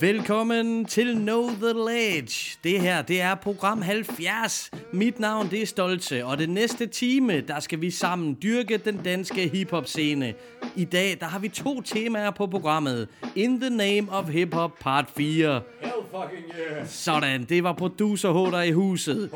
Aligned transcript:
Velkommen 0.00 0.84
til 0.84 1.14
Know 1.14 1.48
The 1.48 1.72
Ledge. 1.72 2.58
Det 2.64 2.80
her, 2.80 3.02
det 3.02 3.20
er 3.20 3.34
program 3.34 3.82
70. 3.82 4.70
Mit 4.92 5.20
navn, 5.20 5.50
det 5.50 5.62
er 5.62 5.66
Stolte, 5.66 6.26
og 6.26 6.38
det 6.38 6.48
næste 6.48 6.86
time, 6.86 7.40
der 7.40 7.60
skal 7.60 7.80
vi 7.80 7.90
sammen 7.90 8.38
dyrke 8.42 8.76
den 8.76 8.96
danske 8.96 9.48
hiphop 9.48 9.86
scene. 9.86 10.34
I 10.76 10.84
dag, 10.84 11.16
der 11.20 11.26
har 11.26 11.38
vi 11.38 11.48
to 11.48 11.80
temaer 11.80 12.30
på 12.30 12.46
programmet. 12.46 13.08
In 13.34 13.60
the 13.60 13.70
Name 13.70 14.12
of 14.12 14.28
Hip 14.28 14.54
Hop 14.54 14.70
Part 14.80 15.10
4. 15.16 15.62
Hell 15.80 15.92
fucking 16.10 16.44
yeah. 16.74 16.88
Sådan, 16.88 17.44
det 17.44 17.64
var 17.64 17.72
producer 17.72 18.32
H, 18.32 18.52
der 18.52 18.58
er 18.58 18.62
i 18.62 18.72
huset. 18.72 19.30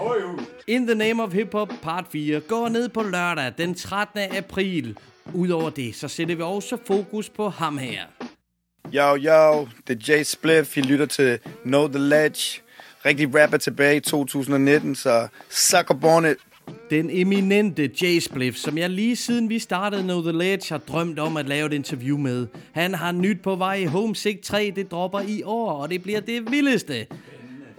In 0.67 0.87
the 0.87 0.95
Name 0.95 1.23
of 1.23 1.33
Hip 1.33 1.53
Hop 1.53 1.73
Part 1.83 2.05
4 2.13 2.41
går 2.41 2.69
ned 2.69 2.89
på 2.89 3.03
lørdag 3.03 3.53
den 3.59 3.75
13. 3.75 4.19
april. 4.37 4.99
Udover 5.35 5.71
det, 5.71 5.95
så 5.95 6.09
sætter 6.09 6.35
vi 6.35 6.43
også 6.43 6.77
fokus 6.87 7.31
på 7.31 7.49
ham 7.49 7.79
her. 7.79 8.03
Yo, 8.95 9.17
yo, 9.17 9.69
det 9.89 10.09
er 10.09 10.15
Jay 10.15 10.23
Spliff. 10.23 10.77
I 10.77 10.81
lytter 10.81 11.07
til 11.07 11.39
Know 11.65 11.89
The 11.89 11.99
Ledge. 11.99 12.61
Rigtig 13.07 13.43
rapper 13.43 13.57
tilbage 13.57 13.97
i 13.97 14.01
2019, 14.01 14.95
så 14.95 15.29
suck 15.49 15.91
up 15.91 16.05
on 16.05 16.27
it. 16.27 16.37
Den 16.91 17.11
eminente 17.11 17.91
Jay 18.03 18.19
Spliff, 18.19 18.57
som 18.57 18.79
jeg 18.79 18.91
lige 18.91 19.17
siden 19.17 19.49
vi 19.49 19.59
startede 19.59 20.03
Know 20.03 20.23
The 20.23 20.33
Ledge 20.33 20.67
har 20.69 20.79
drømt 20.79 21.19
om 21.19 21.37
at 21.37 21.49
lave 21.49 21.67
et 21.67 21.73
interview 21.73 22.19
med. 22.19 22.47
Han 22.73 22.95
har 22.95 23.13
nyt 23.13 23.43
på 23.43 23.57
vej. 23.57 23.85
Homesick 23.85 24.43
3, 24.43 24.73
det 24.77 24.91
dropper 24.91 25.21
i 25.21 25.43
år, 25.43 25.73
og 25.73 25.91
det 25.91 26.03
bliver 26.03 26.21
det 26.21 26.51
vildeste. 26.51 27.07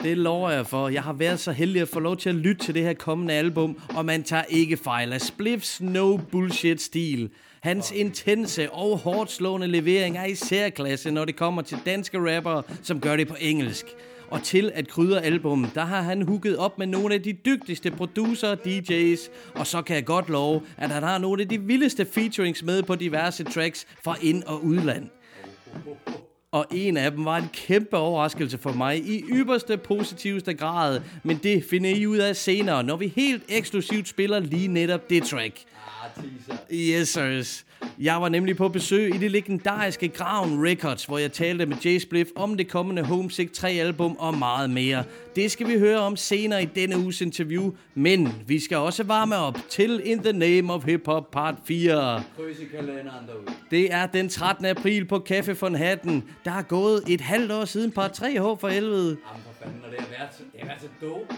Det 0.03 0.17
lover 0.17 0.49
jeg 0.51 0.67
for. 0.67 0.89
Jeg 0.89 1.03
har 1.03 1.13
været 1.13 1.39
så 1.39 1.51
heldig 1.51 1.81
at 1.81 1.87
få 1.87 1.99
lov 1.99 2.17
til 2.17 2.29
at 2.29 2.35
lytte 2.35 2.65
til 2.65 2.73
det 2.73 2.83
her 2.83 2.93
kommende 2.93 3.33
album, 3.33 3.77
og 3.95 4.05
man 4.05 4.23
tager 4.23 4.43
ikke 4.49 4.77
fejl 4.77 5.13
af 5.13 5.21
Spliffs 5.21 5.81
no 5.81 6.17
bullshit 6.17 6.81
stil. 6.81 7.29
Hans 7.61 7.91
intense 7.91 8.71
og 8.71 8.97
hårdt 8.97 9.31
slående 9.31 9.67
levering 9.67 10.17
er 10.17 10.25
i 10.25 10.35
særklasse, 10.35 11.11
når 11.11 11.25
det 11.25 11.35
kommer 11.35 11.61
til 11.61 11.77
danske 11.85 12.35
rappere, 12.37 12.63
som 12.83 13.01
gør 13.01 13.15
det 13.15 13.27
på 13.27 13.35
engelsk. 13.39 13.85
Og 14.29 14.43
til 14.43 14.71
at 14.73 14.87
krydre 14.87 15.23
album, 15.23 15.65
der 15.75 15.85
har 15.85 16.01
han 16.01 16.21
hooket 16.21 16.57
op 16.57 16.77
med 16.77 16.87
nogle 16.87 17.13
af 17.13 17.23
de 17.23 17.33
dygtigste 17.33 17.91
producer 17.91 18.55
DJ's, 18.55 19.31
og 19.59 19.67
så 19.67 19.81
kan 19.81 19.95
jeg 19.95 20.05
godt 20.05 20.29
love, 20.29 20.61
at 20.77 20.89
han 20.89 21.03
har 21.03 21.17
nogle 21.17 21.41
af 21.41 21.49
de 21.49 21.61
vildeste 21.61 22.05
featurings 22.05 22.63
med 22.63 22.83
på 22.83 22.95
diverse 22.95 23.43
tracks 23.43 23.87
fra 24.03 24.15
ind- 24.21 24.43
og 24.43 24.63
udland. 24.63 25.09
Og 26.51 26.65
en 26.71 26.97
af 26.97 27.11
dem 27.11 27.25
var 27.25 27.37
en 27.37 27.49
kæmpe 27.53 27.97
overraskelse 27.97 28.57
for 28.57 28.73
mig 28.73 28.97
i 28.97 29.23
ypperste 29.29 29.77
positivste 29.77 30.53
grad, 30.53 31.01
men 31.23 31.37
det 31.37 31.63
finder 31.69 31.89
I 31.89 32.07
ud 32.07 32.17
af 32.17 32.35
senere, 32.35 32.83
når 32.83 32.95
vi 32.95 33.13
helt 33.15 33.43
eksklusivt 33.49 34.07
spiller 34.07 34.39
lige 34.39 34.67
netop 34.67 35.09
det 35.09 35.23
track. 35.23 35.63
Ah, 36.03 36.23
teaser. 36.23 36.63
Yes, 36.71 37.09
sirs. 37.09 37.65
Jeg 38.01 38.21
var 38.21 38.29
nemlig 38.29 38.57
på 38.57 38.69
besøg 38.69 39.15
i 39.15 39.17
det 39.17 39.31
legendariske 39.31 40.07
Graven 40.07 40.67
Records, 40.67 41.05
hvor 41.05 41.17
jeg 41.17 41.31
talte 41.31 41.65
med 41.65 41.77
Jay 41.85 41.99
Spliff 41.99 42.29
om 42.35 42.57
det 42.57 42.67
kommende 42.67 43.03
Homesick 43.03 43.57
3-album 43.57 44.15
og 44.19 44.37
meget 44.37 44.69
mere. 44.69 45.03
Det 45.35 45.51
skal 45.51 45.67
vi 45.67 45.79
høre 45.79 45.99
om 45.99 46.15
senere 46.15 46.63
i 46.63 46.65
denne 46.65 46.97
uges 46.97 47.21
interview, 47.21 47.71
men 47.95 48.33
vi 48.47 48.59
skal 48.59 48.77
også 48.77 49.03
varme 49.03 49.35
op 49.35 49.57
til 49.69 50.01
In 50.05 50.23
the 50.23 50.33
Name 50.33 50.73
of 50.73 50.85
Hip 50.85 51.05
Hop 51.05 51.31
Part 51.31 51.55
4. 51.65 52.23
Kryds 52.37 52.59
i 52.59 52.65
kalenderen 52.65 53.27
derude. 53.27 53.45
Det 53.71 53.93
er 53.93 54.05
den 54.05 54.29
13. 54.29 54.65
april 54.65 55.05
på 55.05 55.25
Café 55.29 55.51
von 55.61 55.75
Hatten. 55.75 56.23
Der 56.45 56.51
er 56.51 56.61
gået 56.61 57.03
et 57.07 57.21
halvt 57.21 57.51
år 57.51 57.65
siden 57.65 57.91
Part 57.91 58.11
3 58.11 58.31
H 58.31 58.59
for 58.59 58.67
helvede. 58.67 59.07
Jamen 59.07 59.43
for 59.43 59.63
fanden, 59.63 59.81
det 59.91 59.99
har 59.99 60.07
været 60.09 60.35
så, 60.37 60.43
det 60.53 60.59
har 60.59 60.67
været 60.67 60.81
så 60.81 60.87
dope. 61.01 61.35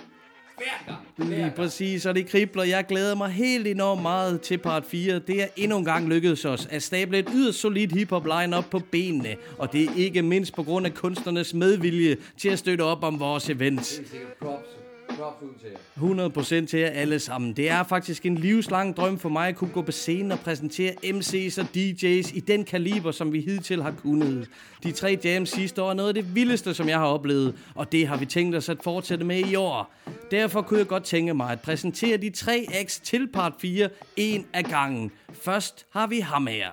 Hver 0.64 0.94
gang. 0.94 1.30
Hver 1.30 1.38
gang. 1.38 1.54
præcis, 1.54 2.06
og 2.06 2.16
det 2.16 2.28
kribler. 2.28 2.64
Jeg 2.64 2.86
glæder 2.86 3.16
mig 3.16 3.30
helt 3.30 3.68
enormt 3.68 4.02
meget 4.02 4.42
til 4.42 4.58
part 4.58 4.86
4. 4.86 5.20
Det 5.20 5.42
er 5.42 5.48
endnu 5.56 5.78
en 5.78 5.86
gang 5.86 6.08
lykkedes 6.08 6.46
os 6.46 6.68
at 6.72 6.84
stable 6.84 7.20
et 7.20 7.30
yderst 7.34 7.60
solidt 7.60 7.92
hiphop 7.92 8.26
line-up 8.26 8.66
på 8.72 8.80
benene. 8.92 9.36
Og 9.58 9.74
det 9.74 9.84
er 9.84 9.90
ikke 9.96 10.22
mindst 10.22 10.56
på 10.56 10.64
grund 10.64 10.86
af 10.86 10.94
kunstnernes 10.94 11.54
medvilje 11.54 12.18
til 12.38 12.50
at 12.50 12.60
støtte 12.60 12.82
op 12.82 13.04
om 13.04 13.20
vores 13.20 13.50
events. 13.50 13.98
Helt 13.98 14.10
sikkert 14.10 14.34
props. 14.42 14.83
Props 15.18 15.42
ud 15.42 15.50
til 15.60 15.70
jer. 15.70 16.62
100% 16.64 16.68
til 16.68 16.80
jer 16.80 16.90
alle 16.90 17.20
sammen. 17.20 17.54
Det 17.54 17.70
er 17.70 17.84
faktisk 17.84 18.26
en 18.26 18.36
livslang 18.36 18.98
drøm 18.98 19.20
for 19.20 19.30
mig 19.30 19.48
at 19.48 19.56
kunne 19.56 19.72
gå 19.74 19.82
på 19.82 19.92
scenen 19.92 20.32
og 20.32 20.40
præsentere 20.40 20.92
MC's 21.04 21.62
og 21.62 21.68
DJ's 21.78 22.38
i 22.38 22.44
den 22.48 22.66
kaliber, 22.66 23.12
som 23.12 23.34
vi 23.34 23.42
hidtil 23.42 23.84
har 23.84 23.92
kunnet. 23.92 24.50
De 24.84 24.92
tre 24.92 25.20
jams 25.24 25.50
sidste 25.50 25.82
år 25.82 25.90
er 25.90 25.94
noget 25.94 26.08
af 26.08 26.14
det 26.14 26.36
vildeste, 26.36 26.74
som 26.74 26.90
jeg 26.90 26.98
har 26.98 27.06
oplevet, 27.06 27.56
og 27.76 27.92
det 27.92 28.08
har 28.08 28.18
vi 28.18 28.26
tænkt 28.26 28.56
os 28.56 28.70
at 28.70 28.78
fortsætte 28.84 29.26
med 29.26 29.40
i 29.40 29.56
år. 29.56 29.94
Derfor 30.32 30.62
kunne 30.62 30.80
jeg 30.80 30.88
godt 30.88 31.04
tænke 31.04 31.34
mig 31.34 31.52
at 31.52 31.62
præsentere 31.62 32.18
de 32.18 32.30
tre 32.30 32.66
acts 32.74 33.00
til 33.00 33.28
part 33.28 33.54
4 33.60 33.90
en 34.16 34.46
af 34.54 34.64
gangen. 34.64 35.12
Først 35.34 35.86
har 35.90 36.08
vi 36.08 36.20
ham 36.20 36.48
her. 36.48 36.70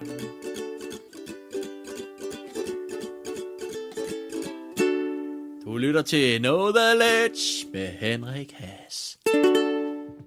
Du 5.71 5.77
lytter 5.77 6.03
til 6.03 6.39
Know 6.39 6.71
The 6.71 6.99
Ledge 6.99 7.69
med 7.73 7.87
Henrik 7.87 8.53
Haas. 8.53 9.19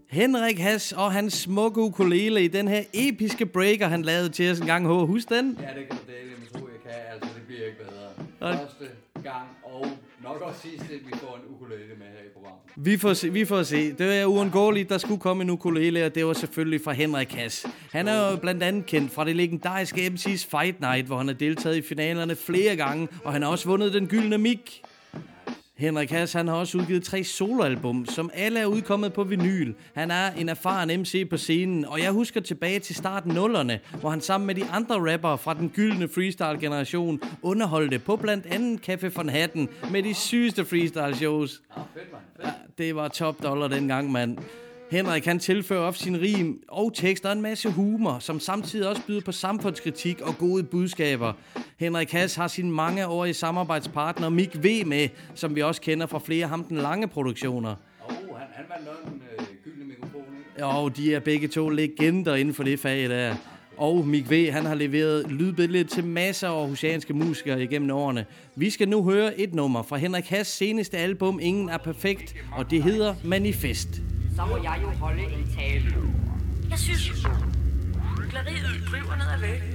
Henrik 0.10 0.60
Hass 0.60 0.92
og 0.92 1.12
hans 1.12 1.34
smukke 1.34 1.82
ukulele 1.82 2.44
i 2.44 2.48
den 2.48 2.68
her 2.68 2.84
episke 2.94 3.46
breaker, 3.46 3.88
han 3.88 4.02
lavede 4.02 4.30
til 4.30 4.52
os 4.52 4.60
en 4.60 4.66
gang. 4.66 4.88
H. 4.88 4.90
Husk 4.90 5.30
den? 5.30 5.58
Ja, 5.62 5.80
det 5.80 5.88
kan 5.90 5.98
du 5.98 6.12
dele 6.12 6.30
med 6.40 6.48
tro, 6.54 6.68
jeg 6.68 6.82
kan. 6.84 7.02
Altså, 7.14 7.30
det 7.36 7.48
bliver 7.48 7.66
ikke 7.66 7.78
bedre. 7.78 8.58
Første 8.58 8.86
gang 9.24 9.48
og 9.64 9.88
nok 10.24 10.42
også 10.42 10.62
sidste, 10.62 10.88
vi 10.88 11.12
får 11.14 11.40
en 11.44 11.56
ukulele 11.56 11.94
med 11.98 12.06
her 12.06 12.26
i 12.26 12.32
programmet. 12.34 12.62
Vi 12.76 12.98
får 12.98 13.14
se, 13.14 13.34
vi 13.34 13.46
får 13.46 13.64
se. 13.64 13.94
Det 13.94 14.22
er 14.22 14.26
uundgåeligt, 14.26 14.90
der 14.90 14.98
skulle 14.98 15.20
komme 15.20 15.44
en 15.44 15.50
ukulele, 15.50 16.06
og 16.06 16.16
det 16.16 16.26
var 16.26 16.34
selvfølgelig 16.34 16.82
fra 16.82 16.92
Henrik 16.92 17.32
Hass. 17.32 17.66
Han 17.92 18.08
er 18.08 18.32
jo 18.32 18.38
blandt 18.38 18.64
andet 18.64 18.86
kendt 18.86 19.12
fra 19.12 19.26
det 19.26 19.36
legendariske 19.36 20.08
MC's 20.08 20.48
Fight 20.58 20.80
Night, 20.82 21.08
hvor 21.08 21.18
han 21.18 21.28
har 21.28 21.36
deltaget 21.36 21.76
i 21.76 21.82
finalerne 21.82 22.36
flere 22.36 22.76
gange, 22.76 23.08
og 23.24 23.34
han 23.34 23.42
har 23.42 23.50
også 23.50 23.68
vundet 23.68 23.94
den 23.94 24.08
gyldne 24.08 24.38
mik. 24.38 24.84
Henrik 25.84 26.12
Hass, 26.12 26.34
han 26.34 26.48
har 26.48 26.56
også 26.56 26.78
udgivet 26.78 27.04
tre 27.04 27.24
soloalbum, 27.24 28.06
som 28.06 28.30
alle 28.34 28.60
er 28.60 28.66
udkommet 28.66 29.14
på 29.14 29.24
vinyl. 29.24 29.74
Han 29.94 30.12
er 30.12 30.32
en 30.32 30.50
erfaren 30.50 31.02
MC 31.02 31.30
på 31.30 31.38
scenen, 31.38 31.86
og 31.86 32.00
jeg 32.00 32.12
husker 32.12 32.42
tilbage 32.42 32.80
til 32.80 32.96
starten 32.96 33.34
nullerne, 33.34 33.80
hvor 34.00 34.10
han 34.10 34.22
sammen 34.22 34.48
med 34.48 34.56
de 34.56 34.66
andre 34.66 35.14
rappere 35.14 35.38
fra 35.38 35.54
den 35.54 35.70
gyldne 35.70 36.08
freestyle-generation 36.08 37.22
underholdte 37.42 38.00
på 38.00 38.16
blandt 38.16 38.46
andet 38.46 38.90
Café 38.90 39.12
von 39.16 39.30
Hatten 39.30 39.70
med 39.92 40.04
de 40.04 40.14
sygeste 40.14 40.62
freestyle-shows. 40.62 41.62
Ah. 41.76 41.84
Ja, 42.44 42.50
det 42.78 42.96
var 42.96 43.08
top 43.08 43.44
dollar 43.44 43.68
dengang, 43.68 44.12
mand. 44.12 44.38
Henrik 44.94 45.26
han 45.26 45.40
tilfører 45.40 45.80
op 45.80 45.96
sin 45.96 46.22
rim 46.22 46.64
og 46.68 46.94
tekster 46.94 47.32
en 47.32 47.42
masse 47.42 47.70
humor, 47.70 48.20
som 48.20 48.40
samtidig 48.40 48.88
også 48.88 49.02
byder 49.08 49.22
på 49.22 49.32
samfundskritik 49.32 50.22
og 50.22 50.38
gode 50.38 50.64
budskaber. 50.64 51.34
Henrik 51.78 52.12
Hass 52.12 52.36
har 52.36 52.48
sin 52.48 52.72
mangeårige 52.72 53.34
samarbejdspartner 53.34 54.30
Mik 54.30 54.64
V 54.64 54.84
med, 54.86 55.10
som 55.36 55.56
vi 55.56 55.62
også 55.62 55.82
kender 55.82 56.06
fra 56.06 56.20
flere 56.20 56.48
ham 56.48 56.64
den 56.64 56.78
lange 56.78 57.08
produktioner. 57.08 57.76
Åh, 58.10 58.16
oh, 58.30 58.38
han, 58.38 58.48
han 58.56 58.86
nok 58.86 59.14
en 59.14 59.22
øh, 59.40 59.46
gyldne 59.64 59.86
mikrofon? 59.86 60.24
Og 60.62 60.98
de 60.98 61.16
er 61.16 61.20
begge 61.20 61.48
to 61.48 61.70
legender 61.70 62.36
inden 62.36 62.54
for 62.54 62.64
det 62.64 62.80
fag 62.80 63.10
der. 63.10 63.36
Og 63.78 64.08
Mik 64.08 64.30
V, 64.30 64.52
han 64.52 64.66
har 64.66 64.76
leveret 64.76 65.32
lydbilledet 65.32 65.90
til 65.90 66.04
masser 66.04 66.48
af 66.48 66.60
aarhusianske 66.60 67.14
musikere 67.14 67.64
igennem 67.64 67.92
årene. 67.92 68.26
Vi 68.56 68.70
skal 68.70 68.90
nu 68.90 69.04
høre 69.04 69.40
et 69.40 69.54
nummer 69.54 69.84
fra 69.84 69.98
Henrik 69.98 70.26
Hass 70.26 70.58
seneste 70.58 70.98
album 70.98 71.40
Ingen 71.42 71.70
er 71.70 71.78
perfekt, 71.78 72.36
og 72.58 72.72
det 72.72 72.84
hedder 72.84 73.16
Manifest. 73.24 73.90
Så 74.36 74.42
må 74.50 74.56
jeg 74.70 74.78
jo 74.84 74.90
holde 75.04 75.24
en 75.36 75.46
tale. 75.58 75.90
Jeg 76.72 76.80
synes, 76.80 77.04
glariet 78.32 78.74
driver 78.92 79.16
ned 79.22 79.28
ad 79.36 79.40
væggen. 79.46 79.74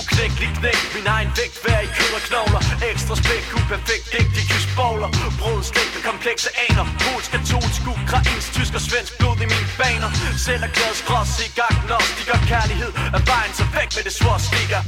Uknækkelig 0.00 0.50
knæk, 0.58 0.80
min 0.96 1.06
egen 1.16 1.30
vægt, 1.38 1.56
hver 1.64 1.80
i 1.86 1.90
kød 1.96 2.12
og 2.18 2.22
knogler. 2.28 2.62
Ekstra 2.90 3.14
spæk, 3.22 3.44
uperfekt, 3.58 4.06
digtig 4.14 4.44
jysk 4.50 4.68
bowler 4.78 5.10
Brød, 5.40 5.60
slægt 5.70 5.94
og 5.98 6.02
komplekse 6.10 6.50
aner. 6.66 6.86
Polsk, 7.04 7.30
katolsk, 7.34 7.82
ukrainsk, 7.94 8.48
tysk 8.56 8.72
og 8.78 8.82
svensk 8.88 9.12
blod 9.18 9.36
i 9.44 9.46
mine 9.52 9.70
baner. 9.80 10.10
Selv 10.46 10.62
er 10.66 10.72
glad 10.76 10.92
skrås 11.02 11.32
i 11.44 11.46
agnostiker 11.68 12.38
Kærlighed. 12.50 12.92
Er 13.16 13.22
vejen, 13.30 13.52
så 13.58 13.64
væk 13.76 13.88
med 13.96 14.02
det 14.06 14.14
swastika 14.20 14.78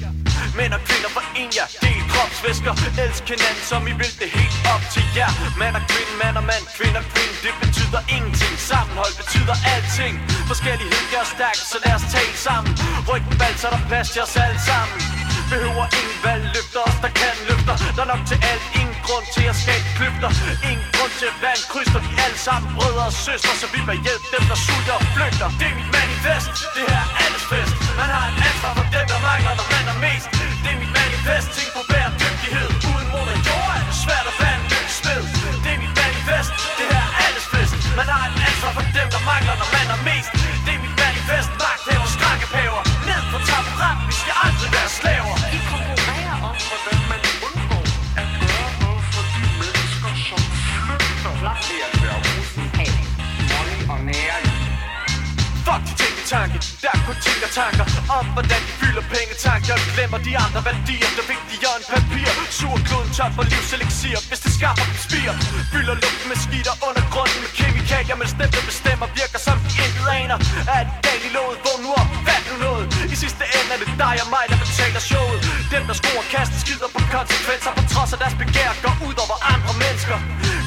Mænd 0.59 0.73
og 0.79 0.83
kvinder 0.89 1.11
for 1.17 1.25
en, 1.41 1.51
ja, 1.59 1.65
del 1.85 2.03
kropsvæsker. 2.13 2.75
Elsk 3.05 3.25
hinanden, 3.33 3.65
som 3.71 3.81
I 3.91 3.93
vil. 4.01 4.13
Det 4.21 4.29
helt 4.41 4.57
op 4.75 4.85
til 4.95 5.07
jer. 5.17 5.31
Mand 5.61 5.75
og 5.79 5.85
kvinde, 5.93 6.13
mand 6.23 6.37
og 6.41 6.45
mand, 6.51 6.65
kvinde 6.77 6.97
og 7.03 7.07
kvinde 7.13 7.35
Det 7.47 7.55
betyder 7.63 8.01
ingenting, 8.17 8.55
sammenhold 8.71 9.15
betyder 9.23 9.57
alting. 9.75 10.15
Forskellighed 10.53 11.03
gør 11.13 11.25
stærk 11.35 11.53
stærkt, 11.53 11.63
så 11.73 11.77
lad 11.85 11.95
os 11.99 12.07
tale 12.15 12.37
sammen. 12.47 12.73
Ryk 13.11 13.23
den 13.29 13.37
bald, 13.41 13.57
så 13.63 13.69
der 13.75 13.81
plads 13.89 14.09
til 14.15 14.23
os 14.27 14.37
alle 14.45 14.61
sammen. 14.71 14.99
Behøver 15.53 15.87
ingen 16.01 16.19
valgløfter, 16.27 16.81
os 16.91 16.99
der 17.05 17.13
kan 17.21 17.35
løfter. 17.49 17.75
Der 17.97 18.03
er 18.05 18.11
nok 18.15 18.23
til 18.31 18.39
alt, 18.51 18.65
ingen 18.81 18.99
grund 19.07 19.27
til 19.37 19.47
at 19.53 19.57
skabe 19.63 19.87
kløfter. 19.99 20.31
Ingen 20.71 20.89
grund 20.97 21.13
til 21.21 21.29
at 21.33 21.37
være 21.45 21.57
en 21.61 21.67
kryster 21.73 22.01
alle 22.25 22.39
sammen 22.47 22.69
brødre 22.77 23.05
og 23.11 23.15
søstre 23.27 23.53
Så 23.63 23.67
vi 23.75 23.81
vil 23.89 23.99
hjælpe 24.07 24.27
dem, 24.35 24.45
der 24.51 24.59
sulter 24.67 24.97
og 25.01 25.05
flygter. 25.15 25.49
Det 25.61 25.67
er 25.71 25.75
mit 25.79 25.91
manifest, 25.99 26.49
det 26.77 26.85
her 26.91 27.03
er 27.05 27.11
alles 27.25 27.45
fest. 27.51 27.73
Man 28.01 28.09
har 28.15 28.25
et 28.31 28.39
ansvar 28.49 28.73
for 28.79 28.87
dem, 28.95 29.05
der 29.13 29.19
mangler, 29.29 29.53
når 29.59 29.67
man 29.75 29.85
er 29.93 29.99
mest 30.05 30.12
er 31.33 31.43
mit 31.43 31.45
manifest, 31.45 31.92
Fuck 56.23 56.31
tænketanke, 56.31 56.59
der 56.85 56.95
kun 57.07 57.17
tænker 57.27 57.49
tanker 57.61 57.85
Om 58.19 58.25
hvordan 58.35 58.61
de 58.69 58.73
fylder 58.81 59.05
pengetanker 59.15 59.73
Jeg 59.73 59.93
glemmer 59.97 60.19
de 60.29 60.33
andre 60.45 60.61
værdier, 60.69 61.09
der 61.17 61.23
er 61.25 61.29
vigtigere 61.35 61.75
end 61.79 61.87
papir. 61.95 62.29
Sur 62.59 62.77
kloden 62.89 63.11
tør 63.17 63.31
for 63.37 63.45
livselixir, 63.53 64.19
hvis 64.31 64.41
det 64.45 64.53
skaffer 64.59 64.85
dem 64.91 64.99
spire 65.07 65.33
Fylder 65.73 65.95
luften 66.03 66.27
med 66.33 66.39
skidt 66.45 66.69
og 66.73 66.77
undergrunden 66.89 67.39
med 67.45 67.53
kemikalier 67.59 68.17
Men 68.21 68.29
stemte 68.35 68.61
bestemmer, 68.71 69.07
virker 69.19 69.41
som 69.47 69.57
de 69.69 69.75
intet 69.87 70.07
aner. 70.21 70.39
Er 70.77 70.83
det 70.87 70.95
galt 71.07 71.25
i 71.29 71.31
låget, 71.37 71.59
vågn 71.65 71.81
nu 71.85 71.91
op, 72.01 72.09
fat 72.27 72.43
nu 72.51 72.55
noget 72.67 72.85
I 73.15 73.17
sidste 73.23 73.45
ende 73.59 73.71
er 73.75 73.79
det 73.83 73.91
dig 74.05 74.17
og 74.23 74.29
mig, 74.35 74.45
der 74.51 74.59
betaler 74.65 75.03
showet. 75.11 75.39
Dem 75.75 75.83
der 75.89 75.97
skruer 76.01 76.25
kasten 76.35 76.59
skider 76.65 76.89
på 76.95 77.01
konsekvenser 77.17 77.73
På 77.79 77.83
trods 77.93 78.11
af 78.15 78.19
deres 78.23 78.37
begær 78.43 78.71
går 78.85 78.95
ud 79.09 79.17
over 79.25 79.37
andre 79.55 79.73
mennesker. 79.83 80.17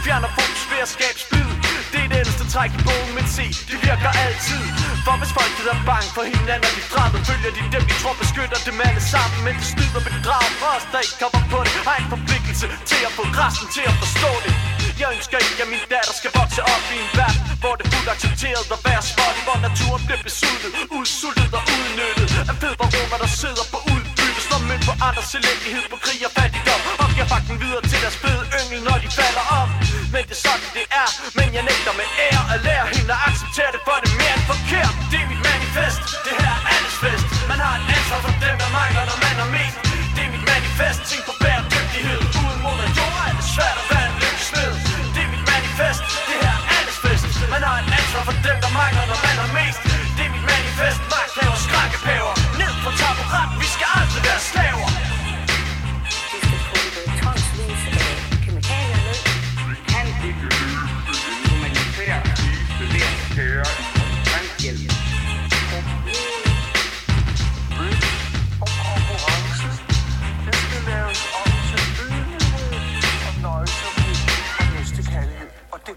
Fjerner 0.03 0.29
fokus 0.37 0.63
ved 0.71 0.79
at 0.85 0.89
skabe 0.95 1.19
splid. 1.25 1.64
Det 1.91 1.99
er 2.05 2.09
det 2.11 2.19
eneste 2.21 2.45
træk 2.53 2.71
i 2.79 2.81
bogen, 2.87 3.11
men 3.17 3.25
se, 3.37 3.45
det 3.69 3.77
virker 3.87 4.11
altid. 4.25 4.63
For 5.05 5.15
hvis 5.19 5.31
folk 5.37 5.53
er 5.73 5.79
bange 5.91 6.09
for 6.17 6.23
hinanden, 6.33 6.67
og 6.69 6.73
de 6.77 6.83
fremmede 6.93 7.23
Følger 7.29 7.51
de 7.57 7.61
dem, 7.75 7.83
de 7.89 7.95
tror 8.01 8.15
beskytter 8.23 8.59
dem 8.67 8.75
alle 8.87 9.01
sammen. 9.13 9.37
Men 9.45 9.53
det 9.59 9.67
snyder 9.73 10.01
bedrag 10.09 10.47
for 10.61 10.69
os, 10.77 10.85
der 10.93 10.99
ikke 11.05 11.17
kommer 11.23 11.41
på 11.53 11.59
det 11.65 11.71
Har 11.87 11.97
en 12.03 12.09
forpligtelse 12.15 12.67
til 12.91 13.01
at 13.07 13.11
få 13.17 13.23
resten 13.41 13.67
til 13.75 13.85
at 13.91 13.95
forstå 14.03 14.31
det. 14.45 14.53
Jeg 15.01 15.07
ønsker 15.15 15.37
ikke, 15.45 15.61
at 15.65 15.69
min 15.73 15.85
datter 15.93 16.13
skal 16.19 16.31
vokse 16.39 16.61
op 16.73 16.83
i 16.95 16.97
en 17.03 17.09
verden 17.19 17.41
Hvor 17.61 17.73
det 17.77 17.83
er 17.88 17.91
fuldt 17.93 18.09
accepteret 18.15 18.65
at 18.75 18.81
være 18.88 19.03
spot 19.11 19.38
Hvor 19.45 19.57
naturen 19.67 20.01
bliver 20.07 20.21
besultet, 20.27 20.71
udsultet 20.97 21.49
og 21.57 21.63
udnyttet. 21.75 22.29
Af 22.51 22.55
fedvaroner, 22.63 23.17
der 23.23 23.29
sidder 23.41 23.65
på 23.73 23.79
udbytte 23.93 24.39
Slår 24.45 24.61
mønt 24.69 24.83
på 24.89 24.93
andres 25.07 25.31
elendighed 25.39 25.85
på 25.93 25.97
krig 26.05 26.19
og 26.27 26.33
fattigdom 26.38 26.81
Og 27.03 27.07
giver 27.15 27.27
fakten 27.33 27.55
videre 27.63 27.83
til 27.91 27.97
deres 28.03 28.17
fede 28.23 28.43
yngel, 28.59 28.79
når 28.88 28.97
de 29.03 29.07
falder 29.19 29.45
om. 29.61 29.69
Men 30.13 30.23
det 30.29 30.35
er 30.37 30.41
sådan, 30.47 30.69
det 30.77 30.85
er. 31.01 31.09
Men 31.37 31.47
jeg 31.55 31.63
nægter 31.69 31.93
med 31.99 32.07
ære 32.27 32.43
at 32.53 32.59
lære 32.67 32.85
hende 32.95 33.11
at 33.17 33.21
acceptere 33.29 33.69
det 33.75 33.81
For 33.87 33.97
det 34.03 34.09
er 34.13 34.17
mere 34.21 34.35
end 34.39 34.45
forkert. 34.53 34.93
Det 35.11 35.19
er 35.23 35.27
mit 35.31 35.41
manifest, 35.51 36.01
det 36.25 36.33
her 36.41 36.53
er 36.57 36.61
alles 36.73 36.95
fest. 37.03 37.25
Man 37.51 37.59
har 37.65 37.73
et 37.79 37.85
ansvar 37.95 38.19
for 38.25 38.33
dem, 38.43 38.55
der 38.61 38.69
mangler, 38.79 39.03
når 39.09 39.17
man 39.25 39.35
er 39.45 39.49
mest 39.57 39.77
Det 40.15 40.23
er 40.27 40.31
mit 40.35 40.45
manifest, 40.53 40.99
tænk 41.09 41.23
på 41.29 41.33
bæredygtighed. 41.43 42.19
Uden 42.41 42.59
mod 42.65 42.79
jord 42.97 43.19
er 43.29 43.33
det 43.39 43.47
svært 43.55 43.77
at 43.81 43.87
være 43.91 44.07
en 44.11 44.15
lykkesmed 44.23 44.71
Det 45.15 45.21
er 45.25 45.29
mit 45.33 45.45
manifest, 45.53 46.01
det 46.27 46.37
her 46.43 46.55
er 46.59 46.63
alles 46.77 46.97
fest. 47.05 47.25
Man 47.53 47.61
har 47.67 47.75
et 47.83 47.89
ansvar 47.99 48.23
for 48.29 48.35
dem, 48.47 48.57
der 48.63 48.71
mangler, 48.81 49.05
når 49.11 49.19
man 49.27 49.35
er 49.45 49.49
mest 49.59 49.79
Det 50.17 50.23
er 50.27 50.31
mit 50.35 50.45
manifest, 50.53 51.01
magthaver, 51.13 51.57
skrankepaver 51.65 52.33
Ned 52.61 52.73
på 52.83 52.89
taburet, 53.01 53.49
vi 53.61 53.67
skal 53.75 53.87
aldrig 53.99 54.21
være 54.27 54.41
slaver. 54.51 55.04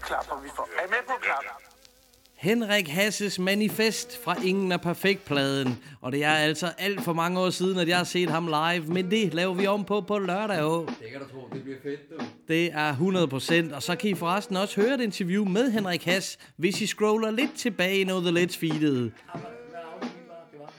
Og 0.09 0.15
det 0.17 0.27
klapper 0.27 0.43
vi 0.43 0.49
for. 0.55 0.63
Er 0.63 0.85
I 0.85 0.89
med 0.89 0.97
på 1.07 1.13
klap? 1.21 1.43
Henrik 2.35 2.87
Hasses 2.87 3.39
manifest 3.39 4.23
fra 4.23 4.35
Ingen 4.43 4.71
er 4.71 4.77
Perfekt-pladen. 4.77 5.83
Og 6.01 6.11
det 6.11 6.23
er 6.23 6.33
altså 6.33 6.71
alt 6.77 7.01
for 7.01 7.13
mange 7.13 7.39
år 7.39 7.49
siden, 7.49 7.79
at 7.79 7.87
jeg 7.87 7.97
har 7.97 8.03
set 8.03 8.29
ham 8.29 8.47
live, 8.47 8.85
men 8.87 9.11
det 9.11 9.33
laver 9.33 9.53
vi 9.53 9.67
om 9.67 9.85
på 9.85 10.01
på 10.01 10.17
lørdag. 10.17 10.63
Oh. 10.63 10.87
Det 10.87 10.95
kan 11.11 11.21
du 11.21 11.27
tro, 11.27 11.49
det 11.53 11.63
bliver 11.63 11.77
fedt, 11.83 12.09
du. 12.09 12.25
Det 12.47 12.71
er 12.73 12.93
100%, 13.71 13.75
og 13.75 13.83
så 13.83 13.95
kan 13.95 14.09
I 14.09 14.13
forresten 14.15 14.55
også 14.57 14.81
høre 14.81 14.93
et 14.93 15.01
interview 15.01 15.45
med 15.45 15.71
Henrik 15.71 16.05
Hass, 16.05 16.37
hvis 16.55 16.81
I 16.81 16.85
scroller 16.85 17.31
lidt 17.31 17.55
tilbage 17.57 17.99
i 17.99 18.03
noget 18.03 18.23
The 18.23 18.43
Let's 18.43 18.59
feedet. 18.59 19.11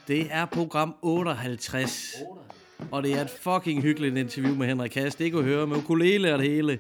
Det 0.09 0.27
er 0.31 0.45
program 0.45 0.95
58. 1.03 2.17
Og 2.91 3.03
det 3.03 3.13
er 3.13 3.21
et 3.21 3.31
fucking 3.31 3.83
hyggeligt 3.83 4.17
interview 4.17 4.55
med 4.55 4.67
Henrik 4.67 4.95
Hass. 4.95 5.17
Det 5.17 5.33
kunne 5.33 5.45
høre 5.45 5.67
med 5.67 5.77
ukulele 5.77 6.33
og 6.33 6.39
det 6.39 6.51
hele. 6.51 6.79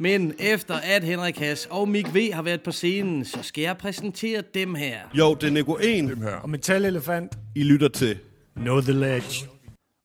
Men 0.00 0.34
efter 0.38 0.74
at 0.74 1.04
Henrik 1.04 1.38
Hass 1.38 1.66
og 1.70 1.88
Mik 1.88 2.14
V 2.14 2.32
har 2.32 2.42
været 2.42 2.62
på 2.62 2.72
scenen, 2.72 3.24
så 3.24 3.38
skal 3.42 3.62
jeg 3.62 3.76
præsentere 3.76 4.42
dem 4.54 4.74
her. 4.74 4.98
Jo, 5.14 5.34
det 5.34 5.46
er 5.46 5.50
Nico 5.50 5.76
1. 5.82 6.18
Og 6.42 6.50
Metalelefant. 6.50 7.38
I 7.54 7.62
lytter 7.62 7.88
til. 7.88 8.18
Know 8.56 8.80
the 8.80 8.92
ledge. 8.92 9.48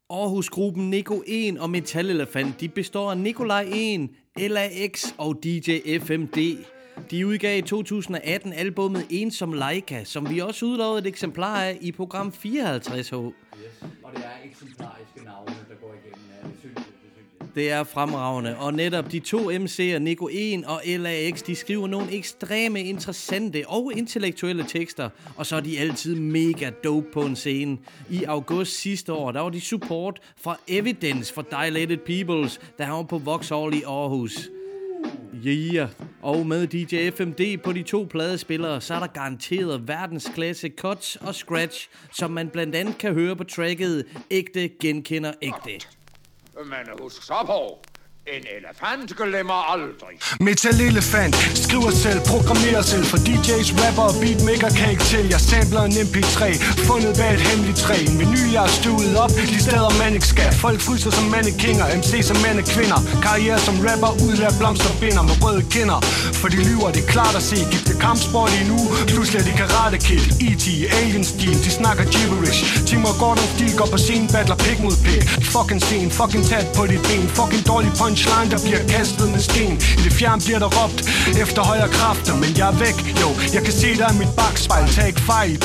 Aarhus-gruppen 0.09 0.89
Nico 0.89 1.23
1 1.27 1.59
og 1.59 1.69
Metalelefant, 1.69 2.61
de 2.61 2.69
består 2.69 3.11
af 3.11 3.17
Nikolaj 3.17 3.69
1, 3.73 4.09
LAX 4.37 5.05
og 5.17 5.39
DJ 5.43 5.99
FMD. 5.99 6.57
De 7.11 7.27
udgav 7.27 7.57
i 7.57 7.61
2018 7.61 8.53
albummet 8.53 9.05
Ensom 9.09 9.53
Leica, 9.53 10.03
som 10.03 10.29
vi 10.29 10.39
også 10.39 10.65
udlovede 10.65 10.99
et 10.99 11.07
eksemplar 11.07 11.61
af 11.61 11.77
i 11.81 11.91
program 11.91 12.27
54H. 12.27 13.15
Og 13.15 13.33
det 14.15 14.23
er 14.23 14.49
eksemplariske 14.49 15.23
navne, 15.25 15.55
der 15.69 15.75
går 15.81 15.95
igennem. 16.05 16.57
Synes 16.59 16.75
jeg. 16.75 16.82
Det 17.55 17.71
er 17.71 17.83
fremragende, 17.83 18.57
og 18.57 18.73
netop 18.73 19.11
de 19.11 19.19
to 19.19 19.51
MC'er, 19.51 19.97
Nico 19.97 20.29
1 20.31 20.65
og 20.65 20.81
LAX, 20.85 21.41
de 21.41 21.55
skriver 21.55 21.87
nogle 21.87 22.11
ekstreme, 22.11 22.83
interessante 22.83 23.63
og 23.67 23.91
intellektuelle 23.95 24.65
tekster, 24.67 25.09
og 25.35 25.45
så 25.45 25.55
er 25.55 25.59
de 25.59 25.79
altid 25.79 26.15
mega 26.15 26.69
dope 26.83 27.07
på 27.13 27.21
en 27.21 27.35
scene. 27.35 27.77
I 28.09 28.23
august 28.23 28.81
sidste 28.81 29.13
år, 29.13 29.31
der 29.31 29.41
var 29.41 29.49
de 29.49 29.61
support 29.61 30.19
fra 30.37 30.59
Evidence 30.67 31.33
for 31.33 31.41
Dilated 31.41 31.97
Peoples, 31.97 32.59
der 32.77 32.89
var 32.89 33.03
på 33.03 33.17
Vauxhall 33.17 33.73
i 33.73 33.83
Aarhus. 33.83 34.49
Yeah. 35.45 35.89
Og 36.21 36.47
med 36.47 36.67
DJ 36.67 37.09
FMD 37.09 37.57
på 37.63 37.73
de 37.73 37.83
to 37.83 38.07
pladespillere, 38.09 38.81
så 38.81 38.93
er 38.93 38.99
der 38.99 39.07
garanteret 39.07 39.87
verdensklasse 39.87 40.69
cuts 40.77 41.15
og 41.15 41.35
scratch, 41.35 41.89
som 42.11 42.31
man 42.31 42.49
blandt 42.49 42.75
andet 42.75 42.97
kan 42.97 43.13
høre 43.13 43.35
på 43.35 43.43
tracket 43.43 44.05
Ægte 44.31 44.67
genkender 44.67 45.31
ægte. 45.41 45.87
Men 46.61 46.85
husk 47.01 47.23
så 47.23 47.43
på, 47.45 47.79
en 48.35 48.45
elefant 48.57 49.09
glemmer 49.19 49.59
aldrig. 49.73 50.15
Metal 50.47 50.81
Elefant 50.87 51.35
Skriver 51.63 51.93
selv, 52.03 52.19
programmerer 52.31 52.83
selv 52.91 53.05
For 53.11 53.19
DJ's, 53.27 53.69
rapper 53.81 54.05
og 54.11 54.15
beatmaker 54.21 54.71
kan 54.77 54.87
ikke 54.93 55.07
til 55.13 55.25
Jeg 55.33 55.41
samler 55.51 55.83
en 55.89 55.95
MP3 56.07 56.39
Fundet 56.87 57.13
bag 57.19 57.31
et 57.37 57.41
hemmeligt 57.47 57.79
træ. 57.85 57.95
En 58.09 58.15
menu 58.21 58.41
jeg 58.55 58.61
har 58.67 58.73
stuet 58.79 59.15
op 59.23 59.33
De 59.51 59.57
steder 59.65 59.91
man 60.01 60.11
ikke 60.17 60.29
skal. 60.35 60.51
Folk 60.65 60.79
fryser 60.87 61.11
som 61.17 61.25
mannekinger 61.35 61.85
MC 61.99 62.11
som 62.29 62.37
mandekvinder 62.45 62.99
Karriere 63.25 63.59
som 63.67 63.75
rapper 63.87 64.11
Udlært 64.25 64.55
blomsterbinder 64.61 65.23
med 65.29 65.35
røde 65.43 65.63
kinder. 65.75 65.99
For 66.39 66.47
de 66.53 66.59
lyver, 66.69 66.89
det 66.95 67.01
er 67.05 67.09
klart 67.15 67.35
at 67.39 67.43
se 67.49 67.57
Gifte 67.73 67.93
kampsport 68.05 68.51
i 68.59 68.61
nu. 68.71 68.79
Pludselig 69.11 69.37
er 69.41 69.45
de 69.49 69.53
karate 69.61 69.97
kid 70.07 70.23
E.T. 70.47 70.65
Alien 70.99 71.25
stil 71.31 71.57
De 71.65 71.71
snakker 71.79 72.03
gibberish. 72.13 72.59
Timur 73.03 73.19
Gordon 73.19 73.47
stil 73.55 73.75
går 73.77 73.85
på 73.85 73.97
scenen 73.97 74.27
Battler 74.33 74.55
pik 74.55 74.79
mod 74.79 74.97
pik 75.05 75.23
Fucking 75.53 75.81
scene 75.81 76.11
Fucking 76.11 76.45
tæt 76.45 76.67
på 76.75 76.85
dit 76.87 77.01
ben 77.07 77.27
Fucking 77.37 77.63
dårlig 77.67 77.91
punchline 77.99 78.49
Der 78.51 78.59
bliver 78.65 78.83
kastet 78.93 79.31
med 79.31 79.39
sten 79.39 79.73
I 79.99 80.01
det 80.05 80.13
fjern 80.19 80.39
bliver 80.45 80.59
der 80.59 80.69
råbt 80.77 80.99
Efter 81.43 81.61
højere 81.61 81.89
kræfter 81.97 82.35
Men 82.35 82.51
jeg 82.57 82.67
er 82.71 82.77
væk 82.85 82.97
Jo, 83.21 83.29
jeg 83.55 83.61
kan 83.65 83.73
se 83.81 83.89
dig 83.99 84.09
i 84.13 84.17
mit 84.21 84.31
bagspejl 84.39 84.85
Tag 84.95 85.07
ikke 85.07 85.21
fejl 85.21 85.57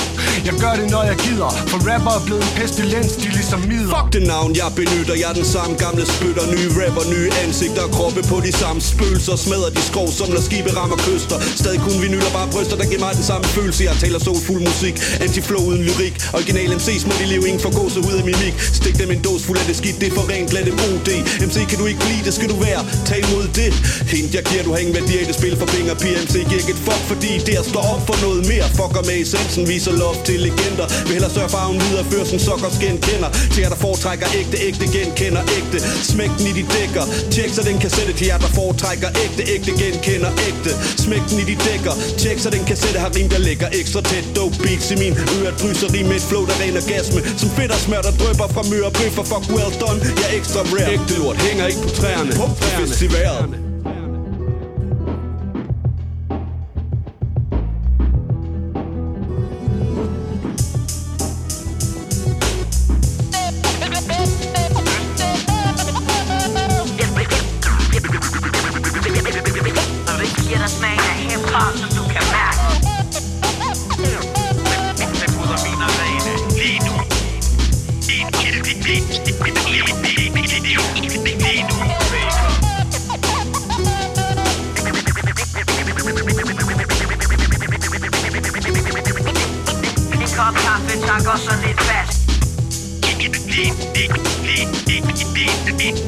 Jeg 0.47 0.55
gør 0.63 0.75
det 0.81 0.91
når 0.91 1.03
jeg 1.11 1.17
gider 1.25 1.51
For 1.71 1.79
rapper 1.89 2.13
er 2.19 2.23
blevet 2.27 2.43
en 2.49 2.53
pestilens 2.59 3.13
De 3.23 3.29
ligesom 3.39 3.61
midler 3.71 3.99
Fuck 3.99 4.13
det 4.17 4.25
navn, 4.35 4.51
jeg 4.61 4.71
benytter. 4.81 5.15
Jeg 5.23 5.29
er 5.33 5.37
den 5.41 5.49
samme 5.55 5.75
gamle 5.85 6.05
spytter. 6.15 6.45
Nye 6.55 6.71
rapper, 6.81 7.05
nye 7.15 7.29
ansigter. 7.45 7.85
Kroppe 7.97 8.23
på 8.31 8.37
de 8.47 8.53
samme 8.63 8.81
spøgelser. 8.93 9.37
Smadrer 9.45 9.71
de 9.79 9.83
skov, 9.91 10.09
som 10.19 10.29
når 10.35 10.43
skibe 10.49 10.71
rammer 10.79 10.99
kyster. 11.07 11.39
Stadig 11.63 11.81
kun 11.87 11.97
vinyler, 12.03 12.31
bare 12.39 12.49
bryster, 12.55 12.77
der 12.81 12.87
giver 12.91 13.03
mig 13.07 13.13
den 13.21 13.27
samme 13.31 13.47
følelse. 13.57 13.81
Jeg 13.91 13.97
taler 14.03 14.19
soulful 14.27 14.61
musik. 14.69 14.95
Antiflow 15.25 15.63
uden 15.69 15.83
lyrik. 15.89 16.15
Original 16.39 16.71
MC's 16.79 17.05
må 17.09 17.13
de 17.21 17.27
leve 17.33 17.45
ingen 17.49 17.63
for 17.67 17.73
gåse 17.79 17.99
ud 18.09 18.15
af 18.21 18.25
mimik. 18.31 18.55
Stik 18.81 18.97
dem 19.01 19.11
en 19.15 19.21
dås 19.27 19.43
fuld 19.47 19.59
af 19.63 19.67
det 19.71 19.77
skidt. 19.81 19.97
Det 20.01 20.07
er 20.11 20.15
for 20.19 20.27
rent, 20.33 20.51
lad 20.57 20.65
dem 20.69 20.77
det 21.09 21.19
MC 21.47 21.57
kan 21.71 21.79
du 21.83 21.87
ikke 21.93 22.03
lide 22.11 22.23
det, 22.27 22.35
skal 22.39 22.49
du 22.53 22.57
være, 22.69 22.81
tag 23.09 23.19
imod 23.27 23.47
det. 23.61 23.71
Hint, 24.13 24.31
jeg 24.37 24.43
giver 24.49 24.63
du 24.67 24.71
har 24.75 24.81
ingen 24.85 24.95
værdi 24.99 25.15
af 25.23 25.27
det 25.31 25.37
spil 25.41 25.55
for 25.61 25.69
penge 25.75 25.89
og 25.95 25.99
PMC 26.03 26.35
giver 26.49 26.61
ikke 26.63 26.75
et 26.77 26.83
fuck, 26.87 27.03
fordi 27.13 27.31
der 27.49 27.63
står 27.73 27.85
op 27.95 28.03
for 28.09 28.17
noget 28.27 28.43
mere. 28.53 28.67
Fucker 28.79 29.03
med 29.09 29.17
essensen, 29.23 29.63
viser 29.73 29.93
love 30.03 30.19
til 30.29 30.39
legender. 30.47 30.87
Vil 31.07 31.13
hellere 31.17 31.33
sørge 31.39 31.51
for, 31.55 31.61
at 31.65 31.69
hun 31.73 31.81
viderefører 31.89 32.27
sin 32.33 32.41
sokkers 32.49 32.79
genkender 32.85 33.09
kender 33.09 33.31
Til 33.53 33.61
jer, 33.63 33.71
der 33.75 33.81
foretrækker 33.87 34.27
ægte, 34.41 34.57
ægte 34.69 34.87
genkender 34.97 35.43
ægte. 35.59 35.79
Smæk 36.11 36.31
den 36.39 36.47
i 36.51 36.53
de 36.59 36.65
dækker, 36.75 37.05
tjek 37.35 37.51
så 37.57 37.63
den 37.71 37.79
kassette 37.85 38.13
Til 38.19 38.27
jer, 38.31 38.39
der 38.45 38.51
foretrækker 38.59 39.11
ægte, 39.25 39.43
ægte 39.55 39.73
genkender 39.83 40.33
ægte. 40.49 40.71
Smæk 41.05 41.23
den 41.31 41.39
i 41.43 41.45
de 41.51 41.57
dækker, 41.67 41.95
tjek 42.21 42.39
så 42.45 42.51
den 42.57 42.65
kassette 42.71 42.99
Har 43.05 43.11
rim, 43.17 43.29
der 43.35 43.41
ligger 43.49 43.69
ekstra 43.81 44.01
tæt. 44.11 44.25
Dope 44.37 44.57
beats 44.65 44.91
i 44.95 44.97
min 45.03 45.15
øre 45.39 45.53
drysser 45.61 45.89
rim 45.95 46.07
med 46.11 46.17
et 46.21 46.27
flow, 46.31 46.45
der 46.49 46.57
ren 46.63 46.77
orgasme 46.83 47.18
som 47.41 47.51
fedt 47.57 47.73
og 47.77 47.81
smør, 47.87 48.03
der 48.09 48.15
drøber 48.21 48.49
fra 48.55 48.63
myre 48.71 48.87
og 48.91 48.93
bøffer 48.93 49.25
Fuck 49.31 49.45
well 49.55 49.73
done, 49.83 50.01
jeg 50.21 50.29
er 50.31 50.37
ekstra 50.39 50.61
rare. 50.61 50.93
Ægte 50.93 51.15
lort 51.19 51.37
hænger 51.37 51.67
ikke 51.67 51.83
på 51.83 51.89
træerne. 51.89 52.33
På 52.41 52.47
festivalen 52.79 53.68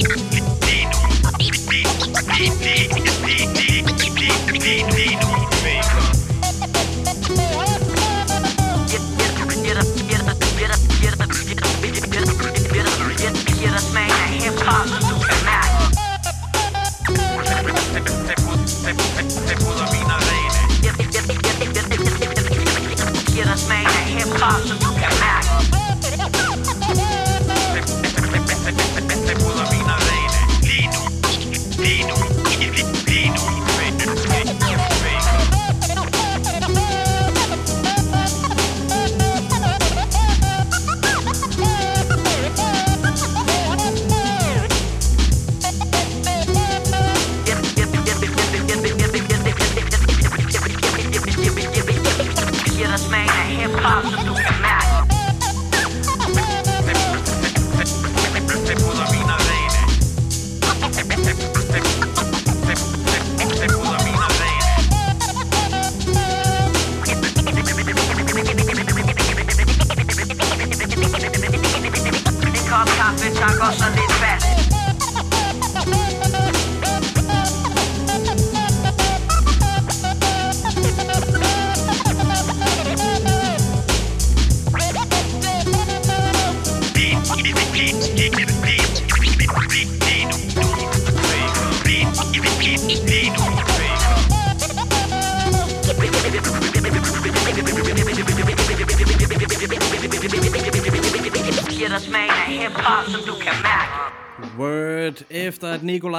Pepino. 0.00 0.48
Pepino. 1.36 1.90
Pepino. 2.26 2.79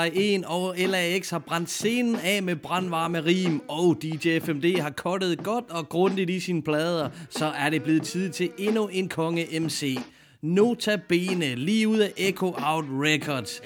Nikolaj 0.09 0.35
1 0.35 0.45
og 0.45 0.75
LAX 0.77 1.29
har 1.29 1.39
brændt 1.39 1.69
scenen 1.69 2.15
af 2.15 2.43
med 2.43 2.55
brandvarme 2.55 3.25
rim, 3.25 3.61
og 3.67 3.97
DJ 4.01 4.39
FMD 4.39 4.79
har 4.79 4.89
kottet 4.89 5.43
godt 5.43 5.65
og 5.69 5.89
grundigt 5.89 6.29
i 6.29 6.39
sine 6.39 6.61
plader, 6.61 7.09
så 7.29 7.45
er 7.45 7.69
det 7.69 7.83
blevet 7.83 8.03
tid 8.03 8.29
til 8.29 8.49
endnu 8.57 8.87
en 8.87 9.09
konge 9.09 9.59
MC. 9.59 9.97
Nota 10.41 10.99
Bene, 11.09 11.55
lige 11.55 11.87
ud 11.87 11.97
af 11.97 12.13
Echo 12.17 12.47
Out 12.47 12.85
Records. 12.89 13.61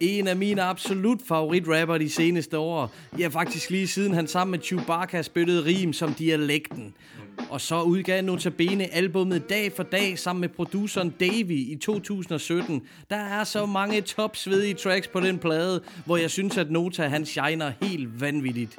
En 0.00 0.28
af 0.28 0.36
mine 0.36 0.62
absolut 0.62 1.18
favoritrapper 1.28 1.98
de 1.98 2.10
seneste 2.10 2.58
år. 2.58 2.92
Ja, 3.18 3.28
faktisk 3.28 3.70
lige 3.70 3.86
siden 3.86 4.14
han 4.14 4.26
sammen 4.26 4.50
med 4.50 4.60
Chewbacca 4.64 5.22
spyttede 5.22 5.64
rim 5.64 5.92
som 5.92 6.14
dialekten. 6.14 6.94
Og 7.50 7.60
så 7.60 7.82
udgav 7.82 8.22
Notabene 8.22 8.94
albummet 8.94 9.48
Dag 9.48 9.72
for 9.72 9.82
Dag 9.82 10.18
sammen 10.18 10.40
med 10.40 10.48
produceren 10.48 11.10
Davy 11.10 11.52
i 11.72 11.78
2017. 11.82 12.82
Der 13.10 13.16
er 13.16 13.44
så 13.44 13.66
mange 13.66 14.00
topsvedige 14.00 14.74
tracks 14.74 15.08
på 15.08 15.20
den 15.20 15.38
plade, 15.38 15.80
hvor 16.04 16.16
jeg 16.16 16.30
synes, 16.30 16.58
at 16.58 16.70
Nota 16.70 17.06
han 17.08 17.26
shiner 17.26 17.72
helt 17.82 18.20
vanvittigt. 18.20 18.78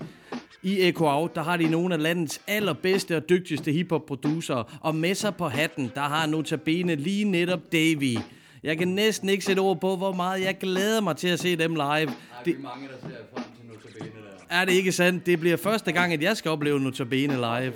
I 0.64 0.82
Echo 0.82 1.06
Out, 1.06 1.36
der 1.36 1.44
har 1.44 1.58
de 1.58 1.70
nogle 1.70 1.94
af 1.94 2.02
landets 2.02 2.42
allerbedste 2.48 3.18
og 3.18 3.30
dygtigste 3.30 3.72
hiphop 3.72 4.06
producer 4.06 4.80
og 4.82 4.96
med 4.96 5.16
sig 5.16 5.36
på 5.36 5.48
hatten, 5.50 5.92
der 5.96 6.02
har 6.02 6.26
Notabene 6.26 6.96
lige 6.96 7.24
netop 7.24 7.60
Davy. 7.72 8.18
Jeg 8.64 8.78
kan 8.78 8.88
næsten 8.88 9.30
ikke 9.30 9.46
sætte 9.46 9.60
ord 9.60 9.80
på, 9.82 9.96
hvor 9.96 10.14
meget 10.14 10.44
jeg 10.44 10.58
glæder 10.58 11.02
mig 11.02 11.18
til 11.18 11.28
at 11.28 11.40
se 11.40 11.56
dem 11.56 11.74
live. 11.76 11.86
Ej, 11.86 12.06
Det, 12.46 12.56
er 12.56 12.60
mange, 12.60 12.88
der 12.88 13.10
ser 13.10 13.16
frem 13.34 13.44
til 13.60 13.66
Notabene 13.68 14.22
der. 14.50 14.56
er 14.56 14.66
det 14.66 14.72
ikke 14.74 14.92
sandt? 14.92 15.26
Det 15.26 15.40
bliver 15.40 15.58
første 15.58 15.92
gang, 15.92 16.14
at 16.14 16.22
jeg 16.24 16.38
skal 16.38 16.52
opleve 16.52 16.80
Notabene 16.80 17.34
live. 17.36 17.74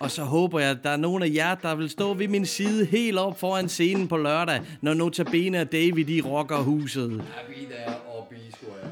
Og 0.00 0.10
så 0.10 0.22
håber 0.22 0.60
jeg, 0.60 0.70
at 0.70 0.78
der 0.82 0.90
er 0.90 0.96
nogen 0.96 1.22
af 1.22 1.30
jer, 1.34 1.54
der 1.54 1.74
vil 1.74 1.90
stå 1.90 2.14
ved 2.14 2.28
min 2.28 2.46
side 2.46 2.84
helt 2.84 3.18
op 3.18 3.40
foran 3.40 3.68
scenen 3.68 4.08
på 4.08 4.16
lørdag, 4.16 4.60
når 4.80 4.94
Notabene 4.94 5.60
og 5.60 5.72
David 5.72 6.04
de 6.04 6.20
rocker 6.24 6.56
huset. 6.56 7.22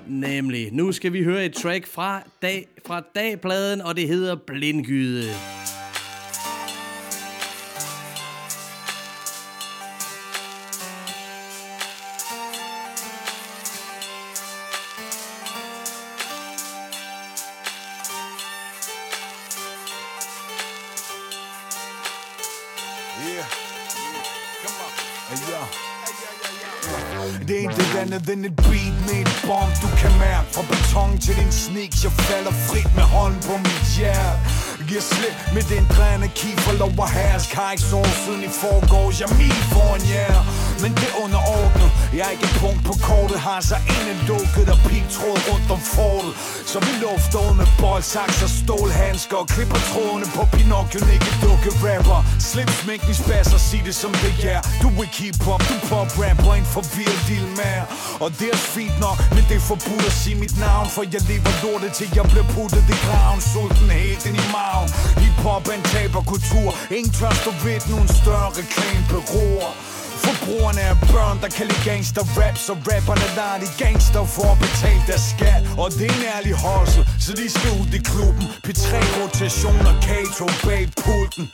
Nemlig, 0.07 0.73
nu 0.73 0.93
skal 0.93 1.13
vi 1.13 1.23
høre 1.23 1.45
et 1.45 1.53
track 1.53 1.87
fra, 1.87 2.23
dag, 2.43 2.69
fra 2.87 3.03
dagpladen, 3.15 3.81
og 3.81 3.97
det 3.97 4.09
hedder 4.09 4.35
Blindgyde. 4.35 5.25
Yeah. 5.25 5.82
Andet 28.23 28.37
end 28.37 28.47
et 28.47 28.57
beat 28.57 28.95
med 29.07 29.19
et 29.25 29.33
bomb 29.47 29.73
Du 29.83 29.89
kan 30.01 30.13
mærke 30.19 30.49
fra 30.55 30.63
beton 30.71 31.19
til 31.19 31.35
din 31.41 31.53
sneaks 31.53 32.05
Jeg 32.05 32.13
falder 32.13 32.55
frit 32.69 32.91
med 32.99 33.07
hånden 33.15 33.41
på 33.49 33.55
mit 33.67 33.87
hjerte 33.97 34.39
Giver 34.89 35.05
slip 35.13 35.37
med 35.55 35.63
den 35.73 35.85
drænende 35.95 36.29
kiefer 36.39 36.73
Lov 36.83 36.93
at 37.07 37.11
herres 37.17 37.47
Har 37.53 37.71
ikke 37.75 37.85
sovet 37.91 38.15
siden 38.25 38.43
i 38.49 38.51
forgårs. 38.63 39.21
Jeg 39.21 39.29
er 39.33 39.37
min 39.43 39.63
foran 39.73 40.03
jer. 40.13 40.35
Yeah. 40.35 40.83
Men 40.83 40.91
det 41.01 41.11
underordnet 41.25 41.91
jeg 42.17 42.25
er 42.27 42.33
ikke 42.37 42.49
et 42.53 42.57
punkt 42.65 42.83
på 42.89 42.95
kortet 43.09 43.39
Har 43.47 43.61
så 43.71 43.77
en 43.95 44.19
lukket 44.29 44.69
og 44.75 44.79
pigtråd 44.89 45.39
rundt 45.49 45.69
om 45.77 45.83
fortet. 45.95 46.33
Så 46.71 46.77
vi 46.87 46.93
lufter 47.05 47.39
ud 47.47 47.55
med 47.61 47.69
boldsaks 47.83 48.39
og 48.47 48.51
stålhandsker 48.61 49.37
Og 49.43 49.47
klipper 49.55 49.81
trådene 49.91 50.27
på 50.37 50.43
Pinocchio 50.55 51.01
Ikke 51.17 51.33
dukke 51.45 51.71
rapper. 51.87 52.21
Slip 52.51 52.71
sminken 52.81 53.15
spasser, 53.23 53.61
sig 53.69 53.81
det 53.87 53.97
som 54.03 54.13
det 54.23 54.35
er. 54.55 54.61
Du 54.83 54.89
er 54.99 55.03
ikke 55.07 55.19
hip-hop, 55.23 55.63
du 55.71 55.77
pop 55.89 56.11
rapper 56.23 56.53
En 56.61 56.69
forvirret 56.77 57.23
deal 57.29 57.47
med 57.61 57.79
Og 58.25 58.29
det 58.39 58.49
er 58.57 58.61
fint 58.77 58.97
nok, 59.05 59.19
men 59.35 59.43
det 59.49 59.57
er 59.61 59.65
forbudt 59.73 60.05
at 60.11 60.17
sige 60.23 60.37
mit 60.45 60.55
navn 60.67 60.87
For 60.95 61.03
jeg 61.15 61.23
lever 61.31 61.53
lortet 61.63 61.93
til 61.99 62.07
jeg 62.19 62.25
bliver 62.33 62.49
puttet 62.55 62.85
i 62.95 62.97
graven 63.07 63.41
Sulten 63.51 63.89
helt 64.01 64.25
ind 64.29 64.39
i 64.45 64.47
maven. 64.55 64.89
Hip-hop 65.23 65.65
er 65.71 65.75
en 65.81 65.85
taberkultur 65.93 66.69
Ingen 66.97 67.13
tør 67.19 67.35
stå 67.43 67.51
ved 67.65 67.77
den 67.85 67.91
uden 67.97 68.11
større 68.21 68.51
beror. 69.11 69.69
Forbrugerne 70.25 70.81
er 70.91 70.97
børn, 71.13 71.37
der 71.43 71.51
kan 71.57 71.67
lide 71.71 71.83
gangster 71.91 72.25
rap 72.39 72.57
Så 72.67 72.73
rapperne 72.91 73.27
lader 73.39 73.59
de 73.65 73.69
gangster 73.83 74.25
for 74.37 74.47
at 74.55 74.59
betale 74.67 75.03
deres 75.11 75.27
skat. 75.35 75.63
Og 75.83 75.87
det 75.99 76.05
er 76.11 76.15
en 76.21 76.27
ærlig 76.37 76.55
hustle, 76.65 77.03
så 77.25 77.31
de 77.41 77.47
skal 77.57 77.71
ud 77.81 77.91
i 77.99 78.01
klubben. 78.11 78.45
P3 78.67 78.91
rotation 79.19 79.83
og 79.91 79.97
Kato 80.09 80.47
bag 80.67 80.85
pulten. 81.05 81.45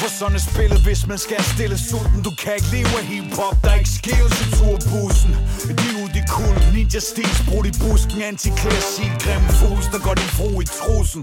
For 0.00 0.08
sådan 0.18 0.36
er 0.40 0.44
spillet, 0.52 0.80
hvis 0.86 1.00
man 1.10 1.18
skal 1.26 1.40
stille 1.54 1.76
sulten 1.88 2.20
Du 2.26 2.32
kan 2.42 2.52
ikke 2.58 2.70
leve 2.76 2.92
af 3.00 3.06
hiphop, 3.12 3.56
der 3.62 3.70
er 3.74 3.78
ikke 3.82 3.94
skæves 4.00 4.34
i 4.44 4.46
turbussen. 4.58 5.32
De 5.80 5.88
i 6.20 6.22
kul. 6.34 6.56
Ninja 6.74 7.00
stils 7.00 7.40
brudt 7.48 7.66
i 7.70 7.72
busken 7.82 8.22
Antiklassik, 8.30 9.12
grim 9.24 9.44
fugls, 9.58 9.86
der 9.92 10.00
går 10.06 10.14
din 10.20 10.30
fru 10.36 10.60
i 10.60 10.66
trusen 10.78 11.22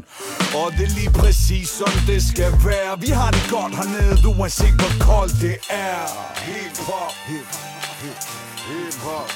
Og 0.60 0.68
det 0.78 0.86
er 0.90 0.94
lige 1.00 1.14
præcis 1.22 1.70
som 1.80 1.92
det 2.10 2.22
skal 2.32 2.52
være. 2.68 2.92
Vi 3.06 3.10
har 3.20 3.32
det 3.36 3.46
godt 3.56 3.74
hernede, 3.80 4.16
Du 4.24 4.30
er 4.32 4.40
uanset 4.40 4.76
hvor 4.82 4.94
koldt 5.08 5.36
det 5.46 5.58
er. 5.70 6.02
Hip-hop, 6.48 7.16
hip-hop, 7.30 8.28
hip-hop 8.68 9.32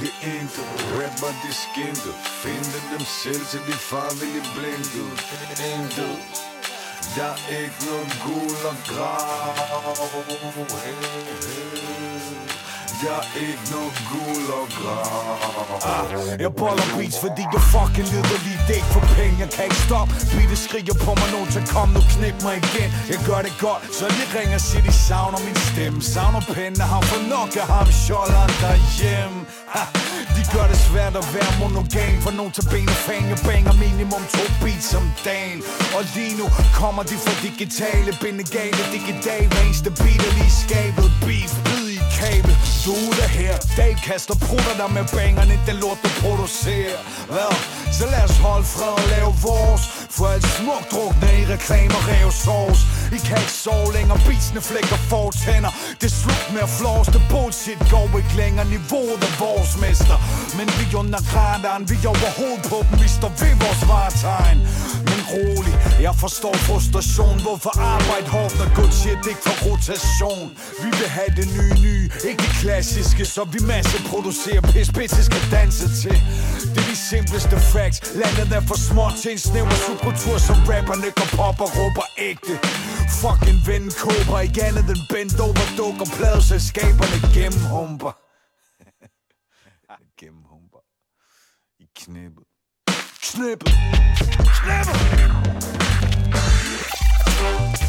Det 0.00 0.12
er 0.22 0.32
ikke 0.40 0.62
rapper 0.98 1.32
de 1.42 1.52
skinte 1.62 2.10
Finde 2.42 2.78
dem 2.92 3.04
selv 3.22 3.44
til 3.52 3.62
de 3.68 3.76
farvelige 3.90 4.42
blinde 4.54 5.04
Intet 5.70 6.16
Der 7.16 7.32
er 7.54 7.58
ikke 7.64 7.80
nogen 7.90 8.12
gul 8.24 8.56
og 8.70 8.76
grav 8.86 9.54
hey, 10.84 10.94
hey 11.86 11.93
jeg 13.02 13.20
ikke 13.46 13.64
noget 13.74 13.94
guld 14.10 14.48
og 14.58 14.66
grav 14.78 16.38
Jeg 16.44 16.52
boller 16.60 16.86
beats, 16.96 17.16
fordi 17.24 17.42
jeg 17.54 17.62
fucking 17.74 18.08
lider 18.12 18.38
lige 18.46 18.60
Det. 18.68 18.74
Ikke 18.80 18.90
for 18.96 19.04
penge, 19.16 19.36
jeg 19.44 19.50
kan 19.54 19.64
ikke 19.68 19.80
stoppe. 19.88 20.12
Beatet 20.32 20.60
skriger 20.66 20.96
på 21.04 21.10
mig, 21.20 21.28
nogen 21.34 21.48
til 21.54 21.62
kom 21.74 21.88
nu 21.96 22.00
knip 22.14 22.36
mig 22.46 22.56
igen. 22.64 22.88
Jeg 23.12 23.20
gør 23.28 23.40
det 23.46 23.54
godt, 23.66 23.82
så 23.98 24.04
de 24.18 24.24
ringer 24.36 24.58
siger 24.68 24.82
de 24.88 24.94
savner 25.06 25.40
min 25.46 25.58
stemme 25.70 25.98
Savner 26.12 26.42
penge, 26.56 26.80
har 26.92 27.02
for 27.10 27.20
nok 27.34 27.50
af 27.62 27.66
ham 27.74 27.88
Sjolderen 28.04 28.52
derhjemme. 28.64 29.38
Ha, 29.74 29.82
De 30.36 30.42
gør 30.54 30.66
det 30.72 30.78
svært 30.88 31.14
at 31.22 31.26
være 31.36 31.52
monogam 31.60 32.14
For 32.24 32.32
nogen 32.38 32.52
til 32.56 32.64
ben 32.72 32.88
og 32.94 33.00
fan, 33.06 33.24
jeg 33.32 33.40
banger 33.48 33.74
minimum 33.84 34.22
to 34.36 34.44
beats 34.62 34.88
om 34.98 35.06
dagen. 35.28 35.58
Og 35.96 36.02
lige 36.14 36.34
nu 36.40 36.46
kommer 36.80 37.02
de 37.10 37.16
fra 37.24 37.34
digitale 37.46 38.10
Bindegale, 38.22 38.82
digitale, 38.96 39.46
hver 39.52 39.62
eneste 39.68 39.90
beat 40.00 40.20
er 40.28 40.32
lige 40.38 40.54
skabet 40.64 41.08
Beef, 41.26 41.52
bid 41.66 41.73
kabel. 42.20 42.54
Du 42.86 42.94
er 43.24 43.30
her, 43.38 43.54
Dave 43.76 43.98
kaster 44.08 44.36
prutter 44.46 44.74
der 44.80 44.88
med 44.96 45.04
bangerne. 45.16 45.54
Det 45.66 45.74
lort 45.82 45.98
du 46.04 46.10
producerer. 46.22 47.00
Hvad? 47.34 47.54
Så 47.98 48.04
lad 48.12 48.24
os 48.28 48.36
holde 48.46 48.66
fred 48.74 48.94
og 49.02 49.06
lave 49.14 49.32
vores. 49.48 49.82
For 50.16 50.26
alt 50.34 50.46
smukt 50.58 50.86
drukne 50.92 51.30
i 51.40 51.44
reklamer 51.54 52.00
rev 52.10 52.30
sovs. 52.44 52.80
I 53.16 53.18
kan 53.28 53.36
ikke 53.42 53.56
sove 53.64 53.88
længere, 53.96 54.18
beatsene 54.26 54.60
flækker 54.70 54.98
fortænder. 55.12 55.70
Det 56.00 56.06
er 56.12 56.16
slut 56.22 56.44
med 56.54 56.62
at 56.68 56.72
flås, 56.78 57.06
det 57.14 57.22
bullshit 57.32 57.80
går 57.92 58.06
ikke 58.20 58.34
længere. 58.42 58.66
Niveauet 58.74 59.20
er 59.28 59.34
vores 59.44 59.72
mester. 59.84 60.18
Men 60.58 60.66
vi 60.78 60.84
under 61.00 61.20
radaren, 61.36 61.82
vi 61.90 61.96
er 62.04 62.10
overhovedet 62.14 62.62
på 62.72 62.78
dem. 62.86 62.94
Vi 63.02 63.08
står 63.18 63.32
ved 63.40 63.54
vores 63.64 63.82
varetegn 63.90 64.58
rolig, 65.34 65.74
jeg 66.06 66.14
forstår 66.24 66.54
frustration 66.68 67.36
Hvorfor 67.46 67.72
arbejde 67.94 68.28
hårdt, 68.36 68.54
når 68.60 68.68
good 68.78 68.94
shit 69.00 69.22
ikke 69.32 69.42
får 69.48 69.56
rotation. 69.68 70.46
Vi 70.82 70.88
vil 70.98 71.08
have 71.18 71.32
det 71.40 71.46
nye 71.56 71.74
nye, 71.86 72.06
ikke 72.28 72.40
det 72.46 72.54
klassiske 72.62 73.24
Så 73.34 73.42
vi 73.54 73.60
masse 73.74 73.96
producerer 74.10 74.62
pis, 74.72 74.88
bitches 74.98 75.26
skal 75.30 75.42
danse 75.58 75.86
til. 76.02 76.16
Det 76.72 76.80
er 76.82 76.88
de 76.92 76.96
simpleste 77.12 77.56
facts. 77.72 77.98
Landet 78.20 78.48
er 78.58 78.62
for 78.70 78.78
småt 78.88 79.14
til 79.22 79.30
en 79.34 79.42
snæver 79.48 79.76
subkultur 79.86 80.36
Som 80.48 80.58
rapperne 80.70 81.08
går 81.18 81.28
pop 81.38 81.58
og 81.64 81.70
råber 81.78 82.06
ægte. 82.30 82.54
Fucking 83.20 83.60
ven 83.68 83.84
kåber 84.02 84.40
Ikke 84.46 84.60
andet 84.68 84.86
end 84.94 85.04
bent 85.12 85.40
over 85.46 85.66
dukker 85.78 86.06
Pladeselskaberne 86.16 87.18
gennemhumper 87.36 88.12
Gennemhumper 90.20 90.82
I 91.82 91.86
knæppet 92.00 92.43
Knippet 93.34 93.74
Knippet 97.34 97.83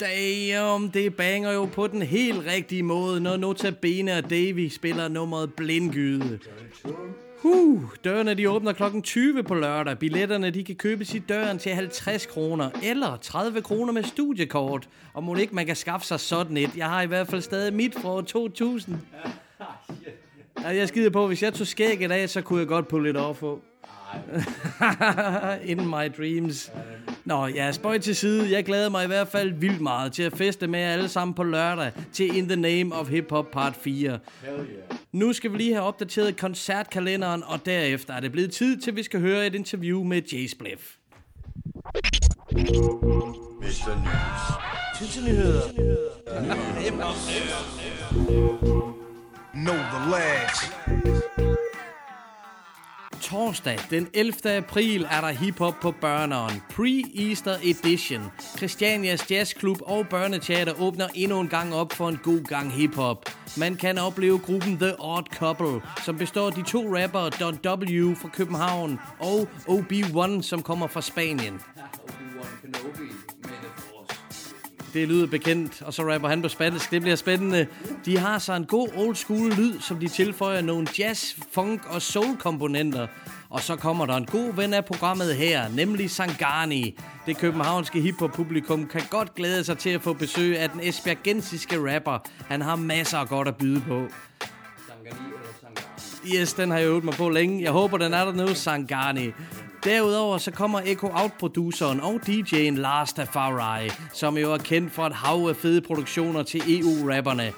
Damn, 0.00 0.90
det 0.90 1.16
banger 1.16 1.52
jo 1.52 1.64
på 1.64 1.86
den 1.86 2.02
helt 2.02 2.46
rigtige 2.46 2.82
måde, 2.82 3.20
når 3.20 3.36
Notabene 3.36 4.16
og 4.18 4.30
Davy 4.30 4.68
spiller 4.68 5.08
nummeret 5.08 5.54
Blindgyde. 5.54 6.38
Huh, 7.38 7.82
dørene 8.04 8.34
de 8.34 8.50
åbner 8.50 8.72
klokken 8.72 9.02
20 9.02 9.42
på 9.42 9.54
lørdag. 9.54 9.98
Billetterne 9.98 10.50
de 10.50 10.64
kan 10.64 10.76
købes 10.76 11.14
i 11.14 11.18
døren 11.18 11.58
til 11.58 11.72
50 11.72 12.26
kroner 12.26 12.70
eller 12.82 13.16
30 13.16 13.62
kroner 13.62 13.92
med 13.92 14.02
studiekort. 14.02 14.88
Og 15.14 15.24
må 15.24 15.34
ikke 15.34 15.54
man 15.54 15.66
kan 15.66 15.76
skaffe 15.76 16.06
sig 16.06 16.20
sådan 16.20 16.56
et. 16.56 16.76
Jeg 16.76 16.88
har 16.88 17.02
i 17.02 17.06
hvert 17.06 17.28
fald 17.28 17.42
stadig 17.42 17.74
mit 17.74 17.94
fra 17.94 18.08
år 18.08 18.20
2000. 18.20 18.96
Ja, 20.62 20.68
jeg 20.68 20.88
skider 20.88 21.10
på, 21.10 21.26
hvis 21.26 21.42
jeg 21.42 21.54
tog 21.54 21.66
skæg 21.66 22.00
i 22.00 22.06
dag, 22.06 22.28
så 22.28 22.42
kunne 22.42 22.58
jeg 22.58 22.68
godt 22.68 22.88
pulle 22.88 23.08
lidt 23.08 23.16
over 23.16 23.32
på. 23.32 23.62
In 25.72 25.88
my 25.88 26.08
dreams. 26.16 26.72
Nå, 27.24 27.46
ja, 27.46 27.72
spøj 27.72 27.98
til 27.98 28.16
side. 28.16 28.52
Jeg 28.52 28.64
glæder 28.64 28.88
mig 28.88 29.04
i 29.04 29.06
hvert 29.06 29.28
fald 29.28 29.52
vildt 29.52 29.80
meget 29.80 30.12
til 30.12 30.22
at 30.22 30.36
feste 30.36 30.66
med 30.66 30.80
jer 30.80 30.92
alle 30.92 31.08
sammen 31.08 31.34
på 31.34 31.42
lørdag 31.42 31.92
til 32.12 32.36
In 32.36 32.48
the 32.48 32.56
Name 32.56 32.94
of 32.94 33.08
Hip 33.08 33.30
Hop 33.30 33.50
Part 33.52 33.76
4. 33.76 34.18
Nu 35.12 35.32
skal 35.32 35.52
vi 35.52 35.56
lige 35.56 35.72
have 35.72 35.84
opdateret 35.84 36.36
koncertkalenderen, 36.36 37.42
og 37.46 37.66
derefter 37.66 38.14
er 38.14 38.20
det 38.20 38.32
blevet 38.32 38.52
tid 38.52 38.76
til, 38.76 38.90
at 38.90 38.96
vi 38.96 39.02
skal 39.02 39.20
høre 39.20 39.46
et 39.46 39.54
interview 39.54 40.04
med 40.04 40.22
Jay 40.32 40.46
Spliff. 40.46 40.82
Mr. 42.52 43.94
News. 44.04 44.58
Tid 44.98 45.06
til 45.06 45.24
nyheder. 45.24 45.62
Know 49.54 49.74
the 49.74 50.10
lads. 50.10 51.47
Torsdag 53.30 53.78
den 53.90 54.08
11. 54.14 54.56
april 54.56 55.06
er 55.10 55.20
der 55.20 55.28
hiphop 55.28 55.74
på 55.82 55.90
Børneren. 56.00 56.62
Pre-Easter 56.72 57.56
Edition. 57.62 58.22
Christianias 58.56 59.30
Jazzklub 59.30 59.78
og 59.82 60.08
Børneteater 60.08 60.80
åbner 60.80 61.08
endnu 61.14 61.40
en 61.40 61.48
gang 61.48 61.74
op 61.74 61.92
for 61.92 62.08
en 62.08 62.18
god 62.22 62.44
gang 62.44 62.72
hiphop. 62.72 63.30
Man 63.56 63.76
kan 63.76 63.98
opleve 63.98 64.38
gruppen 64.38 64.78
The 64.78 64.94
Odd 64.98 65.26
Couple, 65.34 65.80
som 66.04 66.18
består 66.18 66.46
af 66.46 66.52
de 66.52 66.62
to 66.62 66.96
rappere 66.96 67.30
Don 67.30 67.54
W 67.88 68.14
fra 68.14 68.28
København 68.28 69.00
og 69.18 69.48
OB1, 69.68 70.42
som 70.42 70.62
kommer 70.62 70.86
fra 70.86 71.02
Spanien. 71.02 71.54
Obi-Wan 71.54 72.60
Kenobi. 72.62 73.37
Det 74.94 75.08
lyder 75.08 75.26
bekendt, 75.26 75.82
og 75.82 75.94
så 75.94 76.12
rapper 76.12 76.28
han 76.28 76.42
på 76.42 76.48
spansk. 76.48 76.90
Det 76.90 77.00
bliver 77.00 77.16
spændende. 77.16 77.66
De 78.04 78.18
har 78.18 78.38
så 78.38 78.52
en 78.52 78.64
god 78.64 78.88
old 78.96 79.14
school 79.14 79.52
lyd, 79.52 79.80
som 79.80 79.98
de 79.98 80.08
tilføjer 80.08 80.60
nogle 80.60 80.88
jazz, 80.98 81.34
funk 81.52 81.82
og 81.90 82.02
soul 82.02 82.36
komponenter. 82.36 83.06
Og 83.50 83.60
så 83.60 83.76
kommer 83.76 84.06
der 84.06 84.16
en 84.16 84.26
god 84.26 84.54
ven 84.54 84.74
af 84.74 84.84
programmet 84.84 85.36
her, 85.36 85.68
nemlig 85.68 86.10
Sangani. 86.10 86.98
Det 87.26 87.38
københavnske 87.38 88.00
hiphop-publikum 88.00 88.86
kan 88.86 89.02
godt 89.10 89.34
glæde 89.34 89.64
sig 89.64 89.78
til 89.78 89.90
at 89.90 90.02
få 90.02 90.12
besøg 90.12 90.58
af 90.58 90.70
den 90.70 90.80
esbjergensiske 90.80 91.94
rapper. 91.94 92.18
Han 92.46 92.60
har 92.60 92.76
masser 92.76 93.18
af 93.18 93.28
godt 93.28 93.48
at 93.48 93.56
byde 93.56 93.80
på. 93.80 94.06
Sangani 94.86 95.26
eller 95.26 95.52
Sangani. 95.60 96.36
Yes, 96.36 96.52
den 96.54 96.70
har 96.70 96.78
jeg 96.78 96.86
øvet 96.86 97.04
mig 97.04 97.14
på 97.14 97.28
længe. 97.28 97.62
Jeg 97.62 97.72
håber, 97.72 97.98
den 97.98 98.14
er 98.14 98.24
der 98.24 98.32
nu, 98.32 98.54
Sangani. 98.54 99.30
Derudover 99.84 100.38
så 100.38 100.50
kommer 100.50 100.80
Echo 100.84 101.06
Out-produceren 101.06 102.00
og 102.00 102.20
DJ'en 102.28 102.76
Lars 102.76 103.12
Tafari, 103.12 103.90
som 104.14 104.38
jo 104.38 104.52
er 104.52 104.58
kendt 104.58 104.92
for 104.92 105.06
et 105.06 105.12
hav 105.12 105.46
af 105.48 105.56
fede 105.56 105.80
produktioner 105.80 106.42
til 106.42 106.62
EU-rapperne. 106.80 107.52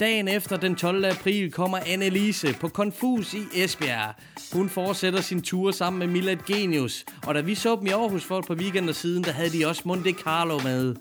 Dagen 0.00 0.28
efter 0.28 0.56
den 0.56 0.76
12. 0.76 1.04
april 1.04 1.52
kommer 1.52 1.78
Annelise 1.86 2.54
på 2.60 2.68
Confus 2.68 3.34
i 3.34 3.42
Esbjerg. 3.54 4.14
Hun 4.52 4.68
fortsætter 4.68 5.20
sin 5.20 5.42
tur 5.42 5.70
sammen 5.70 5.98
med 5.98 6.06
Milad 6.06 6.36
Genius, 6.46 7.04
og 7.26 7.34
da 7.34 7.40
vi 7.40 7.54
så 7.54 7.76
dem 7.76 7.86
i 7.86 7.90
Aarhus 7.90 8.24
for 8.24 8.38
et 8.38 8.46
par 8.46 8.54
weekender 8.54 8.92
siden, 8.92 9.24
der 9.24 9.32
havde 9.32 9.50
de 9.58 9.66
også 9.66 9.82
Monte 9.84 10.12
Carlo 10.12 10.58
med. 10.64 10.94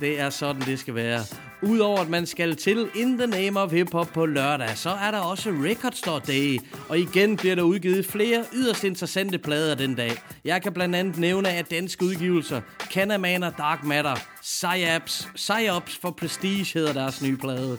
Det 0.00 0.20
er 0.20 0.30
sådan, 0.30 0.62
det 0.62 0.78
skal 0.78 0.94
være. 0.94 1.20
Udover 1.66 2.00
at 2.00 2.08
man 2.08 2.26
skal 2.26 2.56
til 2.56 2.88
In 2.94 3.18
the 3.18 3.26
Name 3.26 3.60
of 3.60 3.70
Hip 3.70 3.92
Hop 3.92 4.08
på 4.14 4.26
lørdag, 4.26 4.78
så 4.78 4.90
er 4.90 5.10
der 5.10 5.18
også 5.18 5.50
Record 5.50 5.92
Store 5.92 6.20
Day. 6.26 6.60
Og 6.88 6.98
igen 6.98 7.36
bliver 7.36 7.54
der 7.54 7.62
udgivet 7.62 8.06
flere 8.06 8.44
yderst 8.54 8.84
interessante 8.84 9.38
plader 9.38 9.74
den 9.74 9.94
dag. 9.94 10.12
Jeg 10.44 10.62
kan 10.62 10.72
blandt 10.72 10.96
andet 10.96 11.18
nævne 11.18 11.48
at 11.48 11.70
danske 11.70 12.04
udgivelser. 12.04 12.60
Canaman 12.80 13.42
og 13.42 13.52
Dark 13.58 13.84
Matter. 13.84 14.14
Psyops, 14.42 15.28
Psyops 15.34 15.98
for 16.02 16.10
Prestige 16.10 16.66
hedder 16.74 16.92
deres 16.92 17.22
nye 17.22 17.36
plade. 17.36 17.78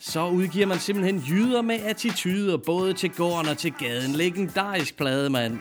Så 0.00 0.28
udgiver 0.28 0.66
man 0.66 0.78
simpelthen 0.78 1.18
jyder 1.18 1.62
med 1.62 1.80
attityder, 1.84 2.56
både 2.56 2.92
til 2.92 3.10
gården 3.10 3.48
og 3.48 3.58
til 3.58 3.72
gaden. 3.72 4.12
Legendarisk 4.12 4.96
plade, 4.96 5.30
mand. 5.30 5.58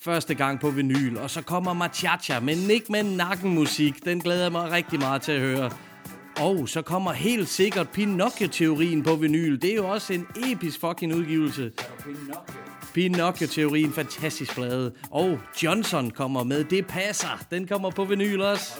Første 0.00 0.34
gang 0.34 0.60
på 0.60 0.70
vinyl, 0.70 1.16
og 1.16 1.30
så 1.30 1.42
kommer 1.42 1.72
Machacha, 1.72 2.40
men 2.40 2.70
ikke 2.70 2.92
med 2.92 3.02
nakken 3.02 3.54
musik. 3.54 4.04
Den 4.04 4.20
glæder 4.20 4.42
jeg 4.42 4.52
mig 4.52 4.70
rigtig 4.70 4.98
meget 4.98 5.22
til 5.22 5.32
at 5.32 5.40
høre. 5.40 5.70
Og 6.40 6.68
så 6.68 6.82
kommer 6.82 7.12
helt 7.12 7.48
sikkert 7.48 7.88
Pinocchio-teorien 7.88 9.02
på 9.02 9.14
vinyl. 9.14 9.60
Det 9.62 9.70
er 9.70 9.74
jo 9.74 9.88
også 9.88 10.12
en 10.12 10.26
episk 10.36 10.80
fucking 10.80 11.14
udgivelse. 11.14 11.72
Pinocchio-teorien, 12.94 13.92
fantastisk 13.92 14.54
plade. 14.54 14.92
Og 15.10 15.38
Johnson 15.62 16.10
kommer 16.10 16.44
med 16.44 16.64
Det 16.64 16.86
passer. 16.86 17.44
Den 17.50 17.66
kommer 17.66 17.90
på 17.90 18.04
vinyl 18.04 18.40
også. 18.40 18.72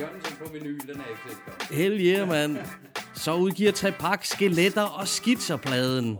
Jørgensen 0.00 0.36
på 0.44 0.52
vinyl, 0.52 0.78
den 0.78 0.96
er. 0.96 1.74
Hell 1.74 2.00
yeah, 2.00 2.28
mand. 2.28 2.56
Så 3.14 3.34
udgiver 3.34 3.72
Trepak 3.72 4.24
skeletter 4.24 4.82
og 4.82 5.08
skitserpladen. 5.08 6.18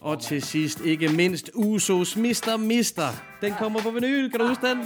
Og 0.00 0.22
til 0.22 0.42
sidst, 0.42 0.80
ikke 0.80 1.08
mindst, 1.08 1.50
Usos 1.54 2.16
Mr. 2.16 2.56
Mister. 2.56 3.08
Den 3.40 3.54
kommer 3.58 3.80
på 3.80 3.90
vinyl, 3.90 4.30
kan 4.30 4.40
du 4.40 4.48
huske 4.48 4.66
den? 4.66 4.78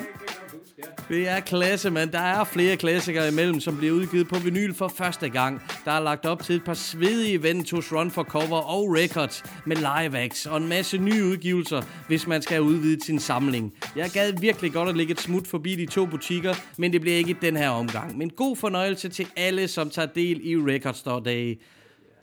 Det 1.08 1.28
er 1.28 1.40
klasse, 1.40 1.90
mand. 1.90 2.10
Der 2.10 2.18
er 2.18 2.44
flere 2.44 2.76
klassikere 2.76 3.28
imellem, 3.28 3.60
som 3.60 3.76
bliver 3.76 3.92
udgivet 3.92 4.28
på 4.28 4.38
vinyl 4.38 4.74
for 4.74 4.88
første 4.88 5.28
gang. 5.28 5.62
Der 5.84 5.92
er 5.92 6.00
lagt 6.00 6.26
op 6.26 6.42
til 6.42 6.56
et 6.56 6.64
par 6.64 6.74
svedige 6.74 7.42
Ventus 7.42 7.92
Run 7.92 8.10
for 8.10 8.22
Cover 8.22 8.58
og 8.58 8.94
Records 8.94 9.44
med 9.66 9.76
live 9.76 10.18
acts 10.18 10.46
og 10.46 10.56
en 10.56 10.68
masse 10.68 10.98
nye 10.98 11.24
udgivelser, 11.24 11.82
hvis 12.08 12.26
man 12.26 12.42
skal 12.42 12.60
udvide 12.60 13.04
sin 13.04 13.18
samling. 13.18 13.72
Jeg 13.96 14.10
gad 14.10 14.32
virkelig 14.40 14.72
godt 14.72 14.88
at 14.88 14.96
lægge 14.96 15.12
et 15.12 15.20
smut 15.20 15.46
forbi 15.46 15.74
de 15.74 15.86
to 15.86 16.06
butikker, 16.06 16.54
men 16.78 16.92
det 16.92 17.00
bliver 17.00 17.16
ikke 17.16 17.30
i 17.30 17.36
den 17.42 17.56
her 17.56 17.68
omgang. 17.68 18.18
Men 18.18 18.30
god 18.30 18.56
fornøjelse 18.56 19.08
til 19.08 19.26
alle, 19.36 19.68
som 19.68 19.90
tager 19.90 20.08
del 20.08 20.40
i 20.42 20.56
Record 20.56 20.94
Store 20.94 21.22
Day. 21.24 21.58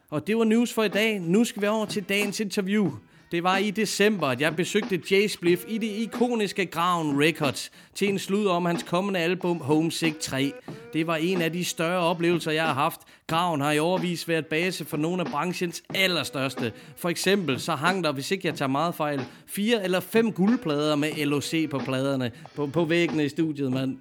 Og 0.09 0.27
det 0.27 0.37
var 0.37 0.43
news 0.43 0.73
for 0.73 0.83
i 0.83 0.87
dag. 0.87 1.19
Nu 1.19 1.43
skal 1.43 1.61
vi 1.61 1.67
over 1.67 1.85
til 1.85 2.03
dagens 2.03 2.39
interview. 2.39 2.91
Det 3.31 3.43
var 3.43 3.57
i 3.57 3.71
december, 3.71 4.27
at 4.27 4.41
jeg 4.41 4.55
besøgte 4.55 5.01
Jay 5.11 5.27
Spliff 5.27 5.63
i 5.67 5.77
det 5.77 5.87
ikoniske 5.87 6.65
Graven 6.65 7.23
Records 7.23 7.71
til 7.95 8.09
en 8.09 8.19
slud 8.19 8.47
om 8.47 8.65
hans 8.65 8.83
kommende 8.83 9.19
album 9.19 9.61
Homesick 9.61 10.19
3. 10.19 10.53
Det 10.93 11.07
var 11.07 11.15
en 11.15 11.41
af 11.41 11.51
de 11.51 11.65
større 11.65 11.99
oplevelser, 11.99 12.51
jeg 12.51 12.65
har 12.65 12.73
haft. 12.73 13.01
Graven 13.27 13.61
har 13.61 13.71
i 13.71 13.79
overvis 13.79 14.27
været 14.27 14.45
base 14.45 14.85
for 14.85 14.97
nogle 14.97 15.21
af 15.21 15.27
branchens 15.31 15.83
allerstørste. 15.95 16.73
For 16.97 17.09
eksempel 17.09 17.59
så 17.59 17.75
hang 17.75 18.03
der, 18.03 18.11
hvis 18.11 18.31
ikke 18.31 18.47
jeg 18.47 18.55
tager 18.55 18.69
meget 18.69 18.95
fejl, 18.95 19.21
fire 19.47 19.83
eller 19.83 19.99
fem 19.99 20.31
guldplader 20.31 20.95
med 20.95 21.25
LOC 21.25 21.69
på 21.69 21.77
pladerne 21.77 22.31
på, 22.55 22.67
på 22.67 22.85
væggene 22.85 23.25
i 23.25 23.29
studiet, 23.29 23.71
mand. 23.71 23.97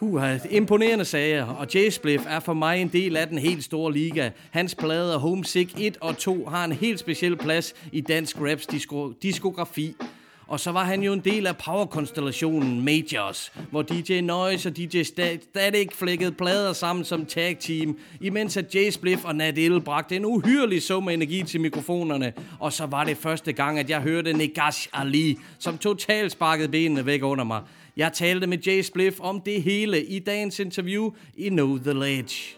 Huha, 0.00 0.38
imponerende 0.50 1.04
sager, 1.04 1.44
og 1.46 1.66
Jay 1.74 1.90
Spliff 1.90 2.24
er 2.28 2.40
for 2.40 2.54
mig 2.54 2.80
en 2.82 2.88
del 2.88 3.16
af 3.16 3.28
den 3.28 3.38
helt 3.38 3.64
store 3.64 3.92
liga. 3.92 4.30
Hans 4.50 4.74
plader 4.74 5.18
Homesick 5.18 5.70
1 5.78 5.96
og 6.00 6.18
2 6.18 6.46
har 6.46 6.64
en 6.64 6.72
helt 6.72 7.00
speciel 7.00 7.36
plads 7.36 7.74
i 7.92 8.00
dansk 8.00 8.36
raps 8.40 8.66
disko- 8.66 9.18
diskografi. 9.22 9.94
Og 10.48 10.60
så 10.60 10.72
var 10.72 10.84
han 10.84 11.02
jo 11.02 11.12
en 11.12 11.20
del 11.20 11.46
af 11.46 11.56
powerkonstellationen 11.56 12.84
Majors, 12.84 13.52
hvor 13.70 13.82
DJ 13.82 14.20
Noise 14.20 14.68
og 14.68 14.76
DJ 14.76 15.02
Static 15.02 15.88
flækkede 15.94 16.32
plader 16.32 16.72
sammen 16.72 17.04
som 17.04 17.26
tag 17.26 17.56
team, 17.60 17.98
imens 18.20 18.56
at 18.56 18.74
Jay 18.74 18.90
Spliff 18.90 19.24
og 19.24 19.36
Nadil 19.36 19.80
bragte 19.80 20.16
en 20.16 20.24
uhyrelig 20.24 20.82
sum 20.82 21.08
af 21.08 21.12
energi 21.12 21.42
til 21.42 21.60
mikrofonerne. 21.60 22.32
Og 22.60 22.72
så 22.72 22.86
var 22.86 23.04
det 23.04 23.16
første 23.16 23.52
gang, 23.52 23.78
at 23.78 23.90
jeg 23.90 24.00
hørte 24.00 24.32
Negash 24.32 24.88
Ali, 24.92 25.38
som 25.58 25.78
totalt 25.78 26.32
sparkede 26.32 26.68
benene 26.68 27.06
væk 27.06 27.22
under 27.22 27.44
mig. 27.44 27.60
Jeg 27.96 28.12
talte 28.12 28.46
med 28.46 28.58
Jay 28.58 28.82
Spliff 28.82 29.20
om 29.20 29.40
det 29.40 29.62
hele 29.62 30.04
i 30.04 30.18
dagens 30.18 30.58
interview 30.58 31.10
i 31.34 31.48
Know 31.48 31.78
The 31.78 31.92
Ledge. 31.92 32.56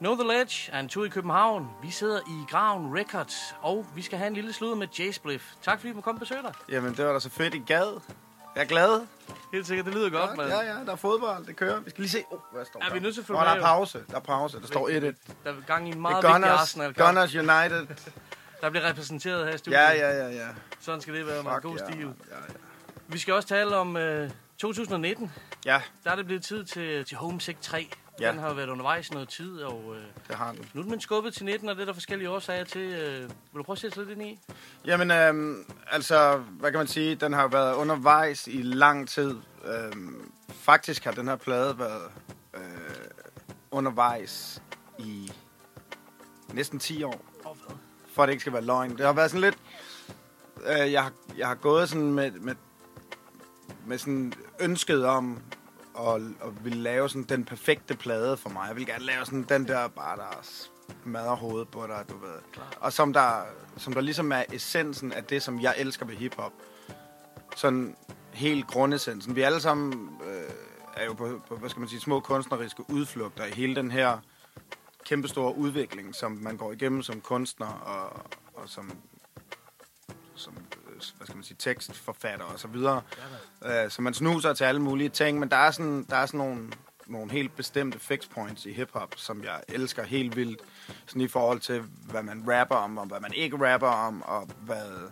Know 0.00 0.14
The 0.14 0.28
Ledge 0.28 0.72
er 0.72 0.80
en 0.80 0.88
tur 0.88 1.04
i 1.04 1.08
København. 1.08 1.66
Vi 1.82 1.90
sidder 1.90 2.20
i 2.20 2.50
Graven 2.50 2.98
Records, 2.98 3.36
og 3.62 3.86
vi 3.94 4.02
skal 4.02 4.18
have 4.18 4.28
en 4.28 4.34
lille 4.34 4.52
slud 4.52 4.74
med 4.74 4.86
Jay 4.98 5.10
Spliff. 5.12 5.44
Tak 5.62 5.80
fordi 5.80 5.92
du 5.92 6.00
kom 6.00 6.14
og 6.14 6.20
besøge 6.20 6.42
dig. 6.42 6.52
Jamen, 6.70 6.94
det 6.94 7.06
var 7.06 7.12
da 7.12 7.18
så 7.20 7.30
fedt, 7.30 7.54
I 7.54 7.58
gad. 7.66 8.00
Jeg 8.54 8.62
er 8.62 8.66
glad. 8.66 9.06
Helt 9.52 9.66
sikkert, 9.66 9.86
det 9.86 9.94
lyder 9.94 10.10
godt, 10.10 10.30
ja, 10.30 10.36
mand. 10.36 10.48
Ja, 10.48 10.60
ja, 10.60 10.84
der 10.84 10.92
er 10.92 10.96
fodbold, 10.96 11.46
det 11.46 11.56
kører. 11.56 11.80
Vi 11.80 11.90
skal 11.90 12.02
lige 12.02 12.10
se. 12.10 12.22
Oh, 12.30 12.38
hvad 12.52 12.64
står 12.64 12.80
Er 12.80 12.84
der? 12.86 12.94
vi 12.94 13.00
nødt 13.00 13.14
til 13.14 13.20
at 13.22 13.28
Nå, 13.28 13.34
følge 13.38 13.48
der 13.48 13.54
med, 13.54 13.62
er 13.62 13.66
pause. 13.66 14.04
Der 14.10 14.16
er 14.16 14.20
pause. 14.20 14.60
Der 14.60 14.66
står 14.66 14.88
1-1. 14.88 14.92
Der 15.44 15.50
er 15.50 15.54
gang 15.66 15.88
i 15.88 15.92
en 15.92 16.00
meget 16.00 16.12
er 16.14 16.16
vigtig 16.16 16.32
Gunners, 16.32 16.60
arsenal 16.60 16.94
Gunners 16.94 17.34
United. 17.34 17.86
Der 18.60 18.70
bliver 18.70 18.88
repræsenteret 18.88 19.46
her 19.46 19.54
i 19.54 19.58
studiet. 19.58 19.78
Ja, 19.80 19.90
ja, 19.92 20.10
ja, 20.26 20.28
ja. 20.28 20.48
Sådan 20.80 21.00
skal 21.00 21.14
det 21.14 21.26
være, 21.26 21.42
Fuck, 21.42 21.62
god 21.62 21.78
ja, 21.78 21.90
stil. 21.90 22.00
Ja, 22.00 22.06
ja. 22.36 22.52
Vi 23.08 23.18
skal 23.18 23.34
også 23.34 23.48
tale 23.48 23.76
om 23.76 23.96
øh, 23.96 24.30
2019. 24.58 25.32
Ja. 25.64 25.82
Der 26.04 26.10
er 26.10 26.16
det 26.16 26.26
blevet 26.26 26.44
tid 26.44 26.64
til, 26.64 27.04
til 27.04 27.16
Homesick 27.16 27.60
3. 27.60 27.88
Ja. 28.20 28.30
Den 28.30 28.38
har 28.38 28.52
været 28.54 28.68
undervejs 28.68 29.12
noget 29.12 29.28
tid, 29.28 29.58
og 29.62 29.94
øh, 29.96 30.02
Det 30.28 30.36
har 30.36 30.52
den. 30.52 30.68
nu 30.74 30.80
er 30.80 30.84
den 30.84 31.00
skubbet 31.00 31.34
til 31.34 31.44
19, 31.44 31.68
og 31.68 31.74
det 31.76 31.82
er 31.82 31.86
der 31.86 31.92
forskellige 31.92 32.30
årsager 32.30 32.64
til. 32.64 32.80
Øh, 32.80 33.20
vil 33.22 33.28
du 33.56 33.62
prøve 33.62 33.74
at 33.74 33.78
sætte 33.80 33.98
lidt 33.98 34.10
ind 34.10 34.22
i? 34.22 34.40
Jamen, 34.84 35.10
øhm, 35.10 35.64
altså, 35.90 36.36
hvad 36.36 36.70
kan 36.70 36.78
man 36.78 36.86
sige? 36.86 37.14
Den 37.14 37.32
har 37.32 37.48
været 37.48 37.74
undervejs 37.74 38.46
i 38.46 38.62
lang 38.62 39.08
tid. 39.08 39.36
Øhm, 39.64 40.32
faktisk 40.54 41.04
har 41.04 41.12
den 41.12 41.28
her 41.28 41.36
plade 41.36 41.78
været 41.78 42.10
øh, 42.54 42.60
undervejs 43.70 44.62
i 44.98 45.32
næsten 46.52 46.78
10 46.78 47.02
år. 47.02 47.20
For 48.16 48.22
at 48.22 48.26
det 48.26 48.32
ikke 48.32 48.40
skal 48.40 48.52
være 48.52 48.64
løgn. 48.64 48.90
Det 48.90 49.06
har 49.06 49.12
været 49.12 49.30
sådan 49.30 49.40
lidt... 49.40 49.58
Øh, 50.66 50.92
jeg, 50.92 51.02
har, 51.02 51.12
jeg 51.38 51.48
har 51.48 51.54
gået 51.54 51.88
sådan 51.88 52.12
med, 52.12 52.30
med, 52.30 52.54
med 53.86 53.98
sådan 53.98 54.32
ønsket 54.60 55.06
om 55.06 55.38
at, 55.98 56.14
at 56.14 56.64
ville 56.64 56.82
lave 56.82 57.08
sådan 57.08 57.22
den 57.22 57.44
perfekte 57.44 57.96
plade 57.96 58.36
for 58.36 58.50
mig. 58.50 58.68
Jeg 58.68 58.76
vil 58.76 58.86
gerne 58.86 59.04
lave 59.04 59.24
sådan 59.24 59.42
den 59.42 59.68
der 59.68 59.88
bare, 59.88 60.16
der 60.16 60.46
smadrer 61.04 61.36
hovedet 61.36 61.68
på 61.68 61.86
dig, 61.86 62.04
du 62.08 62.18
ved. 62.18 62.38
Og 62.80 62.92
som 62.92 63.12
der, 63.12 63.42
som 63.76 63.92
der 63.92 64.00
ligesom 64.00 64.32
er 64.32 64.42
essensen 64.52 65.12
af 65.12 65.24
det, 65.24 65.42
som 65.42 65.60
jeg 65.60 65.74
elsker 65.78 66.06
ved 66.06 66.14
hiphop. 66.14 66.52
Sådan 67.56 67.96
helt 68.32 68.66
grundessensen. 68.66 69.36
Vi 69.36 69.42
alle 69.42 69.60
sammen 69.60 70.10
øh, 70.26 70.50
er 70.94 71.04
jo 71.04 71.12
på, 71.12 71.40
på, 71.48 71.56
hvad 71.56 71.70
skal 71.70 71.80
man 71.80 71.88
sige, 71.88 72.00
små 72.00 72.20
kunstneriske 72.20 72.82
udflugter 72.88 73.44
i 73.44 73.50
hele 73.50 73.76
den 73.76 73.90
her 73.90 74.18
kæmpestore 75.06 75.56
udvikling, 75.56 76.14
som 76.14 76.32
man 76.32 76.56
går 76.56 76.72
igennem 76.72 77.02
som 77.02 77.20
kunstner 77.20 77.66
og, 77.66 78.26
og 78.54 78.68
som, 78.68 78.92
som 80.34 80.54
øh, 80.86 80.92
hvad 81.16 81.26
skal 81.26 81.36
man 81.36 81.44
sige, 81.44 81.56
tekstforfatter 81.58 82.44
og 82.44 82.58
så 82.58 82.68
videre. 82.68 83.02
Øh, 83.64 83.90
så 83.90 84.02
man 84.02 84.14
snuser 84.14 84.52
til 84.52 84.64
alle 84.64 84.82
mulige 84.82 85.08
ting, 85.08 85.38
men 85.38 85.48
der 85.48 85.56
er 85.56 85.70
sådan, 85.70 86.06
der 86.10 86.16
er 86.16 86.26
sådan 86.26 86.38
nogle, 86.38 86.70
nogle 87.06 87.32
helt 87.32 87.56
bestemte 87.56 87.98
fix 87.98 88.28
points 88.28 88.66
i 88.66 88.72
hiphop, 88.72 89.14
som 89.16 89.44
jeg 89.44 89.62
elsker 89.68 90.02
helt 90.02 90.36
vildt. 90.36 90.60
Sådan 91.06 91.22
i 91.22 91.28
forhold 91.28 91.60
til, 91.60 91.82
hvad 92.10 92.22
man 92.22 92.44
rapper 92.48 92.76
om, 92.76 92.98
og 92.98 93.06
hvad 93.06 93.20
man 93.20 93.32
ikke 93.32 93.72
rapper 93.72 93.88
om, 93.88 94.22
og 94.22 94.48
hvad, 94.60 95.10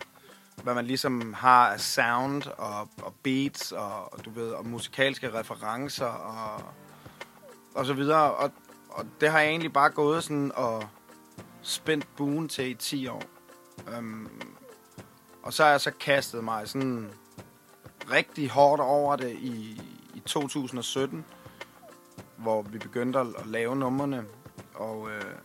hvad 0.63 0.73
man 0.73 0.85
ligesom 0.85 1.33
har 1.33 1.69
af 1.69 1.79
sound 1.79 2.43
og, 2.57 2.89
og 3.01 3.13
beats 3.23 3.71
og, 3.71 4.13
og 4.13 4.25
du 4.25 4.29
ved 4.29 4.49
og 4.49 4.67
musikalske 4.67 5.39
referencer 5.39 6.05
og 6.05 6.63
og 7.75 7.85
så 7.85 7.93
videre 7.93 8.33
og, 8.33 8.51
og 8.95 9.05
det 9.21 9.31
har 9.31 9.39
jeg 9.39 9.49
egentlig 9.49 9.73
bare 9.73 9.89
gået 9.89 10.23
sådan 10.23 10.51
og 10.55 10.83
spændt 11.61 12.07
buen 12.15 12.49
til 12.49 12.69
i 12.69 12.73
10 12.73 13.07
år. 13.07 13.23
Um, 13.97 14.41
og 15.43 15.53
så 15.53 15.63
har 15.63 15.69
jeg 15.69 15.81
så 15.81 15.91
kastet 15.91 16.43
mig 16.43 16.67
sådan 16.67 17.11
rigtig 18.11 18.49
hårdt 18.49 18.81
over 18.81 19.15
det 19.15 19.31
i, 19.31 19.81
i 20.13 20.19
2017, 20.25 21.25
hvor 22.37 22.61
vi 22.61 22.77
begyndte 22.77 23.19
at, 23.19 23.27
at 23.37 23.47
lave 23.47 23.75
numrene. 23.75 24.25
Og, 24.73 25.09
øh, 25.09 25.35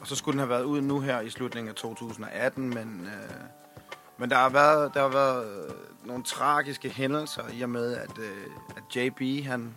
og 0.00 0.06
så 0.06 0.16
skulle 0.16 0.32
den 0.32 0.38
have 0.38 0.50
været 0.50 0.64
ud 0.64 0.80
nu 0.80 1.00
her 1.00 1.20
i 1.20 1.30
slutningen 1.30 1.68
af 1.68 1.74
2018, 1.74 2.68
men, 2.68 3.06
øh, 3.06 3.40
men 4.18 4.30
der 4.30 4.36
har 4.36 4.48
været, 4.48 4.94
der 4.94 5.00
har 5.00 5.08
været 5.08 5.46
øh, 5.46 6.06
nogle 6.06 6.24
tragiske 6.24 6.88
hændelser 6.88 7.42
i 7.52 7.62
og 7.62 7.70
med, 7.70 7.96
at, 7.96 8.18
øh, 8.18 8.46
at 8.76 8.96
JB 8.96 9.44
han, 9.46 9.76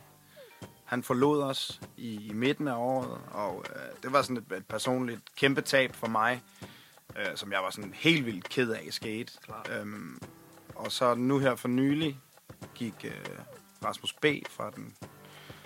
han 0.89 1.04
forlod 1.04 1.41
os 1.41 1.82
i, 1.97 2.30
i 2.30 2.34
midten 2.34 2.67
af 2.67 2.75
året, 2.75 3.21
og 3.32 3.65
øh, 3.75 4.04
det 4.04 4.13
var 4.13 4.21
sådan 4.21 4.38
et, 4.38 4.58
et 4.58 4.65
personligt 4.65 5.21
kæmpe 5.36 5.62
tab 5.62 5.95
for 5.95 6.08
mig, 6.08 6.43
øh, 7.17 7.36
som 7.36 7.52
jeg 7.52 7.60
var 7.60 7.69
sådan 7.69 7.93
helt 7.93 8.25
vildt 8.25 8.49
ked 8.49 8.71
af 8.71 8.88
skete. 8.89 9.34
Øhm, 9.71 10.19
og 10.75 10.91
så 10.91 11.15
nu 11.15 11.39
her 11.39 11.56
for 11.56 11.67
nylig 11.67 12.19
gik 12.75 12.93
øh, 13.04 13.39
Rasmus 13.86 14.13
B. 14.13 14.25
fra 14.49 14.71
den 14.75 14.95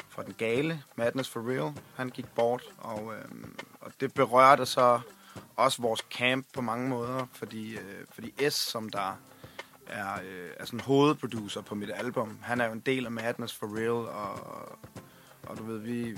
fra 0.09 0.23
den 0.23 0.33
gale, 0.33 0.83
Madness 0.95 1.29
for 1.29 1.49
Real. 1.49 1.73
Han 1.95 2.09
gik 2.09 2.25
bort, 2.35 2.63
og, 2.77 3.13
øh, 3.15 3.25
og 3.81 3.91
det 3.99 4.13
berørte 4.13 4.65
så 4.65 4.99
også 5.55 5.81
vores 5.81 6.05
camp 6.11 6.47
på 6.53 6.61
mange 6.61 6.89
måder, 6.89 7.27
fordi, 7.31 7.73
øh, 7.73 8.05
fordi 8.11 8.49
S, 8.49 8.53
som 8.53 8.89
der 8.89 9.19
er, 9.87 10.13
øh, 10.23 10.49
er 10.57 10.65
sådan 10.65 10.79
hovedproducer 10.79 11.61
på 11.61 11.75
mit 11.75 11.91
album, 11.95 12.39
han 12.41 12.61
er 12.61 12.65
jo 12.65 12.71
en 12.71 12.79
del 12.79 13.05
af 13.05 13.11
Madness 13.11 13.55
for 13.55 13.77
Real, 13.77 14.07
og, 14.09 14.79
og 15.43 15.57
du 15.57 15.63
ved, 15.63 15.77
vi, 15.77 16.17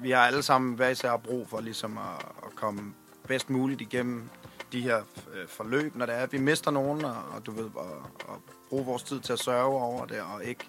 vi 0.00 0.10
har 0.10 0.20
alle 0.20 0.42
sammen 0.42 0.74
hver 0.74 0.88
især 0.88 1.16
brug 1.16 1.48
for 1.48 1.60
ligesom 1.60 1.98
at, 1.98 2.26
at 2.46 2.56
komme 2.56 2.94
bedst 3.28 3.50
muligt 3.50 3.80
igennem 3.80 4.28
de 4.72 4.80
her 4.80 5.02
øh, 5.34 5.48
forløb, 5.48 5.96
når 5.96 6.06
det 6.06 6.14
er, 6.14 6.18
at 6.18 6.32
vi 6.32 6.38
mister 6.38 6.70
nogen, 6.70 7.04
og, 7.04 7.16
og 7.34 7.46
du 7.46 7.50
ved, 7.50 7.70
og, 7.74 7.96
og 8.24 8.42
bruge 8.68 8.84
vores 8.84 9.02
tid 9.02 9.20
til 9.20 9.32
at 9.32 9.38
sørge 9.38 9.82
over 9.82 10.06
det, 10.06 10.20
og 10.20 10.44
ikke, 10.44 10.68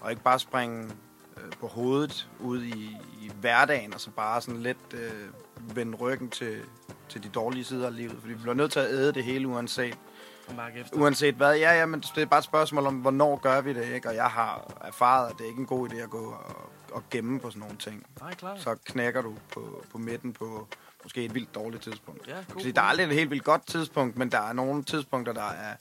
og 0.00 0.10
ikke 0.10 0.22
bare 0.22 0.38
springe 0.38 0.90
øh, 1.36 1.52
på 1.60 1.66
hovedet 1.66 2.28
ud 2.40 2.62
i, 2.62 2.96
i 3.20 3.30
hverdagen, 3.40 3.94
og 3.94 4.00
så 4.00 4.10
bare 4.10 4.40
sådan 4.40 4.62
lidt 4.62 4.94
øh, 4.94 5.76
vende 5.76 5.96
ryggen 5.96 6.30
til, 6.30 6.60
til 7.08 7.22
de 7.22 7.28
dårlige 7.28 7.64
sider 7.64 7.86
af 7.86 7.96
livet. 7.96 8.16
Fordi 8.20 8.32
vi 8.32 8.38
bliver 8.42 8.54
nødt 8.54 8.72
til 8.72 8.80
at 8.80 8.90
æde 8.90 9.12
det 9.12 9.24
hele 9.24 9.48
uanset, 9.48 9.98
Mærke 10.56 10.80
efter. 10.80 10.96
uanset 10.96 11.34
hvad. 11.34 11.56
Ja, 11.56 11.72
ja, 11.78 11.86
men 11.86 12.00
det 12.00 12.18
er 12.22 12.26
bare 12.26 12.38
et 12.38 12.44
spørgsmål 12.44 12.86
om, 12.86 12.94
hvornår 12.94 13.36
gør 13.36 13.60
vi 13.60 13.72
det, 13.72 13.84
ikke? 13.94 14.08
Og 14.08 14.14
jeg 14.14 14.26
har 14.30 14.72
erfaret, 14.84 15.30
at 15.30 15.34
det 15.38 15.44
er 15.44 15.48
ikke 15.48 15.60
en 15.60 15.66
god 15.66 15.88
idé 15.90 15.96
at 15.96 16.10
gå 16.10 16.24
og, 16.30 16.70
og 16.92 17.02
gemme 17.10 17.40
på 17.40 17.50
sådan 17.50 17.60
nogle 17.60 17.76
ting. 17.76 18.06
Nej, 18.20 18.34
klart. 18.34 18.60
Så 18.60 18.76
knækker 18.84 19.22
du 19.22 19.34
på, 19.52 19.84
på 19.92 19.98
midten 19.98 20.32
på 20.32 20.68
måske 21.02 21.24
et 21.24 21.34
vildt 21.34 21.54
dårligt 21.54 21.82
tidspunkt. 21.82 22.28
Ja, 22.28 22.34
god 22.34 22.44
Fordi 22.48 22.70
der 22.70 22.80
er 22.80 22.84
aldrig 22.86 23.06
et 23.06 23.14
helt 23.14 23.30
vildt 23.30 23.44
godt 23.44 23.66
tidspunkt, 23.66 24.16
men 24.16 24.30
der 24.32 24.40
er 24.40 24.52
nogle 24.52 24.84
tidspunkter, 24.84 25.32
der 25.32 25.42
er 25.50 25.74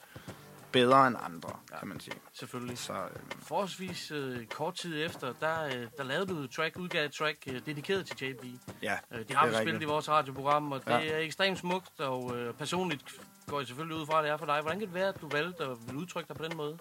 bedre 0.71 1.07
end 1.07 1.15
andre, 1.25 1.49
ja. 1.71 1.79
kan 1.79 1.87
man 1.87 1.99
sige. 1.99 2.15
Selvfølgelig. 2.33 2.77
Så, 2.77 2.93
øh, 2.93 2.99
Forholdsvis 3.41 4.11
øh, 4.11 4.45
kort 4.45 4.75
tid 4.75 5.05
efter, 5.05 5.33
der, 5.39 5.65
øh, 5.65 5.87
der 5.97 6.03
lavede 6.03 6.25
du 6.25 6.37
et 6.39 6.51
track, 6.51 6.77
udgav 6.77 7.05
et 7.05 7.11
track 7.11 7.37
øh, 7.47 7.61
dedikeret 7.65 8.05
til 8.07 8.27
JB. 8.27 8.43
ja, 8.81 8.93
Øh, 9.11 9.19
det 9.27 9.35
har 9.35 9.45
det 9.45 9.55
vi 9.55 9.61
spillet 9.61 9.81
i 9.81 9.85
vores 9.85 10.09
radioprogram, 10.09 10.71
og 10.71 10.85
det 10.85 10.91
Ja. 10.91 11.07
er 11.11 11.17
ekstremt 11.19 11.59
smukt, 11.59 11.99
og 11.99 12.37
øh, 12.37 12.53
personligt 12.53 13.03
går 13.47 13.59
jeg 13.59 13.67
selvfølgelig 13.67 13.97
ud 13.97 14.05
fra, 14.05 14.17
at 14.17 14.23
det 14.23 14.31
er 14.31 14.37
for 14.37 14.45
dig. 14.45 14.61
Hvordan 14.61 14.79
kan 14.79 14.87
det 14.87 14.95
være, 14.95 15.07
at 15.07 15.21
du 15.21 15.29
valgte 15.29 15.63
at 15.63 15.77
udtrykke 15.95 16.27
dig 16.27 16.35
på 16.35 16.43
den 16.43 16.57
måde? 16.57 16.77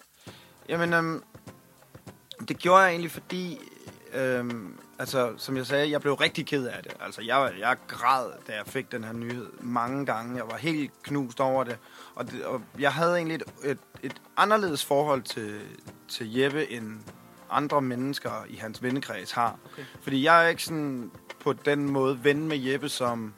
Jamen, 0.68 0.92
øhm, 0.92 1.22
det 2.48 2.58
gjorde 2.58 2.82
jeg 2.82 2.90
egentlig, 2.90 3.10
fordi, 3.10 3.58
øhm, 4.14 4.78
altså, 4.98 5.34
som 5.36 5.56
jeg 5.56 5.66
sagde, 5.66 5.90
jeg 5.90 6.00
blev 6.00 6.14
rigtig 6.14 6.46
ked 6.46 6.66
af 6.66 6.82
det. 6.82 6.92
Altså, 7.00 7.22
jeg, 7.22 7.52
jeg 7.58 7.76
græd, 7.88 8.30
da 8.46 8.52
jeg 8.56 8.66
fik 8.66 8.92
den 8.92 9.04
her 9.04 9.12
nyhed 9.12 9.46
mange 9.60 10.06
gange. 10.06 10.36
Jeg 10.36 10.44
var 10.50 10.56
helt 10.56 11.02
knust 11.02 11.40
over 11.40 11.64
det. 11.64 11.78
Og, 12.14 12.30
det, 12.30 12.44
og 12.44 12.62
jeg 12.78 12.92
havde 12.92 13.16
egentlig 13.16 13.34
et, 13.34 13.42
et, 13.64 13.78
et 14.02 14.22
anderledes 14.36 14.84
forhold 14.84 15.22
til, 15.22 15.60
til 16.08 16.34
Jeppe, 16.34 16.70
end 16.70 17.00
andre 17.50 17.82
mennesker 17.82 18.44
i 18.48 18.56
hans 18.56 18.82
vennekreds 18.82 19.32
har. 19.32 19.58
Okay. 19.72 19.84
Fordi 20.02 20.24
jeg 20.24 20.44
er 20.44 20.48
ikke 20.48 20.62
sådan 20.62 21.10
på 21.40 21.52
den 21.52 21.90
måde 21.90 22.24
ven 22.24 22.48
med 22.48 22.58
Jeppe, 22.58 22.88
som, 22.88 23.34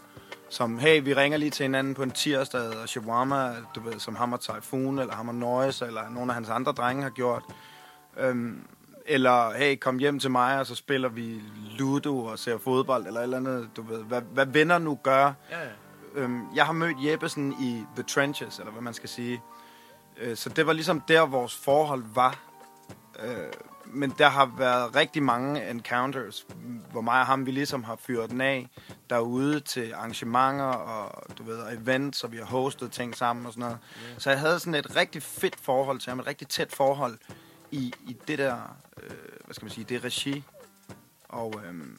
som 0.48 0.78
hey, 0.78 1.02
vi 1.04 1.14
ringer 1.14 1.38
lige 1.38 1.50
til 1.50 1.64
hinanden 1.64 1.94
på 1.94 2.02
en 2.02 2.10
tirsdag, 2.10 2.60
og 2.82 2.88
shawarma, 2.88 3.54
du 3.74 3.80
ved, 3.80 4.00
som 4.00 4.16
ham 4.16 4.32
og 4.32 4.40
Typhoon, 4.40 4.98
eller 4.98 5.14
ham 5.14 5.28
og 5.28 5.34
Noise, 5.34 5.86
eller 5.86 6.08
nogle 6.08 6.30
af 6.30 6.34
hans 6.34 6.48
andre 6.48 6.72
drenge 6.72 7.02
har 7.02 7.10
gjort. 7.10 7.42
Øhm, 8.18 8.66
eller, 9.06 9.52
hey, 9.52 9.78
kom 9.78 9.98
hjem 9.98 10.18
til 10.18 10.30
mig, 10.30 10.58
og 10.60 10.66
så 10.66 10.74
spiller 10.74 11.08
vi 11.08 11.40
Ludo 11.78 12.24
og 12.24 12.38
ser 12.38 12.58
fodbold, 12.58 13.06
eller 13.06 13.20
et 13.20 13.24
eller 13.24 13.36
andet, 13.36 13.70
du 13.76 13.82
ved, 13.82 14.02
hvad, 14.02 14.22
hvad 14.22 14.46
venner 14.46 14.78
nu 14.78 14.98
gør. 15.02 15.32
Ja, 15.50 15.60
ja. 15.60 15.68
Øhm, 16.14 16.54
jeg 16.54 16.66
har 16.66 16.72
mødt 16.72 16.96
Jeppe 17.04 17.28
sådan 17.28 17.52
i 17.60 17.84
The 17.94 18.02
Trenches, 18.02 18.58
eller 18.58 18.72
hvad 18.72 18.82
man 18.82 18.94
skal 18.94 19.08
sige. 19.08 19.42
Øh, 20.20 20.36
så 20.36 20.48
det 20.48 20.66
var 20.66 20.72
ligesom 20.72 21.00
der, 21.00 21.26
vores 21.26 21.54
forhold 21.54 22.04
var. 22.14 22.38
Øh, 23.24 23.52
men 23.92 24.14
der 24.18 24.28
har 24.28 24.52
været 24.58 24.96
rigtig 24.96 25.22
mange 25.22 25.70
encounters, 25.70 26.46
hvor 26.92 27.00
mig 27.00 27.20
og 27.20 27.26
ham, 27.26 27.46
vi 27.46 27.50
ligesom 27.50 27.84
har 27.84 27.96
fyret 27.96 28.30
den 28.30 28.40
af 28.40 28.68
derude 29.10 29.60
til 29.60 29.92
arrangementer 29.92 30.64
og, 30.64 31.38
du 31.38 31.42
ved, 31.42 31.78
events, 31.78 32.24
og 32.24 32.32
vi 32.32 32.36
har 32.36 32.44
hostet 32.44 32.92
ting 32.92 33.16
sammen 33.16 33.46
og 33.46 33.52
sådan 33.52 33.60
noget. 33.60 33.78
Ja. 33.96 34.18
Så 34.18 34.30
jeg 34.30 34.40
havde 34.40 34.58
sådan 34.58 34.74
et 34.74 34.96
rigtig 34.96 35.22
fedt 35.22 35.60
forhold 35.60 36.00
til 36.00 36.10
ham, 36.10 36.20
et 36.20 36.26
rigtig 36.26 36.48
tæt 36.48 36.72
forhold 36.72 37.18
i, 37.70 37.92
i 38.06 38.16
det 38.28 38.38
der, 38.38 38.76
øh, 39.02 39.10
hvad 39.44 39.54
skal 39.54 39.64
man 39.64 39.72
sige, 39.72 39.84
det 39.84 40.04
regi. 40.04 40.44
Og, 41.28 41.54
øhm, 41.66 41.98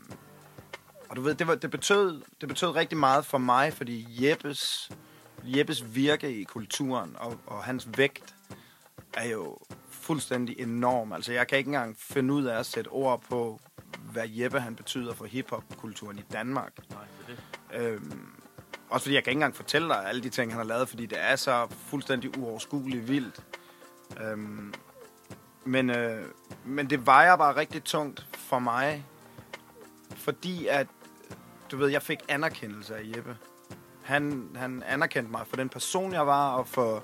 og 1.09 1.15
du 1.15 1.21
ved, 1.21 1.35
det, 1.35 1.47
var, 1.47 1.55
det, 1.55 1.71
betød, 1.71 2.21
det 2.41 2.49
betød 2.49 2.69
rigtig 2.69 2.97
meget 2.97 3.25
for 3.25 3.37
mig, 3.37 3.73
fordi 3.73 4.25
Jeppes, 4.25 4.91
Jeppes 5.43 5.95
virke 5.95 6.39
i 6.39 6.43
kulturen 6.43 7.15
og, 7.19 7.37
og 7.45 7.63
hans 7.63 7.87
vægt 7.97 8.35
er 9.13 9.27
jo 9.27 9.57
fuldstændig 10.07 10.59
enorm. 10.59 11.13
Altså, 11.13 11.33
jeg 11.33 11.47
kan 11.47 11.57
ikke 11.57 11.67
engang 11.67 11.95
finde 11.99 12.33
ud 12.33 12.43
af 12.43 12.59
at 12.59 12.65
sætte 12.65 12.87
ord 12.87 13.21
på, 13.29 13.59
hvad 14.11 14.27
Jeppe 14.27 14.59
han 14.59 14.75
betyder 14.75 15.13
for 15.13 15.25
hiphop-kulturen 15.25 16.19
i 16.19 16.23
Danmark. 16.31 16.73
Nej, 16.89 16.99
det 17.27 17.37
er 17.71 17.79
det. 17.79 17.85
Øhm, 17.85 18.31
også 18.89 19.03
fordi 19.03 19.15
jeg 19.15 19.23
kan 19.23 19.31
ikke 19.31 19.37
engang 19.37 19.55
fortælle 19.55 19.87
dig 19.87 20.05
alle 20.05 20.23
de 20.23 20.29
ting, 20.29 20.51
han 20.51 20.57
har 20.57 20.65
lavet, 20.65 20.89
fordi 20.89 21.05
det 21.05 21.17
er 21.21 21.35
så 21.35 21.67
fuldstændig 21.71 22.37
uoverskueligt 22.37 23.07
vildt. 23.07 23.43
Øhm, 24.21 24.73
men, 25.65 25.89
øh, 25.89 26.25
men 26.65 26.89
det 26.89 27.05
vejer 27.05 27.35
bare 27.35 27.55
rigtig 27.55 27.83
tungt 27.83 28.27
for 28.33 28.59
mig, 28.59 29.05
fordi 30.15 30.67
at, 30.67 30.87
du 31.71 31.77
ved, 31.77 31.89
jeg 31.89 32.01
fik 32.01 32.19
anerkendelse 32.27 32.95
af 32.95 33.01
Jeppe. 33.15 33.37
Han, 34.03 34.49
han 34.55 34.83
anerkendte 34.87 35.31
mig 35.31 35.47
for 35.47 35.55
den 35.55 35.69
person, 35.69 36.13
jeg 36.13 36.27
var, 36.27 36.51
og 36.51 36.67
for, 36.67 37.03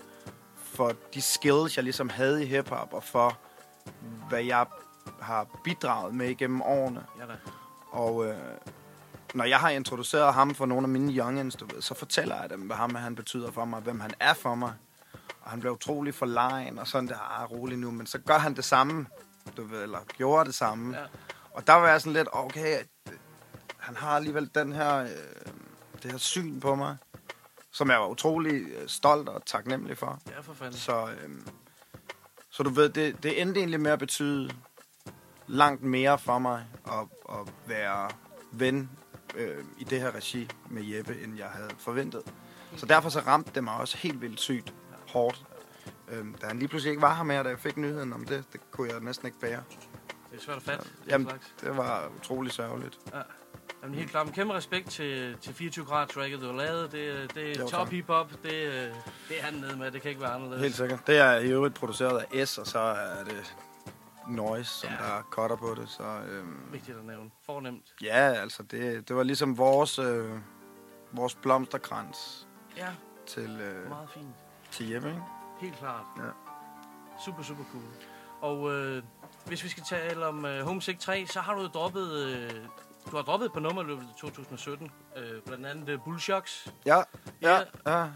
for 0.75 0.91
de 1.13 1.21
skills, 1.21 1.77
jeg 1.77 1.83
ligesom 1.83 2.09
havde 2.09 2.43
i 2.43 2.45
hiphop, 2.45 2.93
og 2.93 3.03
for, 3.03 3.37
hvad 4.29 4.43
jeg 4.43 4.65
har 5.21 5.47
bidraget 5.63 6.15
med 6.15 6.29
igennem 6.29 6.61
årene. 6.61 7.05
Ja, 7.19 7.25
da. 7.25 7.33
Og 7.91 8.25
øh, 8.25 8.35
når 9.33 9.43
jeg 9.43 9.59
har 9.59 9.69
introduceret 9.69 10.33
ham 10.33 10.55
for 10.55 10.65
nogle 10.65 10.83
af 10.83 10.89
mine 10.89 11.13
youngins, 11.13 11.55
du 11.55 11.65
ved, 11.65 11.81
så 11.81 11.93
fortæller 11.93 12.41
jeg 12.41 12.49
dem, 12.49 12.61
hvad 12.61 12.75
ham 12.75 12.95
han 12.95 13.15
betyder 13.15 13.51
for 13.51 13.65
mig, 13.65 13.81
hvem 13.81 13.99
han 13.99 14.11
er 14.19 14.33
for 14.33 14.55
mig. 14.55 14.73
Og 15.41 15.51
han 15.51 15.59
blev 15.59 15.71
utrolig 15.71 16.13
forlegen, 16.13 16.79
og 16.79 16.87
sådan 16.87 17.07
der, 17.07 17.41
ah, 17.41 17.51
rolig 17.51 17.77
nu, 17.77 17.91
men 17.91 18.05
så 18.05 18.19
gør 18.19 18.37
han 18.37 18.55
det 18.55 18.65
samme, 18.65 19.05
du 19.57 19.63
ved, 19.63 19.83
eller 19.83 19.99
gjorde 20.17 20.45
det 20.45 20.55
samme. 20.55 20.97
Ja. 20.97 21.03
Og 21.51 21.67
der 21.67 21.73
var 21.73 21.87
jeg 21.87 22.01
sådan 22.01 22.13
lidt, 22.13 22.27
okay, 22.31 22.77
han 23.77 23.95
har 23.95 24.15
alligevel 24.15 24.49
den 24.55 24.73
her, 24.73 24.97
øh, 24.97 25.07
det 26.03 26.11
her 26.11 26.17
syn 26.17 26.59
på 26.59 26.75
mig, 26.75 26.97
som 27.73 27.89
jeg 27.89 27.99
var 27.99 28.07
utrolig 28.07 28.53
øh, 28.53 28.87
stolt 28.87 29.29
og 29.29 29.45
taknemmelig 29.45 29.97
for. 29.97 30.19
Ja, 30.29 30.39
for 30.39 30.53
fanden. 30.53 30.77
Så, 30.77 31.09
øhm, 31.23 31.47
så 32.49 32.63
du 32.63 32.69
ved, 32.69 32.89
det, 32.89 33.23
det 33.23 33.41
endte 33.41 33.59
egentlig 33.59 33.79
med 33.79 33.91
at 33.91 33.99
betyde 33.99 34.49
langt 35.47 35.83
mere 35.83 36.19
for 36.19 36.39
mig 36.39 36.65
at, 36.87 37.07
at 37.29 37.53
være 37.65 38.09
ven 38.51 38.89
øh, 39.35 39.63
i 39.77 39.83
det 39.83 40.01
her 40.01 40.15
regi 40.15 40.49
med 40.69 40.83
Jeppe, 40.83 41.21
end 41.23 41.37
jeg 41.37 41.47
havde 41.47 41.71
forventet. 41.77 42.21
Så 42.75 42.85
derfor 42.85 43.09
så 43.09 43.19
ramte 43.19 43.51
det 43.55 43.63
mig 43.63 43.77
også 43.77 43.97
helt 43.97 44.21
vildt 44.21 44.39
sygt 44.39 44.73
hårdt. 45.07 45.45
Øhm, 46.09 46.33
da 46.33 46.47
han 46.47 46.59
lige 46.59 46.67
pludselig 46.67 46.91
ikke 46.91 47.01
var 47.01 47.15
her 47.15 47.23
mere, 47.23 47.43
da 47.43 47.49
jeg 47.49 47.59
fik 47.59 47.77
nyheden 47.77 48.13
om 48.13 48.25
det, 48.25 48.43
det 48.53 48.71
kunne 48.71 48.91
jeg 48.91 48.99
næsten 48.99 49.25
ikke 49.25 49.39
bære. 49.39 49.63
Det 50.31 50.39
er 50.39 50.41
svært 50.41 50.57
at 50.57 50.63
fatte. 50.63 50.89
Jamen, 51.07 51.31
det 51.61 51.77
var 51.77 52.11
utrolig 52.17 52.51
sørgeligt. 52.51 52.99
Ja. 53.13 53.21
Jamen 53.83 53.97
helt 53.97 54.11
klart. 54.11 54.25
Men 54.25 54.33
kæmpe 54.33 54.53
respekt 54.53 54.89
til, 54.89 55.37
til 55.41 55.53
24 55.53 55.85
grad 55.85 56.07
tracket, 56.07 56.41
du 56.41 56.45
har 56.45 56.53
lavet. 56.53 56.91
Det, 56.91 57.35
det 57.35 57.51
er 57.51 57.59
Jo, 57.61 57.67
top 57.69 57.89
hip-hop. 57.89 58.31
Det, 58.43 58.53
øh, 58.53 58.73
det 59.29 59.39
er 59.39 59.43
han 59.43 59.53
nede 59.53 59.77
med. 59.77 59.91
Det 59.91 60.01
kan 60.01 60.09
ikke 60.09 60.21
være 60.21 60.31
anderledes. 60.33 60.61
Helt 60.61 60.75
sikkert. 60.75 61.07
Det 61.07 61.17
er 61.17 61.35
i 61.35 61.47
øvrigt 61.51 61.75
produceret 61.75 62.25
af 62.33 62.47
S, 62.47 62.57
og 62.57 62.67
så 62.67 62.79
er 62.79 63.23
det 63.23 63.55
Noise, 64.27 64.69
som 64.71 64.89
Ja. 64.89 64.95
der 65.05 65.21
cutter 65.31 65.55
på 65.55 65.75
det. 65.75 65.89
Så, 65.89 66.03
øhm, 66.03 66.57
Vigtigt 66.71 66.97
at 66.97 67.05
nævne. 67.05 67.31
Fornemt. 67.45 67.93
Ja, 68.01 68.33
altså 68.41 68.63
det, 68.63 69.07
det 69.07 69.15
var 69.15 69.23
ligesom 69.23 69.57
vores, 69.57 69.99
øh, 69.99 70.29
vores 71.11 71.35
blomsterkrans 71.35 72.47
Ja, 72.77 72.87
til, 73.27 73.59
øh, 73.61 73.89
meget 73.89 74.09
fint. 74.13 74.27
til 74.71 74.89
Jeppe, 74.89 75.07
ikke? 75.09 75.21
Helt 75.61 75.75
klart. 75.77 76.05
Ja. 76.17 76.23
Super, 77.25 77.43
super 77.43 77.63
cool. 77.71 77.83
Og 78.41 78.71
øh, 78.73 79.03
hvis 79.45 79.63
vi 79.63 79.69
skal 79.69 79.83
tale 79.89 80.25
om 80.25 80.45
øh, 80.45 80.65
Homesick 80.65 80.99
3, 80.99 81.27
så 81.27 81.39
har 81.39 81.53
du 81.55 81.61
jo 81.61 81.67
droppet... 81.67 82.11
Øh, 82.13 82.51
du 83.11 83.15
har 83.15 83.23
droppet 83.23 83.51
på 83.53 83.59
nummer 83.59 83.83
i 83.83 83.85
løbet 83.85 84.01
af 84.01 84.19
2017. 84.21 84.91
Øh, 85.17 85.23
blandt 85.45 85.65
andet 85.65 85.89
øh, 85.89 85.99
Bullshocks. 86.05 86.67
Ja, 86.85 86.97
ja, 87.41 87.59
Ja. 87.85 87.99
ja. 87.99 88.07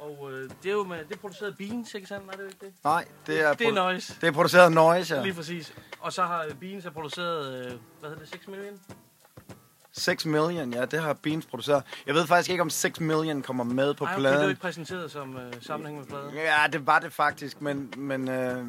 Og 0.00 0.32
øh, 0.32 0.50
det 0.62 0.68
er 0.68 0.72
jo 0.72 0.84
med, 0.84 0.98
det 1.04 1.12
er 1.14 1.18
produceret 1.18 1.50
af 1.50 1.56
Beans, 1.56 1.94
ikke 1.94 2.06
sandt? 2.06 2.26
Nej, 2.26 2.32
det 2.34 2.40
er 2.40 2.44
jo 2.44 2.48
ikke 2.48 2.66
det. 2.66 2.72
Nej, 2.84 3.04
det 3.26 3.40
er, 3.40 3.52
Det 3.54 3.66
er 3.68 3.72
Noise. 3.72 4.14
Det 4.20 4.26
er 4.26 4.32
produceret 4.32 4.64
af 4.64 4.72
Noise, 4.72 5.14
ja. 5.14 5.22
Lige 5.22 5.34
præcis. 5.34 5.74
Og 6.00 6.12
så 6.12 6.22
har 6.22 6.44
øh, 6.44 6.54
Beans 6.54 6.84
har 6.84 6.90
produceret, 6.90 7.54
øh, 7.54 7.72
hvad 8.00 8.10
hedder 8.10 8.18
det, 8.24 8.28
6 8.28 8.48
million? 8.48 8.80
6 9.92 10.26
million, 10.26 10.72
ja, 10.72 10.84
det 10.84 11.00
har 11.02 11.12
Beans 11.12 11.46
produceret. 11.46 11.82
Jeg 12.06 12.14
ved 12.14 12.26
faktisk 12.26 12.50
ikke, 12.50 12.60
om 12.62 12.70
6 12.70 13.00
million 13.00 13.42
kommer 13.42 13.64
med 13.64 13.94
på 13.94 14.04
Ej, 14.04 14.12
okay, 14.14 14.22
det 14.22 14.26
er 14.26 14.30
jo 14.32 14.36
pladen. 14.36 14.50
ikke 14.50 14.60
præsenteret 14.62 15.10
som 15.10 15.36
øh, 15.36 15.52
sammenhæng 15.60 15.98
med 15.98 16.06
pladen. 16.06 16.34
Ja, 16.34 16.66
det 16.72 16.86
var 16.86 16.98
det 16.98 17.12
faktisk, 17.12 17.60
men, 17.60 17.92
men, 17.96 18.28
øh, 18.28 18.66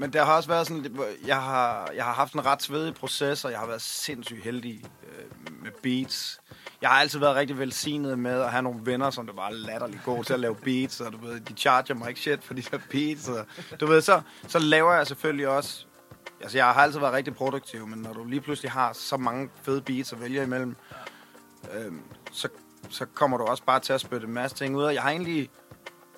men 0.00 0.12
der 0.12 0.24
har 0.24 0.36
også 0.36 0.48
været 0.48 0.66
sådan, 0.66 0.98
jeg 1.26 1.42
har, 1.42 1.90
jeg 1.94 2.04
har 2.04 2.12
haft 2.12 2.34
en 2.34 2.46
ret 2.46 2.62
svedig 2.62 2.94
proces, 2.94 3.44
og 3.44 3.50
jeg 3.50 3.58
har 3.58 3.66
været 3.66 3.82
sindssygt 3.82 4.44
heldig 4.44 4.84
øh, 5.02 5.52
med 5.62 5.70
beats. 5.82 6.40
Jeg 6.82 6.90
har 6.90 6.96
altid 6.96 7.18
været 7.18 7.36
rigtig 7.36 7.58
velsignet 7.58 8.18
med 8.18 8.40
at 8.40 8.50
have 8.50 8.62
nogle 8.62 8.80
venner, 8.84 9.10
som 9.10 9.26
der 9.26 9.34
var 9.34 9.50
latterligt 9.50 10.04
gode 10.04 10.24
til 10.24 10.32
at 10.32 10.40
lave 10.40 10.54
beats, 10.54 11.00
og 11.00 11.12
du 11.12 11.18
ved, 11.18 11.40
de 11.40 11.52
charger 11.52 11.94
mig 11.94 12.08
ikke 12.08 12.20
shit 12.20 12.44
for 12.44 12.54
de 12.54 12.62
der 12.62 12.78
beats, 12.90 13.28
og 13.28 13.46
du 13.80 13.86
ved, 13.86 14.00
så, 14.00 14.20
så 14.48 14.58
laver 14.58 14.92
jeg 14.92 15.06
selvfølgelig 15.06 15.48
også 15.48 15.84
Altså, 16.42 16.58
jeg 16.58 16.66
har 16.66 16.82
altid 16.82 17.00
været 17.00 17.12
rigtig 17.12 17.34
produktiv, 17.34 17.86
men 17.86 17.98
når 17.98 18.12
du 18.12 18.24
lige 18.24 18.40
pludselig 18.40 18.70
har 18.70 18.92
så 18.92 19.16
mange 19.16 19.50
fede 19.62 19.82
beats 19.82 20.12
at 20.12 20.20
vælge 20.20 20.42
imellem, 20.42 20.76
øh, 21.74 21.92
så, 22.32 22.48
så 22.88 23.06
kommer 23.14 23.36
du 23.36 23.44
også 23.44 23.62
bare 23.64 23.80
til 23.80 23.92
at 23.92 24.00
spytte 24.00 24.26
en 24.26 24.32
masse 24.32 24.56
ting 24.56 24.76
ud. 24.76 24.82
Og 24.82 24.94
jeg 24.94 25.02
har 25.02 25.10
egentlig 25.10 25.50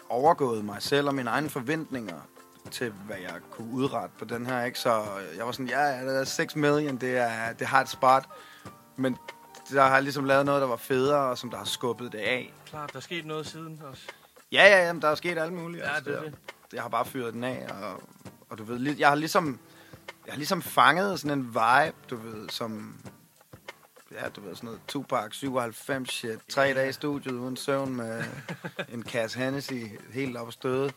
overgået 0.09 0.64
mig 0.64 0.83
selv 0.83 1.09
og 1.09 1.14
mine 1.14 1.31
egne 1.31 1.51
forventninger 1.51 2.21
til, 2.70 2.90
hvad 2.90 3.16
jeg 3.16 3.35
kunne 3.51 3.72
udrette 3.72 4.14
på 4.18 4.25
den 4.25 4.46
her, 4.46 4.64
ikke? 4.64 4.79
Så 4.79 5.03
jeg 5.37 5.46
var 5.46 5.53
sådan, 5.53 5.68
ja, 5.68 5.83
ja, 5.83 6.07
det 6.07 6.20
er 6.20 6.25
6 6.25 6.57
million, 6.57 6.96
det, 6.96 7.16
er, 7.16 7.53
det 7.53 7.66
har 7.66 7.81
et 7.81 7.88
spot. 7.88 8.29
Men 8.96 9.16
der 9.70 9.83
har 9.83 10.01
ligesom 10.01 10.25
lavet 10.25 10.46
noget, 10.46 10.61
der 10.61 10.68
var 10.68 10.77
federe, 10.77 11.31
og 11.31 11.38
som 11.38 11.51
der 11.51 11.59
har 11.59 11.64
skubbet 11.64 12.12
det 12.12 12.18
af. 12.18 12.53
Klart, 12.66 12.92
der 12.92 12.96
er 12.96 13.01
sket 13.01 13.27
noget 13.27 13.46
siden 13.46 13.83
også. 13.90 14.03
Ja, 14.53 14.64
ja, 14.66 14.87
jamen, 14.87 15.03
der 15.03 15.09
er 15.09 15.14
sket 15.14 15.38
alt 15.38 15.53
muligt. 15.53 15.85
Ja, 15.85 15.94
altså, 15.94 16.11
det 16.11 16.18
er 16.18 16.22
det. 16.22 16.35
Jeg 16.72 16.83
har 16.83 16.88
bare 16.88 17.05
fyret 17.05 17.35
den 17.35 17.44
af, 17.44 17.66
og, 17.83 18.03
og 18.51 18.59
du 18.59 18.64
ved, 18.64 18.96
jeg 18.98 19.09
har 19.09 19.14
ligesom, 19.14 19.59
jeg 20.27 20.33
har 20.33 20.37
ligesom 20.37 20.62
fanget 20.62 21.20
sådan 21.20 21.38
en 21.38 21.46
vibe, 21.46 21.96
du 22.11 22.16
ved, 22.16 22.48
som, 22.48 22.96
ja, 24.12 24.29
du 24.29 24.40
ved, 24.40 24.55
sådan 24.55 24.66
noget 24.66 24.81
Tupac 24.88 25.35
97 25.37 26.11
shit, 26.11 26.38
tre 26.48 26.75
dage 26.75 26.88
i 26.88 26.92
studiet 26.92 27.33
uden 27.33 27.57
søvn 27.57 27.96
med 27.96 28.25
en 28.94 29.03
kasse 29.03 29.38
Hennessy 29.38 29.85
helt 30.12 30.37
op 30.37 30.53
støde. 30.53 30.92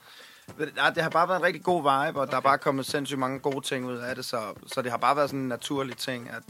Nej, 0.75 0.89
Det 0.89 1.03
har 1.03 1.10
bare 1.10 1.27
været 1.27 1.39
en 1.39 1.45
rigtig 1.45 1.63
god 1.63 1.81
vibe, 1.81 2.19
og 2.19 2.21
okay. 2.23 2.31
der 2.31 2.38
er 2.38 2.41
bare 2.41 2.58
kommet 2.58 2.86
sindssygt 2.86 3.19
mange 3.19 3.39
gode 3.39 3.62
ting 3.62 3.86
ud 3.86 3.97
af 3.97 4.15
det, 4.15 4.25
så, 4.25 4.53
så 4.67 4.81
det 4.81 4.91
har 4.91 4.97
bare 4.97 5.15
været 5.15 5.29
sådan 5.29 5.39
en 5.39 5.47
naturlig 5.47 5.97
ting, 5.97 6.29
at, 6.29 6.43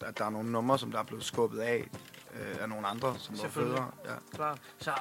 at 0.00 0.18
der 0.18 0.24
er 0.24 0.30
nogle 0.30 0.52
numre, 0.52 0.78
som 0.78 0.90
der 0.92 0.98
er 0.98 1.02
blevet 1.02 1.24
skubbet 1.24 1.58
af 1.60 1.88
øh, 2.34 2.62
af 2.62 2.68
nogle 2.68 2.86
andre, 2.86 3.14
som 3.18 3.38
var 3.42 3.48
federe. 3.48 3.90
Ja. 4.04 4.10
Klart. 4.34 4.58
Så 4.78 4.90
øh, 4.90 4.96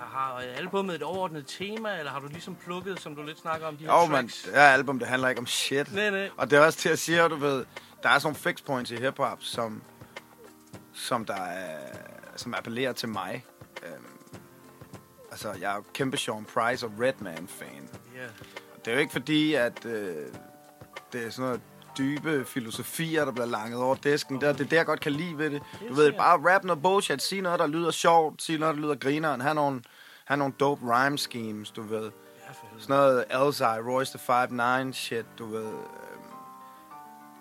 har 0.00 0.42
albumet 0.56 0.94
et 0.94 1.02
overordnet 1.02 1.44
tema, 1.46 1.98
eller 1.98 2.12
har 2.12 2.20
du 2.20 2.26
ligesom 2.26 2.54
plukket, 2.54 3.00
som 3.00 3.16
du 3.16 3.22
lidt 3.22 3.38
snakker 3.40 3.66
om, 3.66 3.76
de 3.76 3.84
her 3.84 3.92
Jo, 3.92 4.06
men 4.06 4.14
tracks? 4.16 4.42
det 4.42 4.54
her 4.54 4.60
album, 4.62 4.98
det 4.98 5.08
handler 5.08 5.28
ikke 5.28 5.38
om 5.38 5.46
shit. 5.46 5.94
Nej, 5.94 6.10
nej. 6.10 6.30
Og 6.36 6.50
det 6.50 6.58
er 6.58 6.64
også 6.66 6.78
til 6.78 6.88
at 6.88 6.98
sige, 6.98 7.22
at 7.22 7.30
du 7.30 7.36
ved, 7.36 7.64
der 8.02 8.08
er 8.08 8.18
sådan 8.18 8.26
nogle 8.26 8.36
fix 8.36 8.64
points 8.64 8.90
i 8.90 8.96
hiphop, 8.96 9.38
som, 9.40 9.82
som 10.92 11.24
der 11.24 11.34
er, 11.42 11.78
som 12.36 12.54
appellerer 12.54 12.92
til 12.92 13.08
mig. 13.08 13.44
Altså, 15.30 15.52
jeg 15.60 15.76
er 15.76 15.80
kæmpe 15.94 16.16
Sean 16.16 16.44
Price 16.54 16.86
og 16.86 16.92
Redman-fan. 17.00 17.88
Ja. 18.16 18.26
Det 18.84 18.88
er 18.90 18.92
jo 18.92 18.98
ikke 19.00 19.12
fordi, 19.12 19.54
at 19.54 19.84
øh, 19.84 20.16
det 21.12 21.26
er 21.26 21.30
sådan 21.30 21.44
noget 21.44 21.60
dybe 21.98 22.44
filosofier, 22.44 23.24
der 23.24 23.32
bliver 23.32 23.46
langet 23.46 23.80
over 23.82 23.94
disken. 23.94 24.40
Det 24.40 24.48
er 24.48 24.52
det, 24.52 24.60
er 24.60 24.68
det 24.68 24.76
jeg 24.76 24.86
godt 24.86 25.00
kan 25.00 25.12
lide 25.12 25.38
ved 25.38 25.50
det. 25.50 25.62
Du 25.88 25.94
ved, 25.94 26.12
bare 26.12 26.54
rap 26.54 26.64
noget 26.64 26.82
bullshit, 26.82 27.22
sige 27.22 27.40
noget, 27.40 27.58
der 27.58 27.66
lyder 27.66 27.90
sjovt, 27.90 28.42
sige 28.42 28.58
noget, 28.58 28.74
der 28.76 28.82
lyder 28.82 28.94
grineren, 28.94 29.40
have 29.40 29.54
nogle, 29.54 29.82
have 30.24 30.38
nogle 30.38 30.54
dope 30.60 30.80
rhyme 30.86 31.18
schemes, 31.18 31.70
du 31.70 31.82
ved. 31.82 32.10
Sådan 32.78 32.96
noget 32.96 33.24
Elzai, 33.30 33.80
Royce 33.80 34.18
the 34.18 34.44
5'9 34.88 34.92
shit, 34.92 35.26
du 35.38 35.46
ved. 35.46 35.64
Øhm, 35.66 35.74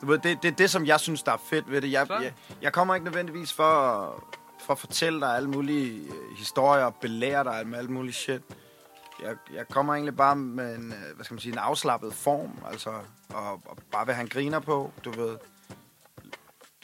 Du 0.02 0.06
ved, 0.06 0.18
det, 0.20 0.44
det 0.44 0.52
er 0.52 0.56
det, 0.56 0.70
som 0.70 0.86
jeg 0.86 1.00
synes, 1.00 1.24
der 1.24 1.32
er 1.32 1.38
fedt 1.50 1.72
ved 1.72 1.82
det. 1.82 1.92
Jeg, 1.92 2.08
jeg, 2.24 2.34
jeg 2.62 2.74
kommer 2.74 2.96
ikke 2.96 3.04
nødvendigvis 3.06 3.54
for, 3.54 3.64
at- 3.64 4.39
for 4.60 4.74
at 4.74 4.80
fortælle 4.80 5.20
dig 5.22 5.36
alle 5.36 5.50
mulige 5.50 6.00
øh, 6.08 6.38
historier 6.38 6.84
og 6.86 6.96
belære 6.96 7.44
dig 7.44 7.68
med 7.68 7.80
alt 7.80 7.90
muligt 7.90 8.16
shit. 8.16 8.42
Jeg, 9.24 9.36
jeg 9.54 9.68
kommer 9.68 9.94
egentlig 9.94 10.16
bare 10.18 10.36
med 10.36 10.76
en, 10.76 10.94
øh, 10.94 11.16
hvad 11.16 11.26
skal 11.26 11.34
man 11.34 11.40
sige, 11.42 11.52
en 11.52 11.58
afslappet 11.58 12.14
form, 12.14 12.52
altså, 12.72 12.90
og, 13.30 13.52
og 13.66 13.78
bare 13.92 14.06
have 14.14 14.22
en 14.22 14.30
griner 14.30 14.60
på, 14.60 14.92
du 15.06 15.12
ved. 15.12 15.38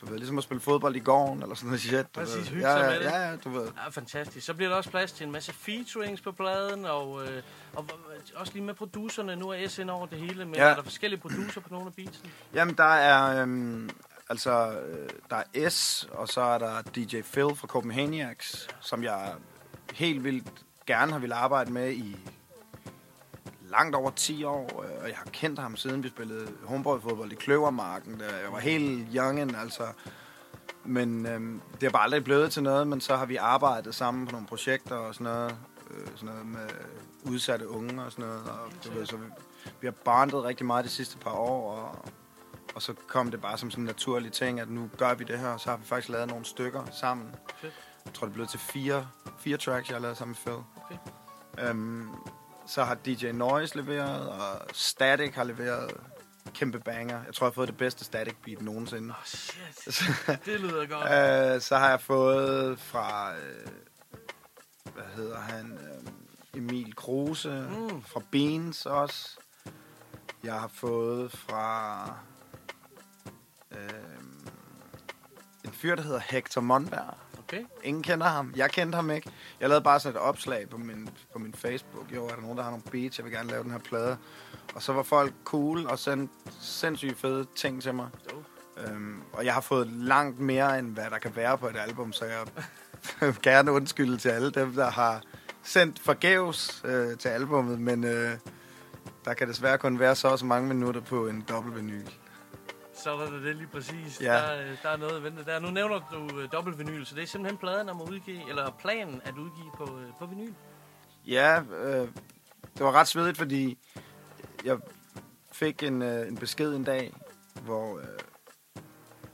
Du 0.01 0.05
ved, 0.05 0.17
ligesom 0.17 0.37
at 0.37 0.43
spille 0.43 0.61
fodbold 0.61 0.95
i 0.95 0.99
gården, 0.99 1.41
eller 1.41 1.55
sådan 1.55 1.67
noget 1.67 1.81
shit. 1.81 2.15
Du 2.15 2.19
Præcis, 2.19 2.47
hygge 2.49 2.69
ja, 2.71 2.77
ja, 2.77 2.89
med 2.89 2.99
det. 2.99 3.05
Ja, 3.05 3.29
ja, 3.29 3.35
du 3.35 3.49
ved. 3.49 3.67
Ja, 3.83 3.89
fantastisk. 3.89 4.45
Så 4.45 4.53
bliver 4.53 4.69
der 4.69 4.75
også 4.77 4.89
plads 4.89 5.11
til 5.11 5.25
en 5.25 5.31
masse 5.31 5.53
featurings 5.53 6.21
på 6.21 6.31
pladen, 6.31 6.85
og, 6.85 7.23
øh, 7.27 7.43
og 7.75 7.85
v- 7.91 8.31
også 8.39 8.53
lige 8.53 8.63
med 8.63 8.73
producerne. 8.73 9.35
Nu 9.35 9.49
er 9.49 9.67
SN 9.67 9.89
over 9.89 10.05
det 10.05 10.17
hele, 10.19 10.45
men 10.45 10.55
Ja. 10.55 10.61
er 10.63 10.75
der 10.75 10.83
forskellige 10.83 11.19
producer 11.19 11.61
på 11.61 11.67
nogle 11.71 11.85
af 11.87 11.93
beatsene? 11.93 12.29
Jamen, 12.53 12.75
der 12.77 12.83
er, 12.83 13.41
øhm, 13.41 13.89
altså, 14.29 14.71
øh, 14.71 15.09
der 15.29 15.35
er 15.35 15.69
S, 15.69 16.07
og 16.11 16.27
så 16.27 16.41
er 16.41 16.57
der 16.57 16.81
DJ 16.81 17.21
Phil 17.21 17.55
fra 17.55 17.67
Copenhagen, 17.67 18.35
som 18.81 19.03
jeg 19.03 19.33
helt 19.93 20.23
vildt 20.23 20.65
gerne 20.87 21.11
har 21.11 21.19
ville 21.19 21.35
arbejde 21.35 21.71
med 21.71 21.91
i 21.91 22.17
langt 23.69 23.95
over 23.95 24.11
10 24.11 24.43
år, 24.43 24.83
øh, 24.83 25.01
og 25.01 25.07
jeg 25.07 25.17
har 25.17 25.29
kendt 25.31 25.59
ham 25.59 25.75
siden 25.75 26.03
vi 26.03 26.09
spillede 26.09 26.47
homeboy-fodbold 26.63 27.31
i 27.31 27.35
Kløvermarken, 27.35 28.17
da 28.17 28.25
jeg 28.43 28.51
var 28.51 28.59
helt 28.59 29.07
youngen, 29.15 29.55
altså. 29.55 29.83
Men 30.83 31.25
øhm, 31.25 31.61
det 31.81 31.87
er 31.87 31.91
bare 31.91 32.03
aldrig 32.03 32.23
blevet 32.23 32.51
til 32.51 32.63
noget, 32.63 32.87
men 32.87 33.01
så 33.01 33.15
har 33.15 33.25
vi 33.25 33.35
arbejdet 33.35 33.95
sammen 33.95 34.25
på 34.25 34.31
nogle 34.31 34.47
projekter 34.47 34.95
og 34.95 35.13
sådan 35.13 35.33
noget, 35.33 35.57
øh, 35.91 36.07
sådan 36.15 36.29
noget 36.29 36.45
med 36.45 36.69
udsatte 37.23 37.69
unge 37.69 38.03
og 38.03 38.11
sådan 38.11 38.25
noget, 38.25 38.41
og 38.43 38.71
du 38.85 38.91
ved, 38.91 39.05
så 39.05 39.17
vi, 39.17 39.25
vi 39.81 39.87
har 39.87 39.93
bondet 40.05 40.43
rigtig 40.43 40.65
meget 40.65 40.85
de 40.85 40.89
sidste 40.89 41.17
par 41.17 41.31
år, 41.31 41.71
og, 41.71 42.05
og 42.75 42.81
så 42.81 42.93
kom 43.07 43.31
det 43.31 43.41
bare 43.41 43.57
som 43.57 43.71
sådan 43.71 43.81
en 43.81 43.85
naturlig 43.85 44.31
ting, 44.31 44.59
at 44.59 44.69
nu 44.69 44.89
gør 44.97 45.13
vi 45.13 45.23
det 45.23 45.39
her, 45.39 45.47
og 45.47 45.59
så 45.59 45.69
har 45.69 45.77
vi 45.77 45.85
faktisk 45.85 46.09
lavet 46.09 46.27
nogle 46.27 46.45
stykker 46.45 46.85
sammen. 46.91 47.35
Fedt. 47.61 47.73
Jeg 48.05 48.13
tror, 48.13 48.27
det 48.27 48.33
blevet 48.33 48.49
til 48.49 48.59
fire, 48.59 49.07
fire 49.39 49.57
tracks, 49.57 49.89
jeg 49.89 49.95
har 49.95 50.01
lavet 50.01 50.17
sammen 50.17 50.37
med 50.45 50.53
Phil. 50.53 50.63
Okay. 50.85 51.69
Øhm, 51.69 52.09
så 52.67 52.83
har 52.83 52.95
DJ 52.95 53.31
Noise 53.31 53.77
leveret, 53.77 54.29
og 54.29 54.67
Static 54.73 55.35
har 55.35 55.43
leveret 55.43 55.91
kæmpe 56.53 56.79
banger. 56.79 57.23
Jeg 57.25 57.33
tror, 57.33 57.45
jeg 57.45 57.49
har 57.49 57.53
fået 57.53 57.67
det 57.67 57.77
bedste 57.77 58.05
Static 58.05 58.35
beat 58.45 58.61
nogensinde. 58.61 59.09
Oh, 59.09 59.25
shit. 59.25 60.01
det 60.45 60.59
lyder 60.59 60.85
godt. 60.85 61.55
Øh, 61.55 61.61
så 61.61 61.77
har 61.77 61.89
jeg 61.89 62.01
fået 62.01 62.79
fra, 62.79 63.35
øh, 63.35 63.67
hvad 64.93 65.03
hedder 65.15 65.39
han, 65.39 65.71
øh, 65.71 66.59
Emil 66.59 66.95
Kruse, 66.95 67.67
mm. 67.69 68.03
fra 68.03 68.21
Beans 68.31 68.85
også. 68.85 69.39
Jeg 70.43 70.53
har 70.53 70.67
fået 70.73 71.31
fra 71.31 72.17
øh, 73.75 73.89
en 75.65 75.71
fyr, 75.71 75.95
der 75.95 76.03
hedder 76.03 76.19
Hector 76.19 76.61
Monberg. 76.61 77.17
Okay. 77.39 77.63
Ingen 77.83 78.03
kender 78.03 78.27
ham. 78.27 78.53
Jeg 78.55 78.71
kendte 78.71 78.95
ham 78.95 79.11
ikke. 79.11 79.31
Jeg 79.59 79.69
lavede 79.69 79.83
bare 79.83 79.99
sådan 79.99 80.15
et 80.15 80.21
opslag 80.21 80.69
på 80.69 80.77
min, 80.77 81.09
på 81.33 81.39
min 81.39 81.53
Facebook. 81.53 82.11
Jo, 82.15 82.25
er 82.25 82.29
der 82.29 82.41
nogen, 82.41 82.57
der 82.57 82.63
har 82.63 82.69
nogle 82.69 82.83
beats? 82.91 83.17
Jeg 83.17 83.25
vil 83.25 83.33
gerne 83.33 83.49
lave 83.49 83.63
den 83.63 83.71
her 83.71 83.79
plade. 83.79 84.17
Og 84.75 84.81
så 84.81 84.93
var 84.93 85.03
folk 85.03 85.33
cool 85.43 85.87
og 85.87 85.99
sendte 85.99 86.33
sindssygt 86.59 87.17
fede 87.17 87.45
ting 87.55 87.81
til 87.81 87.93
mig. 87.93 88.07
Øhm, 88.77 89.21
og 89.33 89.45
jeg 89.45 89.53
har 89.53 89.61
fået 89.61 89.87
langt 89.87 90.39
mere, 90.39 90.79
end 90.79 90.93
hvad 90.93 91.09
der 91.09 91.17
kan 91.17 91.35
være 91.35 91.57
på 91.57 91.67
et 91.67 91.77
album, 91.77 92.13
så 92.13 92.25
jeg 92.25 92.39
vil 93.19 93.41
gerne 93.51 93.71
undskylde 93.71 94.17
til 94.17 94.29
alle 94.29 94.51
dem, 94.51 94.73
der 94.73 94.89
har 94.89 95.21
sendt 95.63 95.99
forgæves 95.99 96.81
øh, 96.85 97.17
til 97.17 97.29
albummet, 97.29 97.79
men 97.79 98.03
øh, 98.03 98.37
der 99.25 99.33
kan 99.33 99.47
desværre 99.47 99.77
kun 99.77 99.99
være 99.99 100.15
så 100.15 100.27
og 100.27 100.39
så 100.39 100.45
mange 100.45 100.67
minutter 100.67 101.01
på 101.01 101.27
en 101.27 101.45
dobbeltvinyl. 101.49 102.09
Så 103.05 103.11
er 103.11 103.25
der 103.25 103.39
det 103.39 103.55
lige 103.55 103.67
præcis. 103.67 104.21
Ja. 104.21 104.33
Der, 104.33 104.75
der 104.83 104.89
er 104.89 104.97
noget 104.97 105.17
at 105.17 105.23
vente 105.23 105.45
der. 105.45 105.59
Nu 105.59 105.71
nævner 105.71 105.99
du 106.11 106.39
øh, 106.39 106.51
dobbeltvinyl, 106.51 107.05
så 107.05 107.15
det 107.15 107.23
er 107.23 107.27
simpelthen 107.27 107.57
pladen 107.57 107.89
om 107.89 108.01
at 108.01 108.09
udgive, 108.09 108.49
eller 108.49 108.71
planen 108.71 109.21
at 109.25 109.33
udgive 109.33 109.71
på, 109.77 109.83
øh, 109.83 110.07
på 110.19 110.25
vinyl. 110.25 110.53
Ja, 111.27 111.61
øh, 111.61 112.07
det 112.77 112.85
var 112.85 112.91
ret 112.91 113.07
svedigt, 113.07 113.37
fordi 113.37 113.77
jeg 114.63 114.77
fik 115.51 115.83
en, 115.83 116.01
øh, 116.01 116.27
en 116.27 116.37
besked 116.37 116.75
en 116.75 116.83
dag, 116.83 117.13
hvor, 117.61 117.97
øh, 117.97 118.05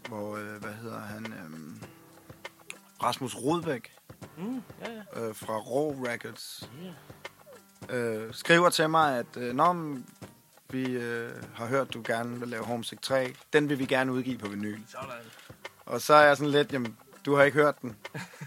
hvor 0.07 0.37
øh, 0.37 0.61
hvad 0.61 0.73
hedder 0.73 0.99
han, 0.99 1.25
øh, 1.25 1.87
Rasmus 3.03 3.35
Rodbæk 3.35 3.95
Mm, 4.37 4.63
ja, 4.81 4.91
ja. 4.91 5.27
øh, 5.27 5.35
fra 5.35 5.53
Raw 5.53 6.05
Records 6.05 6.69
Yeah. 7.89 8.25
øh, 8.25 8.33
skriver 8.33 8.69
til 8.69 8.89
mig, 8.89 9.17
at 9.17 9.37
øh, 9.37 9.55
Nå, 9.55 9.73
vi 10.73 10.91
øh, 10.91 11.29
har 11.55 11.65
hørt, 11.65 11.93
du 11.93 12.03
gerne 12.07 12.39
vil 12.39 12.49
lave 12.49 12.63
Homesick 12.63 13.01
3. 13.01 13.33
Den 13.53 13.69
vil 13.69 13.79
vi 13.79 13.85
gerne 13.85 14.13
udgive 14.13 14.37
på 14.37 14.49
vinyl. 14.49 14.79
Sådan. 14.87 15.07
Og 15.85 16.01
så 16.01 16.13
er 16.13 16.25
jeg 16.25 16.37
sådan 16.37 16.51
lidt, 16.51 16.73
jamen, 16.73 16.97
du 17.25 17.35
har 17.35 17.43
ikke 17.43 17.57
hørt 17.57 17.81
den. 17.81 17.95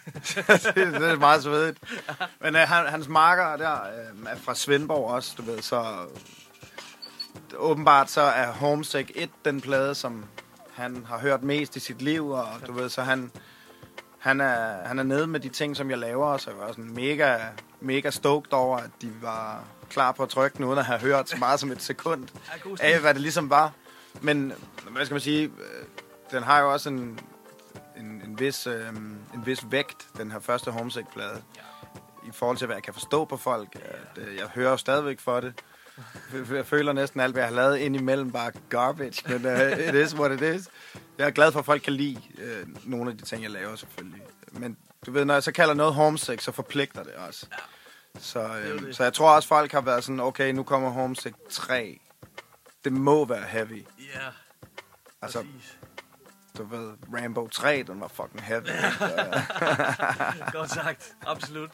det, 0.75 1.11
er 1.11 1.19
meget 1.19 1.43
svedigt. 1.43 1.79
Men 2.41 2.57
øh, 2.57 2.61
han, 2.61 2.87
hans 2.87 3.09
marker 3.09 3.57
der 3.57 3.73
øh, 3.73 4.31
er 4.33 4.37
fra 4.37 4.55
Svendborg 4.55 5.11
også, 5.11 5.35
du 5.37 5.43
ved, 5.43 5.63
så... 5.63 5.85
Åbenbart 7.57 8.11
så 8.11 8.21
er 8.21 8.53
Homesick 8.53 9.13
1 9.15 9.31
den 9.45 9.61
plade, 9.61 9.95
som 9.95 10.25
han 10.73 11.05
har 11.09 11.19
hørt 11.19 11.43
mest 11.43 11.77
i 11.77 11.81
sit 11.81 12.03
liv, 12.03 12.29
og 12.29 12.47
du 12.67 12.73
ved, 12.73 12.89
så 12.89 13.03
han, 13.03 13.31
han, 14.19 14.41
er, 14.41 14.87
han 14.87 14.99
er 14.99 15.03
nede 15.03 15.27
med 15.27 15.41
de 15.41 15.49
ting, 15.49 15.77
som 15.77 15.91
jeg 15.91 15.99
laver, 15.99 16.37
så 16.37 16.51
jeg 16.51 16.59
var 16.59 16.69
sådan 16.69 16.95
mega, 16.95 17.39
mega 17.81 18.11
stoked 18.11 18.53
over, 18.53 18.79
at 18.79 18.91
de 19.03 19.13
var 19.23 19.65
klar 19.95 20.13
på 20.13 20.23
at 20.23 20.29
trykke 20.29 20.57
den, 20.57 20.65
uden 20.65 20.79
at 20.79 20.85
have 20.85 20.99
hørt 21.01 21.29
så 21.29 21.37
meget 21.37 21.61
som 21.61 21.73
et 21.73 21.83
sekund 21.83 22.29
Ja, 22.81 22.87
af, 22.87 23.01
hvad 23.01 23.15
det 23.15 23.23
ligesom 23.23 23.51
var. 23.51 23.73
Men, 24.21 24.53
hvad 24.91 25.05
skal 25.05 25.15
man 25.15 25.21
sige, 25.21 25.45
øh, 25.45 25.85
den 26.31 26.43
har 26.43 26.61
jo 26.61 26.73
også 26.73 26.89
en, 26.89 27.21
en, 27.97 28.23
en, 28.27 28.39
vis, 28.39 28.67
øh, 28.67 28.89
en 29.35 29.43
vis 29.47 29.65
vægt, 29.71 30.07
den 30.17 30.31
her 30.31 30.41
første 30.41 30.71
Homesick-plade. 30.71 31.43
I 32.27 32.31
forhold 32.33 32.57
til, 32.57 32.67
hvad 32.67 32.77
jeg 32.77 32.83
kan 32.83 32.95
forstå 32.95 33.25
på 33.25 33.37
folk. 33.37 33.69
At, 33.75 34.23
øh, 34.23 34.37
jeg 34.37 34.47
hører 34.55 34.71
jo 34.71 34.77
stadigvæk 34.77 35.21
for 35.21 35.41
det. 35.41 35.55
Jeg 36.53 36.67
føler 36.67 36.93
næsten 36.93 37.21
alt, 37.21 37.33
hvad 37.33 37.43
jeg 37.43 37.49
har 37.49 37.57
lavet 37.57 37.77
indimellem, 37.79 38.33
bare 38.33 38.53
garbage. 38.69 39.39
Men 39.39 39.47
uh, 39.47 39.79
it 39.89 39.95
is 39.95 40.15
what 40.15 40.33
it 40.33 40.57
is. 40.61 40.69
Jeg 41.19 41.27
er 41.27 41.31
glad 41.31 41.53
for, 41.53 41.59
at 41.59 41.65
folk 41.65 41.83
kan 41.83 41.93
lide 41.93 42.21
uh, 42.35 42.91
nogle 42.91 43.11
af 43.11 43.19
de 43.19 43.25
ting, 43.25 43.43
jeg 43.43 43.51
laver 43.51 43.77
selvfølgelig. 43.77 44.23
Men 44.53 44.77
du 45.07 45.11
ved, 45.13 45.25
når 45.25 45.35
jeg 45.35 45.43
så 45.43 45.53
kalder 45.53 45.75
noget 45.75 45.95
homesick, 45.95 46.41
så 46.41 46.53
forpligter 46.53 47.03
det 47.03 47.13
også. 47.29 47.47
Så, 48.19 48.41
øh, 48.41 48.81
det. 48.83 48.97
så 48.97 49.03
jeg 49.03 49.13
tror 49.13 49.35
også, 49.35 49.49
folk 49.49 49.73
har 49.73 49.81
været 49.81 50.05
sådan, 50.05 50.21
okay, 50.21 50.53
nu 50.53 50.63
kommer 50.63 50.91
Homesick 50.91 51.37
3. 51.51 52.01
Det 52.85 52.93
må 52.93 53.25
være 53.25 53.43
heavy. 53.43 53.85
Ja. 53.99 54.29
Altså, 55.23 55.45
du 56.59 56.65
ved, 56.65 56.93
Rambo 57.15 57.49
3, 57.49 57.83
den 57.87 58.01
var 58.01 58.09
fucking 58.09 58.43
heavy. 58.43 58.67
Godt 60.53 60.71
sagt, 60.71 61.17
absolut. 61.27 61.71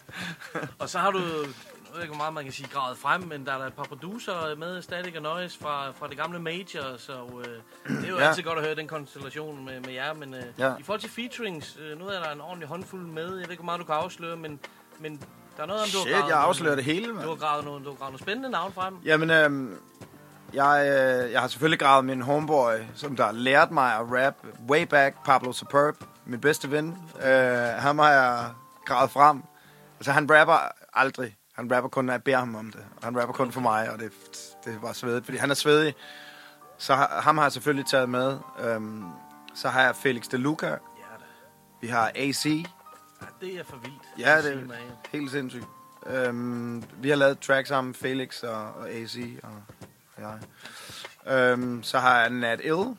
Og 0.78 0.88
så 0.88 0.98
har 0.98 1.10
du, 1.10 1.18
jeg 1.18 1.94
ved 1.94 2.02
ikke, 2.02 2.14
hvor 2.14 2.16
meget 2.16 2.34
man 2.34 2.44
kan 2.44 2.52
sige, 2.52 2.68
gravet 2.68 2.98
frem, 2.98 3.22
men 3.22 3.46
der 3.46 3.52
er 3.52 3.58
der 3.58 3.66
et 3.66 3.74
par 3.74 3.82
producer 3.82 4.54
med, 4.56 4.82
Static 4.82 5.16
og 5.16 5.22
Noise, 5.22 5.58
fra, 5.58 5.90
fra 5.90 6.08
det 6.08 6.16
gamle 6.16 6.38
Major, 6.38 6.96
så 6.96 7.42
øh, 7.46 7.96
det 7.96 8.04
er 8.04 8.08
jo 8.10 8.18
Ja. 8.18 8.28
altid 8.28 8.42
godt 8.42 8.58
at 8.58 8.64
høre 8.64 8.74
den 8.74 8.88
konstellation 8.88 9.64
med, 9.64 9.80
med 9.80 9.92
jer, 9.92 10.12
men 10.12 10.34
øh, 10.34 10.42
ja. 10.58 10.76
i 10.78 10.82
forhold 10.82 11.00
til 11.00 11.10
featurings, 11.10 11.76
øh, 11.80 11.98
nu 11.98 12.06
er 12.06 12.18
der 12.22 12.30
en 12.32 12.40
ordentlig 12.40 12.68
håndfuld 12.68 13.06
med, 13.06 13.24
jeg 13.24 13.32
ved 13.34 13.40
ikke, 13.50 13.54
hvor 13.56 13.64
meget 13.64 13.80
du 13.80 13.84
kan 13.84 13.94
afsløre, 13.94 14.36
men, 14.36 14.60
men 14.98 15.22
der 15.56 15.62
er 15.62 15.66
noget 15.66 15.82
om, 15.82 15.88
du 15.88 15.98
Shit, 16.00 16.12
har 16.14 16.20
gravet 16.20 16.30
jeg 16.30 16.38
afslører 16.40 16.74
det 16.74 16.84
hele, 16.84 17.12
mand. 17.12 17.24
Du 17.24 17.28
har 17.30 17.36
gravet 17.36 17.64
nogle, 17.64 17.84
du 17.84 17.90
har 17.90 17.96
gravet 17.96 18.12
nogle 18.12 18.22
spændende 18.22 18.50
navn 18.50 18.72
frem. 18.72 18.96
Jamen, 19.04 19.30
øhm, 19.30 19.76
jeg, 20.52 20.86
øh, 21.24 21.32
jeg 21.32 21.40
har 21.40 21.48
selvfølgelig 21.48 21.78
gravet 21.80 22.04
min 22.04 22.20
homeboy, 22.22 22.72
som 22.94 23.16
der 23.16 23.32
lærte 23.32 23.74
mig 23.74 23.94
at 23.94 24.00
rap 24.00 24.34
way 24.68 24.82
back, 24.82 25.24
Pablo 25.24 25.52
Superb, 25.52 25.94
min 26.26 26.40
bedste 26.40 26.70
ven. 26.70 26.98
Øh, 27.24 27.32
ham 27.78 27.98
har 27.98 28.10
jeg 28.10 28.50
gravet 28.86 29.10
frem. 29.10 29.42
Altså, 29.98 30.12
han 30.12 30.30
rapper 30.32 30.58
aldrig. 30.94 31.36
Han 31.54 31.74
rapper 31.76 31.88
kun, 31.88 32.04
når 32.04 32.12
jeg 32.12 32.22
beder 32.22 32.38
ham 32.38 32.54
om 32.54 32.70
det. 32.72 32.84
Han 33.02 33.20
rapper 33.20 33.32
kun 33.34 33.52
for 33.52 33.60
mig, 33.60 33.90
og 33.90 33.98
det, 33.98 34.12
det 34.64 34.78
var 34.82 34.92
svedigt, 34.92 35.24
fordi 35.24 35.38
han 35.38 35.50
er 35.50 35.54
svedig. 35.54 35.94
Så 36.78 36.94
ha- 36.94 37.20
ham 37.20 37.36
har 37.38 37.44
jeg 37.44 37.52
selvfølgelig 37.52 37.86
taget 37.86 38.08
med. 38.08 38.38
Øhm, 38.64 39.04
så 39.54 39.68
har 39.68 39.82
jeg 39.82 39.96
Felix 39.96 40.28
De 40.28 40.36
Luca. 40.36 40.76
Vi 41.80 41.86
har 41.86 42.10
AC. 42.14 42.46
Ja, 43.22 43.46
det 43.46 43.54
er 43.58 43.64
for 43.64 43.76
vildt. 43.76 44.02
Ja, 44.18 44.42
det 44.42 44.52
er 44.52 45.08
helt 45.12 45.30
sindssygt. 45.30 45.66
Øhm, 46.06 46.84
vi 47.02 47.08
har 47.08 47.16
lavet 47.16 47.38
track 47.38 47.66
sammen, 47.66 47.94
Felix 47.94 48.42
og, 48.42 48.74
og 48.74 48.90
AC 48.90 49.16
og 49.42 49.62
jeg. 50.18 50.38
Øhm, 51.34 51.82
så 51.82 51.98
har 51.98 52.20
jeg 52.20 52.30
Nat 52.30 52.60
Ill. 52.64 52.96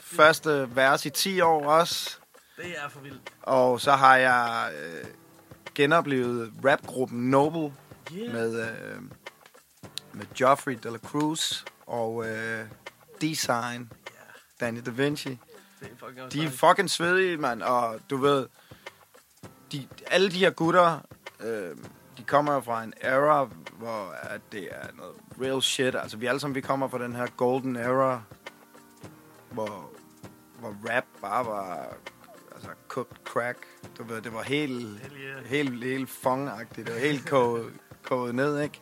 Første 0.00 0.76
vers 0.76 1.06
i 1.06 1.10
10 1.10 1.40
år 1.40 1.66
også. 1.66 2.16
Det 2.56 2.78
er 2.84 2.88
for 2.88 3.00
vildt. 3.00 3.32
Og 3.42 3.80
så 3.80 3.92
har 3.92 4.16
jeg 4.16 4.72
øh, 4.82 5.04
genoplevet 5.74 6.52
rapgruppen 6.64 7.30
Noble 7.30 7.72
Yeah. 8.12 8.32
med, 8.32 8.60
øh, 8.68 9.02
med 10.12 10.26
Joffrey 10.40 10.78
de 10.82 10.90
la 10.92 10.98
Cruz 10.98 11.64
og 11.86 12.26
øh, 12.28 12.64
Design, 13.20 13.90
Danny 14.60 14.80
Da 14.86 14.90
Vinci. 14.90 15.28
Det 15.28 15.38
er 15.80 15.86
fucking 16.06 16.32
De 16.32 16.44
er 16.44 16.50
fucking 16.50 16.90
svedige, 16.90 17.36
mand. 17.36 17.62
Og 17.62 18.00
du 18.10 18.16
ved, 18.16 18.46
de, 19.72 19.88
alle 20.10 20.30
de 20.30 20.38
her 20.38 20.50
gutter, 20.50 21.00
øh, 21.40 21.76
de 22.18 22.22
kommer 22.26 22.60
fra 22.60 22.84
en 22.84 22.94
era, 23.00 23.48
hvor 23.78 24.14
at 24.22 24.40
det 24.52 24.68
er 24.70 24.86
noget 24.96 25.14
real 25.40 25.62
shit. 25.62 25.94
Altså, 25.94 26.16
vi 26.16 26.26
alle 26.26 26.40
sammen, 26.40 26.54
vi 26.54 26.60
kommer 26.60 26.88
fra 26.88 27.04
den 27.04 27.14
her 27.14 27.26
golden 27.36 27.76
era, 27.76 28.22
hvor, 29.50 29.90
hvor 30.58 30.76
rap 30.90 31.04
bare 31.20 31.46
var 31.46 31.96
altså, 32.54 32.70
cooked 32.88 33.16
crack. 33.24 33.58
Du 33.98 34.04
ved, 34.04 34.22
det 34.22 34.32
var 34.32 34.42
helt, 34.42 35.00
Hell 35.00 35.16
yeah. 35.16 35.44
helt, 35.44 35.84
helt 35.84 36.10
fong-agtigt. 36.10 36.86
Det 36.86 36.94
var 36.94 37.00
helt 37.00 37.28
koget, 37.28 37.72
koget 38.08 38.34
ned, 38.34 38.60
ikke? 38.60 38.80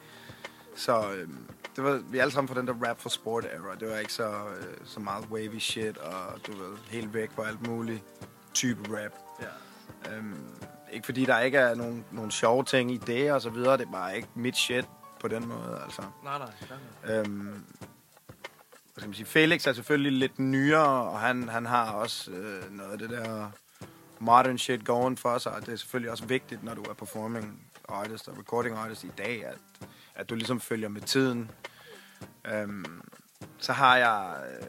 Så 0.77 1.13
øh, 1.13 1.29
det 1.77 1.85
var, 1.85 2.03
vi 2.11 2.19
alle 2.19 2.33
sammen 2.33 2.49
fra 2.49 2.61
den 2.61 2.67
der 2.67 2.89
rap 2.89 3.01
for 3.01 3.09
sport 3.09 3.45
era. 3.45 3.75
Det 3.81 3.89
var 3.89 3.97
ikke 3.97 4.13
så, 4.13 4.29
øh, 4.29 4.77
så 4.85 5.01
meget 5.01 5.25
wavy 5.31 5.59
shit, 5.59 5.99
og 5.99 6.47
du 6.47 6.53
ved, 6.53 6.77
helt 6.89 7.15
væk 7.15 7.31
på 7.35 7.43
alt 7.43 7.67
muligt 7.67 8.03
type 8.55 8.81
rap. 8.97 9.13
Ja. 9.41 10.17
Øhm, 10.17 10.37
ikke 10.93 11.05
fordi 11.05 11.25
der 11.25 11.41
ikke 11.41 11.59
er 11.59 11.75
nogen, 11.75 12.05
nogen 12.11 12.31
sjove 12.31 12.65
ting 12.65 12.93
i 12.93 12.97
det 12.97 13.33
og 13.33 13.41
så 13.41 13.51
videre. 13.51 13.77
Det 13.77 13.87
er 13.87 13.93
bare 13.93 14.17
ikke 14.17 14.29
mit 14.35 14.57
shit 14.57 14.85
på 15.21 15.29
den 15.29 15.49
måde, 15.49 15.81
altså. 15.85 16.03
Nej, 16.25 16.39
nej. 16.39 16.53
nej. 17.05 17.17
Øhm, 17.17 17.65
hvad 19.01 19.03
skal 19.03 19.09
man 19.09 19.15
sige? 19.15 19.27
Felix 19.27 19.67
er 19.67 19.73
selvfølgelig 19.73 20.13
lidt 20.13 20.39
nyere, 20.39 21.11
og 21.11 21.21
han, 21.21 21.49
han 21.49 21.67
har 21.67 21.93
også 21.93 22.31
øh, 22.31 22.73
noget 22.73 22.93
af 22.93 22.99
det 22.99 23.11
der 23.11 23.51
modern 24.19 24.59
shit 24.59 24.85
going 24.85 25.19
for 25.19 25.39
sig. 25.39 25.53
Og 25.53 25.67
det 25.67 25.73
er 25.73 25.77
selvfølgelig 25.77 26.11
også 26.11 26.25
vigtigt, 26.25 26.65
når 26.65 26.75
du 26.75 26.83
er 26.83 26.95
performing 26.95 27.63
artist 27.89 28.29
og 28.29 28.39
recording 28.39 28.77
artist 28.77 29.05
i 29.05 29.11
dag, 29.19 29.45
at, 29.45 29.59
at 30.15 30.31
du 30.31 30.35
ligesom 30.35 30.61
følger 30.61 30.89
med 30.89 31.01
tiden. 31.01 31.51
Øhm, 32.47 33.03
så 33.59 33.73
har 33.73 33.97
jeg... 33.97 34.37
Øh, 34.61 34.67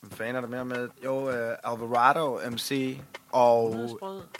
hvad 0.00 0.16
fanden 0.16 0.36
er 0.36 0.40
der 0.40 0.48
mere 0.48 0.64
med? 0.64 0.88
Jo, 1.04 1.30
øh, 1.30 1.56
Alvarado 1.64 2.40
MC, 2.50 3.00
og 3.32 3.74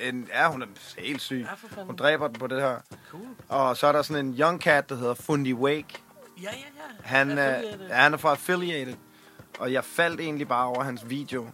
er 0.00 0.08
en, 0.08 0.28
ja, 0.34 0.50
hun 0.50 0.62
er 0.62 0.66
helt 0.98 1.20
syg. 1.20 1.46
Ja. 1.76 1.82
Hun 1.84 1.96
dræber 1.96 2.28
den 2.28 2.38
på 2.38 2.46
det 2.46 2.60
her. 2.60 2.78
Cool. 3.10 3.26
Og 3.48 3.76
så 3.76 3.86
er 3.86 3.92
der 3.92 4.02
sådan 4.02 4.26
en 4.26 4.34
young 4.34 4.60
cat, 4.60 4.88
der 4.88 4.94
hedder 4.94 5.14
Fundi 5.14 5.54
Wake. 5.54 6.02
Ja, 6.42 6.42
ja, 6.42 6.48
ja. 6.50 6.82
Han, 7.02 7.30
øh, 7.30 7.38
Affiliated. 7.38 7.88
ja, 7.88 7.94
han 7.94 8.12
er 8.12 8.16
fra 8.18 8.30
Affiliated. 8.30 8.94
Og 9.58 9.72
jeg 9.72 9.84
faldt 9.84 10.20
egentlig 10.20 10.48
bare 10.48 10.66
over 10.66 10.82
hans 10.82 11.10
video. 11.10 11.46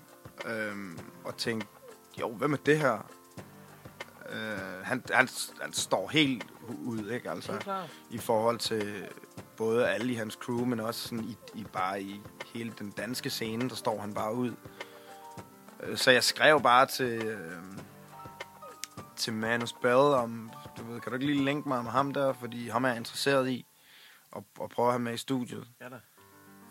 Øhm, 0.47 0.99
og 1.25 1.37
tænkte, 1.37 1.67
jo, 2.21 2.29
hvem 2.33 2.53
er 2.53 2.57
det 2.57 2.79
her? 2.79 3.11
Øh, 4.33 4.85
han, 4.85 5.03
han, 5.13 5.29
han 5.61 5.73
står 5.73 6.09
helt 6.09 6.47
ud, 6.69 7.11
ikke? 7.11 7.31
Altså. 7.31 7.53
I 8.11 8.19
forhold 8.19 8.59
til 8.59 9.09
både 9.57 9.89
alle 9.89 10.13
i 10.13 10.15
hans 10.15 10.35
crew, 10.43 10.65
men 10.65 10.81
også 10.81 11.09
sådan 11.09 11.25
i, 11.25 11.37
i 11.55 11.67
bare 11.73 12.03
i 12.03 12.21
hele 12.55 12.73
den 12.79 12.91
danske 12.91 13.31
scene, 13.31 13.69
der 13.69 13.75
står 13.75 14.01
han 14.01 14.15
bare 14.15 14.35
ud. 14.35 14.53
Øh, 15.83 15.97
Så 15.97 16.11
jeg 16.11 16.25
skrev 16.25 16.63
bare 16.63 16.87
til, 16.87 17.25
øh, 17.25 17.41
til 19.17 19.33
Manus 19.33 19.73
Bell 19.73 19.97
om, 19.97 20.51
du 20.79 20.85
ved, 20.93 21.01
kan 21.01 21.11
du 21.13 21.15
ikke 21.17 21.27
lige 21.27 21.45
linke 21.45 21.69
mig 21.69 21.83
med 21.85 21.91
ham 21.93 22.13
der, 22.13 22.33
fordi 22.33 22.69
ham 22.69 22.85
er 22.85 22.89
jeg 22.89 22.97
interesseret 22.97 23.49
i, 23.49 23.67
og, 24.33 24.45
og 24.59 24.71
prøve 24.71 24.89
at 24.89 24.93
have 24.93 25.03
med 25.03 25.15
i 25.15 25.17
studiet. 25.17 25.67
Ja 25.81 25.89
da. 25.89 25.97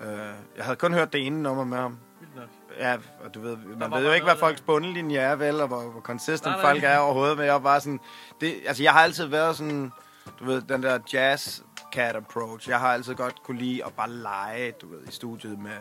Øh, 0.01 0.36
jeg 0.57 0.65
havde 0.65 0.75
kun 0.77 0.93
hørt 0.93 1.13
det 1.13 1.25
ene 1.27 1.43
nummer 1.43 1.63
med 1.63 1.77
ham. 1.77 1.97
Vildt 2.19 2.36
nok. 2.36 2.49
Ja, 2.79 2.97
og 3.23 3.33
du 3.33 3.41
ved, 3.41 3.57
man 3.57 3.91
ved 3.91 4.05
jo 4.05 4.11
ikke, 4.11 4.23
hvad 4.25 4.36
folks 4.38 4.61
bundlinje 4.61 5.17
er, 5.17 5.36
vel, 5.36 5.61
og 5.61 5.67
hvor, 5.67 5.81
hvor 5.81 6.01
consistent 6.01 6.45
Nej, 6.45 6.61
nej. 6.61 6.71
folk 6.71 6.83
er 6.83 6.97
overhovedet, 6.97 7.38
men 7.38 7.45
jeg 7.45 7.53
var 7.53 7.59
bare 7.59 7.81
sådan, 7.81 7.99
det, 8.41 8.55
altså 8.65 8.83
jeg 8.83 8.93
har 8.93 8.99
altid 8.99 9.25
været 9.25 9.55
sådan, 9.57 9.91
du 10.39 10.45
ved, 10.45 10.61
den 10.61 10.83
der 10.83 10.99
jazz 11.13 11.61
cat 11.96 12.16
approach, 12.16 12.70
jeg 12.70 12.80
har 12.80 12.93
altid 12.93 13.16
godt 13.16 13.43
kunne 13.43 13.58
lide 13.60 13.86
at 13.86 13.93
bare 13.93 14.10
lege, 14.12 14.72
du 14.72 14.88
ved, 14.88 15.08
i 15.08 15.12
studiet 15.12 15.60
med 15.60 15.78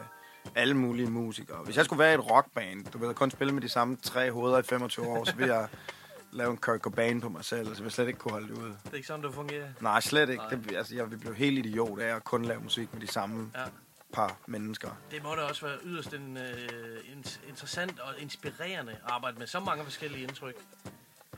alle 0.55 0.75
mulige 0.75 1.11
musikere. 1.11 1.59
Hvis 1.65 1.77
jeg 1.77 1.85
skulle 1.85 1.99
være 2.01 2.11
i 2.13 2.15
et 2.15 2.31
rockband, 2.31 2.85
du 2.85 2.99
ved, 2.99 3.09
og 3.09 3.15
kun 3.15 3.31
spille 3.31 3.53
med 3.53 3.63
de 3.63 3.69
samme 3.69 3.97
tre 4.03 4.33
hoveder 4.33 4.59
i 4.59 4.63
25 4.63 5.07
år, 5.07 5.25
så 5.25 5.35
ville 5.35 5.55
jeg 5.55 5.69
lave 6.33 6.51
en 6.51 6.57
Kurt 6.57 6.81
Cobain 6.81 7.21
på 7.21 7.29
mig 7.29 7.45
selv, 7.45 7.59
altså 7.61 7.73
jeg 7.75 7.85
ville 7.85 7.95
slet 7.95 8.07
ikke 8.07 8.19
kunne 8.19 8.33
holde 8.33 8.49
det 8.49 8.59
ud. 8.59 8.69
Det 8.69 8.91
er 8.93 8.95
ikke 8.95 9.07
sådan, 9.07 9.25
det 9.25 9.35
fungerer. 9.35 9.69
Nej, 9.81 10.01
slet 10.01 10.29
ikke. 10.29 10.43
Nej. 10.43 10.51
Det, 10.51 10.77
altså, 10.77 10.95
jeg 10.95 11.11
vil 11.11 11.17
blive 11.19 11.35
helt 11.35 11.67
idiot 11.67 11.99
af 12.01 12.17
at 12.17 12.25
kun 12.25 12.45
lave 12.45 12.61
musik 12.61 12.89
med 12.93 13.01
de 13.03 13.07
samme 13.07 13.51
Ja. 13.55 13.65
par 14.13 14.37
mennesker. 14.47 14.91
Det 15.11 15.23
må 15.23 15.35
da 15.35 15.41
også 15.41 15.67
være 15.67 15.77
yderst 15.85 16.15
en, 16.15 16.37
øh, 16.37 16.99
in- 17.13 17.49
interessant 17.49 18.01
og 18.01 18.15
inspirerende 18.19 18.93
at 18.93 18.99
arbejde 19.13 19.39
med 19.39 19.47
så 19.47 19.61
mange 19.61 19.85
forskellige 19.85 20.23
indtryk. 20.23 20.55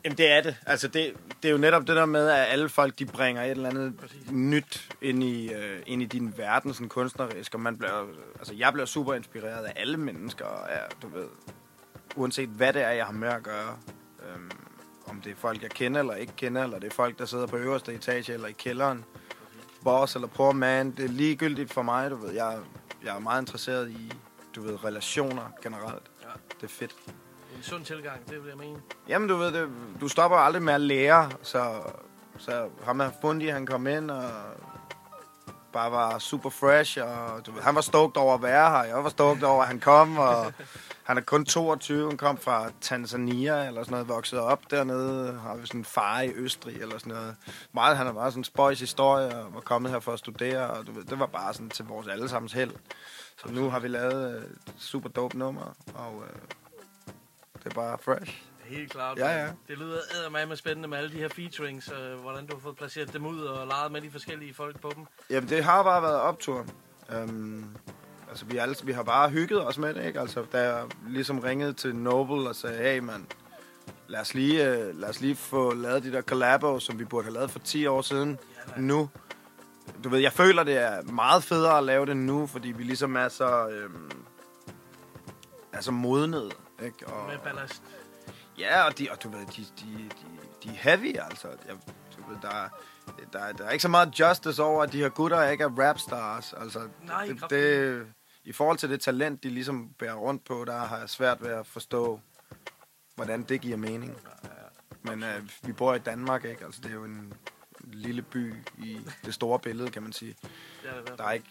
Jamen, 0.04 0.18
det 0.18 0.32
er 0.32 0.42
det. 0.42 0.56
Altså, 0.66 0.88
det, 0.88 1.14
det 1.42 1.48
er 1.48 1.52
jo 1.52 1.58
netop 1.58 1.86
det 1.86 1.96
der 1.96 2.06
med, 2.06 2.28
at 2.28 2.46
alle 2.50 2.68
folk, 2.68 2.98
de 2.98 3.06
bringer 3.06 3.42
et 3.42 3.50
eller 3.50 3.68
andet 3.70 3.96
Præcis. 3.96 4.30
nyt 4.30 4.88
ind 5.02 5.22
i, 5.24 5.52
øh, 5.52 5.82
ind 5.86 6.02
i 6.02 6.04
din 6.04 6.34
verden, 6.36 6.74
sådan 6.74 6.88
kunstnerisk, 6.88 7.54
og 7.54 7.60
man 7.60 7.78
bliver, 7.78 8.06
altså, 8.38 8.54
jeg 8.54 8.72
bliver 8.72 8.86
super 8.86 9.14
inspireret 9.14 9.64
af 9.64 9.72
alle 9.76 9.96
mennesker, 9.96 10.44
og 10.44 10.66
er, 10.70 10.82
du 11.02 11.08
ved, 11.08 11.26
uanset 12.16 12.48
hvad 12.48 12.72
det 12.72 12.82
er, 12.82 12.90
jeg 12.90 13.06
har 13.06 13.12
med 13.12 13.28
at 13.28 13.42
gøre. 13.42 13.78
Øhm, 14.28 14.50
om 15.06 15.20
det 15.20 15.32
er 15.32 15.36
folk, 15.36 15.62
jeg 15.62 15.70
kender 15.70 16.00
eller 16.00 16.14
ikke 16.14 16.32
kender, 16.36 16.64
eller 16.64 16.78
det 16.78 16.86
er 16.86 16.94
folk, 16.94 17.18
der 17.18 17.24
sidder 17.24 17.46
på 17.46 17.56
øverste 17.56 17.94
etage 17.94 18.32
eller 18.32 18.48
i 18.48 18.52
kælderen. 18.52 19.04
Boss 19.84 20.14
eller 20.14 20.28
poor 20.28 20.52
man, 20.52 20.90
det 20.90 21.04
er 21.04 21.08
ligegyldigt 21.08 21.72
for 21.72 21.82
mig, 21.82 22.10
du 22.10 22.16
ved. 22.16 22.30
Jeg, 22.30 22.58
jeg 23.04 23.14
er 23.16 23.20
meget 23.20 23.42
interesseret 23.42 23.90
i, 23.90 24.12
du 24.56 24.62
ved, 24.62 24.84
relationer 24.84 25.52
generelt. 25.62 26.02
Ja. 26.22 26.28
Det 26.60 26.66
er 26.66 26.68
fedt. 26.68 26.94
En 27.56 27.62
sund 27.62 27.84
tilgang, 27.84 28.28
det 28.30 28.42
vil 28.42 28.48
jeg 28.48 28.58
mene. 28.58 28.78
Jamen, 29.08 29.28
du 29.28 29.36
ved, 29.36 29.52
det, 29.52 29.68
du 30.00 30.08
stopper 30.08 30.36
aldrig 30.36 30.62
med 30.62 30.74
at 30.74 30.80
lære, 30.80 31.30
så, 31.42 31.74
så 32.38 32.68
ham 32.84 33.00
her 33.00 33.10
Fundi, 33.20 33.46
han 33.46 33.66
kom 33.66 33.86
ind 33.86 34.10
og 34.10 34.30
bare 35.72 35.92
var 35.92 36.18
super 36.18 36.50
fresh, 36.50 36.98
og 37.02 37.46
du 37.46 37.52
ved, 37.52 37.62
han 37.62 37.74
var 37.74 37.80
stoked 37.80 38.16
over 38.16 38.34
at 38.34 38.42
være 38.42 38.70
her, 38.70 38.84
jeg 38.84 39.04
var 39.04 39.10
stoked 39.10 39.42
over, 39.42 39.62
at 39.62 39.68
han 39.68 39.80
kom, 39.80 40.18
og 40.18 40.52
han 41.08 41.16
er 41.16 41.20
kun 41.20 41.44
22, 41.44 42.08
han 42.08 42.16
kom 42.16 42.38
fra 42.38 42.70
Tanzania, 42.80 43.66
eller 43.66 43.82
sådan 43.82 43.92
noget, 43.92 44.08
vokset 44.08 44.38
op 44.38 44.70
dernede, 44.70 45.38
har 45.42 45.56
vi 45.56 45.66
sådan 45.66 45.80
en 45.80 45.84
far 45.84 46.20
i 46.20 46.32
Østrig, 46.34 46.76
eller 46.76 46.98
sådan 46.98 47.12
noget. 47.12 47.36
Meget, 47.72 47.96
han 47.96 48.06
er 48.06 48.12
bare 48.12 48.30
sådan 48.30 48.40
en 48.40 48.44
spøjs 48.44 48.80
historie, 48.80 49.36
og 49.36 49.54
var 49.54 49.60
kommet 49.60 49.90
her 49.92 50.00
for 50.00 50.12
at 50.12 50.18
studere, 50.18 50.70
og 50.70 50.86
du 50.86 50.92
ved, 50.92 51.04
det 51.04 51.18
var 51.18 51.26
bare 51.26 51.54
sådan 51.54 51.70
til 51.70 51.84
vores 51.84 52.08
allesammens 52.08 52.52
held. 52.52 52.72
Så 53.42 53.48
nu 53.48 53.70
har 53.70 53.78
vi 53.78 53.88
lavet 53.88 54.36
et 54.36 54.74
super 54.78 55.08
dope 55.08 55.38
nummer, 55.38 55.74
og 55.94 56.22
øh, 56.22 56.38
det 57.66 57.72
er 57.72 57.80
bare 57.80 57.98
fresh. 57.98 58.42
Helt 58.64 58.90
klart. 58.90 59.18
Ja, 59.18 59.28
ja. 59.28 59.46
Det 59.68 59.78
lyder 59.78 59.98
eddermame 60.14 60.56
spændende 60.56 60.88
med 60.88 60.98
alle 60.98 61.12
de 61.12 61.16
her 61.16 61.28
featurings, 61.28 61.92
øh, 61.92 62.20
hvordan 62.20 62.46
du 62.46 62.54
har 62.54 62.60
fået 62.60 62.76
placeret 62.76 63.12
dem 63.12 63.26
ud 63.26 63.40
og 63.40 63.66
leget 63.66 63.92
med 63.92 64.00
de 64.00 64.10
forskellige 64.10 64.54
folk 64.54 64.80
på 64.80 64.92
dem. 64.96 65.06
Jamen, 65.30 65.48
det 65.48 65.64
har 65.64 65.82
bare 65.82 66.02
været 66.02 66.20
optur. 66.20 66.66
Um, 67.22 67.76
altså, 68.28 68.44
vi, 68.44 68.56
alle, 68.56 68.74
vi 68.84 68.92
har 68.92 69.02
bare 69.02 69.30
hygget 69.30 69.66
os 69.66 69.78
med 69.78 69.94
det, 69.94 70.06
ikke? 70.06 70.20
Altså, 70.20 70.44
da 70.52 70.62
jeg 70.62 70.84
ligesom 71.08 71.38
ringede 71.38 71.72
til 71.72 71.96
Noble 71.96 72.48
og 72.48 72.56
sagde, 72.56 72.78
hey, 72.78 72.98
mand, 72.98 73.24
lad 74.08 74.20
os 74.20 74.34
lige, 74.34 74.60
uh, 74.62 75.00
lad 75.00 75.08
os 75.08 75.20
lige 75.20 75.36
få 75.36 75.74
lavet 75.74 76.02
de 76.02 76.12
der 76.12 76.22
collabos, 76.22 76.82
som 76.82 76.98
vi 76.98 77.04
burde 77.04 77.24
have 77.24 77.34
lavet 77.34 77.50
for 77.50 77.58
10 77.58 77.86
år 77.86 78.02
siden, 78.02 78.38
ja, 78.76 78.80
nu. 78.80 79.10
Du 80.04 80.08
ved, 80.08 80.18
jeg 80.18 80.32
føler, 80.32 80.62
det 80.62 80.76
er 80.76 81.02
meget 81.02 81.44
federe 81.44 81.78
at 81.78 81.84
lave 81.84 82.06
det 82.06 82.16
nu, 82.16 82.46
fordi 82.46 82.68
vi 82.68 82.82
ligesom 82.82 83.16
er 83.16 83.28
så... 83.28 83.68
Øhm, 83.68 84.10
altså 85.72 85.90
modnet, 85.90 86.52
ikke? 86.82 87.06
Og, 87.06 87.28
Med 87.28 87.38
ballast. 87.38 87.82
Ja, 88.58 88.82
og, 88.86 88.98
de, 88.98 89.08
og 89.10 89.22
du 89.22 89.28
ved, 89.28 89.46
de, 89.46 89.62
de, 89.80 90.08
de, 90.08 90.08
de 90.62 90.68
er 90.68 90.72
heavy, 90.72 91.16
altså. 91.18 91.48
Jeg, 91.48 91.76
du 92.16 92.28
ved, 92.30 92.36
der, 92.42 92.48
er- 92.48 92.68
der, 93.32 93.38
er- 93.38 93.52
der 93.52 93.64
er 93.64 93.70
ikke 93.70 93.82
så 93.82 93.88
meget 93.88 94.20
justice 94.20 94.62
over, 94.62 94.82
at 94.82 94.92
de 94.92 94.98
her 94.98 95.08
gutter 95.08 95.48
ikke 95.50 95.64
er 95.64 95.68
rapstars. 95.88 96.52
Altså, 96.52 96.88
Nej, 97.02 97.26
det, 97.26 97.50
det, 97.50 98.06
I 98.44 98.52
forhold 98.52 98.78
til 98.78 98.90
det 98.90 99.00
talent, 99.00 99.42
de 99.42 99.48
ligesom 99.50 99.88
bærer 99.98 100.14
rundt 100.14 100.44
på, 100.44 100.64
der 100.64 100.78
har 100.78 100.98
jeg 100.98 101.08
svært 101.10 101.42
ved 101.42 101.50
at 101.50 101.66
forstå, 101.66 102.20
hvordan 103.14 103.42
det 103.42 103.60
giver 103.60 103.76
mening. 103.76 104.16
Men 105.02 105.22
øh, 105.22 105.48
vi 105.62 105.72
bor 105.72 105.94
i 105.94 105.98
Danmark, 105.98 106.44
ikke? 106.44 106.64
Altså, 106.64 106.80
det 106.80 106.90
er 106.90 106.94
jo 106.94 107.04
en 107.04 107.32
lille 107.84 108.22
by 108.22 108.54
i 108.78 109.00
det 109.24 109.34
store 109.34 109.58
billede, 109.58 109.90
kan 109.90 110.02
man 110.02 110.12
sige. 110.12 110.36
Er 110.84 111.16
Der 111.16 111.24
er 111.24 111.32
ikke, 111.32 111.46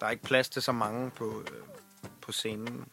der 0.00 0.06
er 0.06 0.10
ikke 0.10 0.22
plads 0.22 0.48
til 0.48 0.62
så 0.62 0.72
mange 0.72 1.10
på, 1.10 1.40
øh, 1.52 2.08
på 2.20 2.32
scenen. 2.32 2.88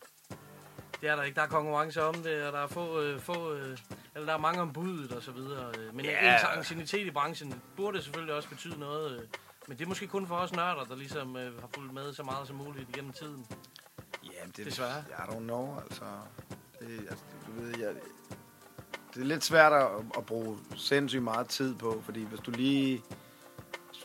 Det 1.03 1.11
er 1.11 1.15
der 1.15 1.23
ikke. 1.23 1.35
Der 1.35 1.41
er 1.41 1.47
konkurrence 1.47 2.03
om 2.03 2.13
det, 2.15 2.43
og 2.45 2.53
der 2.53 2.59
er, 2.59 2.67
få, 2.67 3.01
øh, 3.01 3.19
få, 3.19 3.53
øh, 3.53 3.77
eller 4.15 4.25
der 4.25 4.33
er 4.33 4.37
mange 4.37 4.61
om 4.61 4.73
budet 4.73 5.11
og 5.11 5.23
så 5.23 5.31
videre. 5.31 5.71
øh. 5.79 5.95
Men 5.95 6.05
Ja. 6.05 6.33
ens 6.33 6.43
anciennitet 6.57 7.07
i 7.07 7.11
branchen 7.11 7.61
burde 7.75 8.01
selvfølgelig 8.01 8.35
også 8.35 8.49
betyde 8.49 8.79
noget. 8.79 9.11
øh. 9.21 9.27
Men 9.67 9.77
det 9.77 9.83
er 9.83 9.87
måske 9.87 10.07
kun 10.07 10.27
for 10.27 10.35
os 10.35 10.53
nørder, 10.53 10.83
der 10.83 10.95
ligesom 10.95 11.35
øh, 11.37 11.59
har 11.61 11.67
fulgt 11.75 11.93
med 11.93 12.13
så 12.13 12.23
meget 12.23 12.47
som 12.47 12.55
muligt 12.55 12.89
igennem 12.89 13.11
tiden. 13.13 13.45
Ja, 14.23 14.45
det, 14.57 14.65
Desværre. 14.65 15.03
I 15.09 15.11
don't 15.31 15.39
know, 15.39 15.79
altså. 15.79 16.03
Det, 16.79 16.99
altså 17.09 17.25
du 17.47 17.61
ved, 17.61 17.79
jeg, 17.79 17.93
det 19.13 19.21
er 19.21 19.25
lidt 19.25 19.43
svært 19.43 19.73
at, 19.73 19.87
at 20.17 20.25
bruge 20.25 20.57
sindssygt 20.75 21.23
meget 21.23 21.47
tid 21.47 21.75
på, 21.75 22.01
fordi 22.05 22.23
hvis 22.23 22.39
du 22.39 22.51
lige 22.51 23.03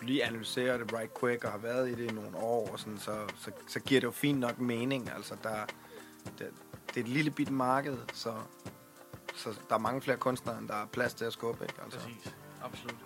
du 0.01 0.05
lige 0.05 0.25
analyserer 0.25 0.79
det 0.79 0.93
right 0.93 1.21
quick 1.21 1.45
og 1.45 1.51
har 1.51 1.59
været 1.59 1.89
i 1.91 1.95
det 1.95 2.11
i 2.11 2.15
nogle 2.15 2.37
år, 2.37 2.69
og 2.73 2.79
sådan, 2.81 2.99
så, 2.99 3.17
så, 3.37 3.51
så 3.69 3.81
giver 3.81 4.01
det 4.01 4.07
jo 4.07 4.11
fint 4.13 4.39
nok 4.41 4.59
mening. 4.59 5.11
Altså, 5.17 5.37
der, 5.43 5.67
det, 6.39 6.51
det 6.89 6.97
er 6.97 7.01
et 7.01 7.09
lille 7.09 7.31
bit 7.31 7.51
marked, 7.51 7.97
så, 8.13 8.35
så 9.37 9.55
der 9.69 9.75
er 9.75 9.79
mange 9.79 10.01
flere 10.01 10.17
kunstnere, 10.17 10.59
end 10.59 10.69
der 10.69 10.75
er 10.75 10.87
plads 10.87 11.15
til 11.15 11.25
at 11.25 11.33
skubbe. 11.33 11.65
Ikke? 11.65 11.75
Altså. 11.85 11.99
Præcis. 11.99 12.35
Absolut. 12.65 12.97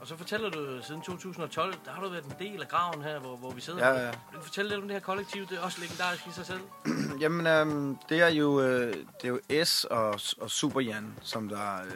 Og 0.00 0.06
så 0.08 0.16
fortæller 0.16 0.50
du, 0.50 0.82
siden 0.82 1.00
2012, 1.02 1.74
der 1.84 1.90
har 1.90 2.02
du 2.02 2.08
været 2.08 2.24
en 2.24 2.34
del 2.38 2.62
af 2.62 2.68
graven 2.68 3.02
her, 3.02 3.18
hvor, 3.18 3.36
hvor 3.36 3.50
vi 3.50 3.60
sidder. 3.60 3.88
Ja, 3.88 4.00
ja. 4.00 4.06
Vil 4.06 4.38
du 4.38 4.42
fortælle 4.42 4.68
lidt 4.68 4.80
om 4.80 4.88
det 4.88 4.94
her 4.94 5.00
kollektiv? 5.00 5.46
Det 5.46 5.58
er 5.58 5.62
også 5.62 5.80
legendarisk 5.80 6.26
i 6.26 6.32
sig 6.32 6.46
selv. 6.46 6.60
Jamen, 7.22 7.46
øhm, 7.46 7.98
det 8.08 8.20
er 8.20 8.28
jo, 8.28 8.60
øh, 8.60 8.94
det 9.22 9.24
er 9.24 9.28
jo 9.28 9.64
S 9.64 9.84
og, 9.84 10.20
og 10.40 10.50
Super 10.50 10.80
Jan, 10.80 11.18
som 11.20 11.48
der, 11.48 11.82
øh, 11.84 11.90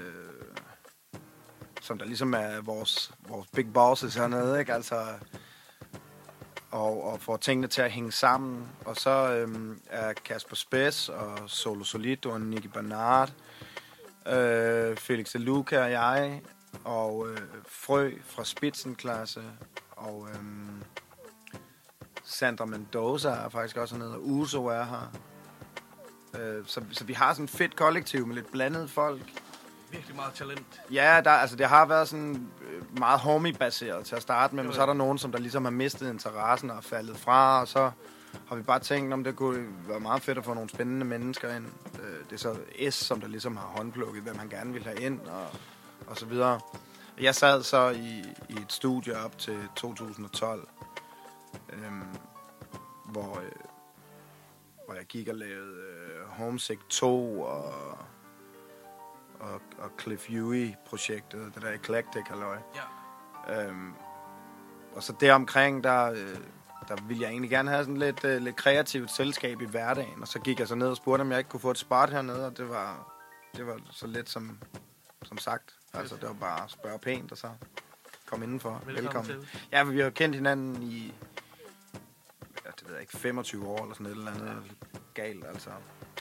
som 1.81 1.99
der 1.99 2.07
ligesom 2.07 2.35
er 2.35 2.61
vores, 2.61 3.13
vores 3.29 3.47
big 3.55 3.73
bosses 3.73 4.15
hernede, 4.15 4.61
ikke? 4.61 4.75
Altså, 4.75 4.97
og, 6.71 7.05
og 7.05 7.21
får 7.21 7.37
tingene 7.37 7.69
til 7.69 7.83
at 7.83 7.91
hænge 7.91 8.13
sammen. 8.13 8.69
Og 8.85 8.97
så 8.97 9.35
øhm, 9.35 9.81
er 9.87 10.13
Kasper 10.13 10.57
Spes 10.57 11.09
og 11.09 11.39
Solo 11.47 11.85
Solito 11.85 12.31
og 12.31 12.41
Nicky 12.41 12.67
Bernard, 12.67 13.33
øh, 14.27 14.97
Felix 14.97 15.33
de 15.33 15.39
Luca 15.39 15.83
og 15.83 15.91
jeg, 15.91 16.43
og 16.85 17.29
øh, 17.31 17.39
Frø 17.69 18.13
fra 18.25 18.45
Spitzenklasse, 18.45 19.43
og 19.91 20.29
øhm, 20.35 20.83
Sandra 22.25 22.65
Mendoza 22.65 23.29
er 23.29 23.49
faktisk 23.49 23.77
også 23.77 23.95
hernede, 23.95 24.15
og 24.15 24.29
Uso 24.29 24.67
er 24.67 24.85
her. 24.85 25.13
Øh, 26.41 26.65
så, 26.67 26.85
så 26.93 27.05
vi 27.05 27.13
har 27.13 27.33
sådan 27.33 27.45
et 27.45 27.51
fedt 27.51 27.77
kollektiv 27.77 28.27
med 28.27 28.35
lidt 28.35 28.53
blandet 28.53 28.91
folk. 28.91 29.23
Virkelig 29.91 30.17
meget 30.17 30.35
talent. 30.35 30.81
Ja, 30.93 31.21
der, 31.25 31.31
altså, 31.31 31.57
det 31.57 31.67
har 31.67 31.87
været 31.87 32.09
sådan 32.09 32.49
øh, 32.71 32.99
meget 32.99 33.21
homie-baseret 33.21 34.05
til 34.05 34.17
at 34.17 34.23
starte 34.23 34.55
med, 34.55 34.65
men 34.65 34.73
så 34.73 34.83
er 34.83 34.87
der 34.87 34.93
nogen, 34.93 35.19
som 35.19 35.33
der 35.33 35.39
ligesom 35.39 35.65
har 35.65 35.71
mistet 35.71 36.11
interessen 36.11 36.71
og 36.71 36.77
er 36.77 36.81
faldet 36.81 37.17
fra, 37.17 37.61
og 37.61 37.69
så 37.69 37.91
har 38.49 38.57
vi 38.57 38.63
bare 38.63 38.79
tænkt, 38.79 39.13
om 39.13 39.25
det 39.25 39.37
kunne 39.37 39.67
være 39.89 40.01
meget 40.01 40.23
fedt 40.23 40.39
at 40.39 40.45
få 40.45 40.55
nogle 40.55 40.71
spændende 40.71 41.07
mennesker 41.07 41.57
ind. 41.57 41.67
Øh, 42.03 42.25
det 42.31 42.33
er 42.33 42.37
så 42.37 42.57
S, 42.91 42.95
som 42.95 43.21
der 43.21 43.29
ligesom 43.29 43.57
har 43.57 43.67
håndplukket, 43.67 44.23
hvem 44.23 44.39
han 44.39 44.49
gerne 44.49 44.73
vil 44.73 44.85
have 44.85 45.01
ind, 45.01 45.21
og, 45.21 45.47
og 46.07 46.17
så 46.17 46.27
videre. 46.27 46.61
Jeg 47.21 47.35
sad 47.35 47.63
så 47.63 47.91
i, 47.91 48.25
i 48.49 48.53
et 48.53 48.73
studie 48.73 49.19
op 49.19 49.39
til 49.39 49.59
2012, 49.77 50.69
øhm, 51.73 52.03
hvor, 53.05 53.41
øh, 53.45 53.51
hvor 54.85 54.95
jeg 54.95 55.05
gik 55.05 55.29
og 55.29 55.35
lavede 55.35 55.77
øh, 55.79 56.29
Homesick 56.29 56.89
2 56.89 57.41
og 57.41 57.99
og, 59.41 59.61
og 59.79 59.91
Cliff 60.01 60.29
Huey-projektet, 60.29 61.55
det 61.55 61.63
der 61.63 61.73
Eclectic, 61.73 62.23
halløj. 62.29 62.59
Ja. 62.75 63.69
Øhm, 63.69 63.95
og 64.95 65.03
så 65.03 65.15
deromkring, 65.21 65.85
der, 65.85 66.11
øh, 66.11 66.37
der 66.89 66.97
ville 67.09 67.23
jeg 67.23 67.31
egentlig 67.31 67.51
gerne 67.51 67.71
have 67.71 67.85
sådan 67.85 67.97
lidt, 67.97 68.25
øh, 68.25 68.43
lidt 68.43 68.57
kreativt 68.57 69.11
selskab 69.11 69.61
i 69.61 69.67
hverdagen. 69.67 70.23
Og 70.23 70.29
så 70.29 70.39
gik 70.39 70.61
jeg 70.61 70.69
så 70.69 70.75
ned 70.75 70.89
og 70.89 70.97
spurgte, 70.97 71.23
om 71.23 71.31
jeg 71.31 71.39
ikke 71.39 71.51
kunne 71.51 71.61
få 71.61 71.71
et 71.71 71.79
spot 71.79 72.11
hernede, 72.11 72.47
og 72.47 72.57
det 72.57 72.69
var, 72.69 73.13
det 73.57 73.67
var 73.67 73.81
så 73.91 74.07
let 74.07 74.29
som, 74.29 74.59
som 75.23 75.39
sagt. 75.39 75.75
Altså, 75.95 76.17
det 76.17 76.29
var 76.29 76.35
bare 76.35 76.65
at 76.65 76.71
spørge 76.71 76.99
pænt, 76.99 77.33
og 77.33 77.39
så 77.39 77.49
kom 78.27 78.43
indenfor. 78.43 78.83
Velkommen 78.87 79.05
Velkommen. 79.05 79.49
Ja, 79.73 79.83
for 79.83 79.91
vi 79.91 80.01
har 80.01 80.11
kendt 80.11 80.35
hinanden 80.35 80.83
i, 80.83 81.15
ja, 82.65 82.71
det 82.81 82.87
ved 82.87 82.93
jeg 82.93 83.01
ikke, 83.01 83.17
25 83.17 83.69
år 83.69 83.83
eller 83.83 83.95
sådan 83.95 84.07
et 84.07 84.13
eller 84.13 84.31
andet. 84.31 84.77
Galt, 85.15 85.47
altså. 85.47 85.71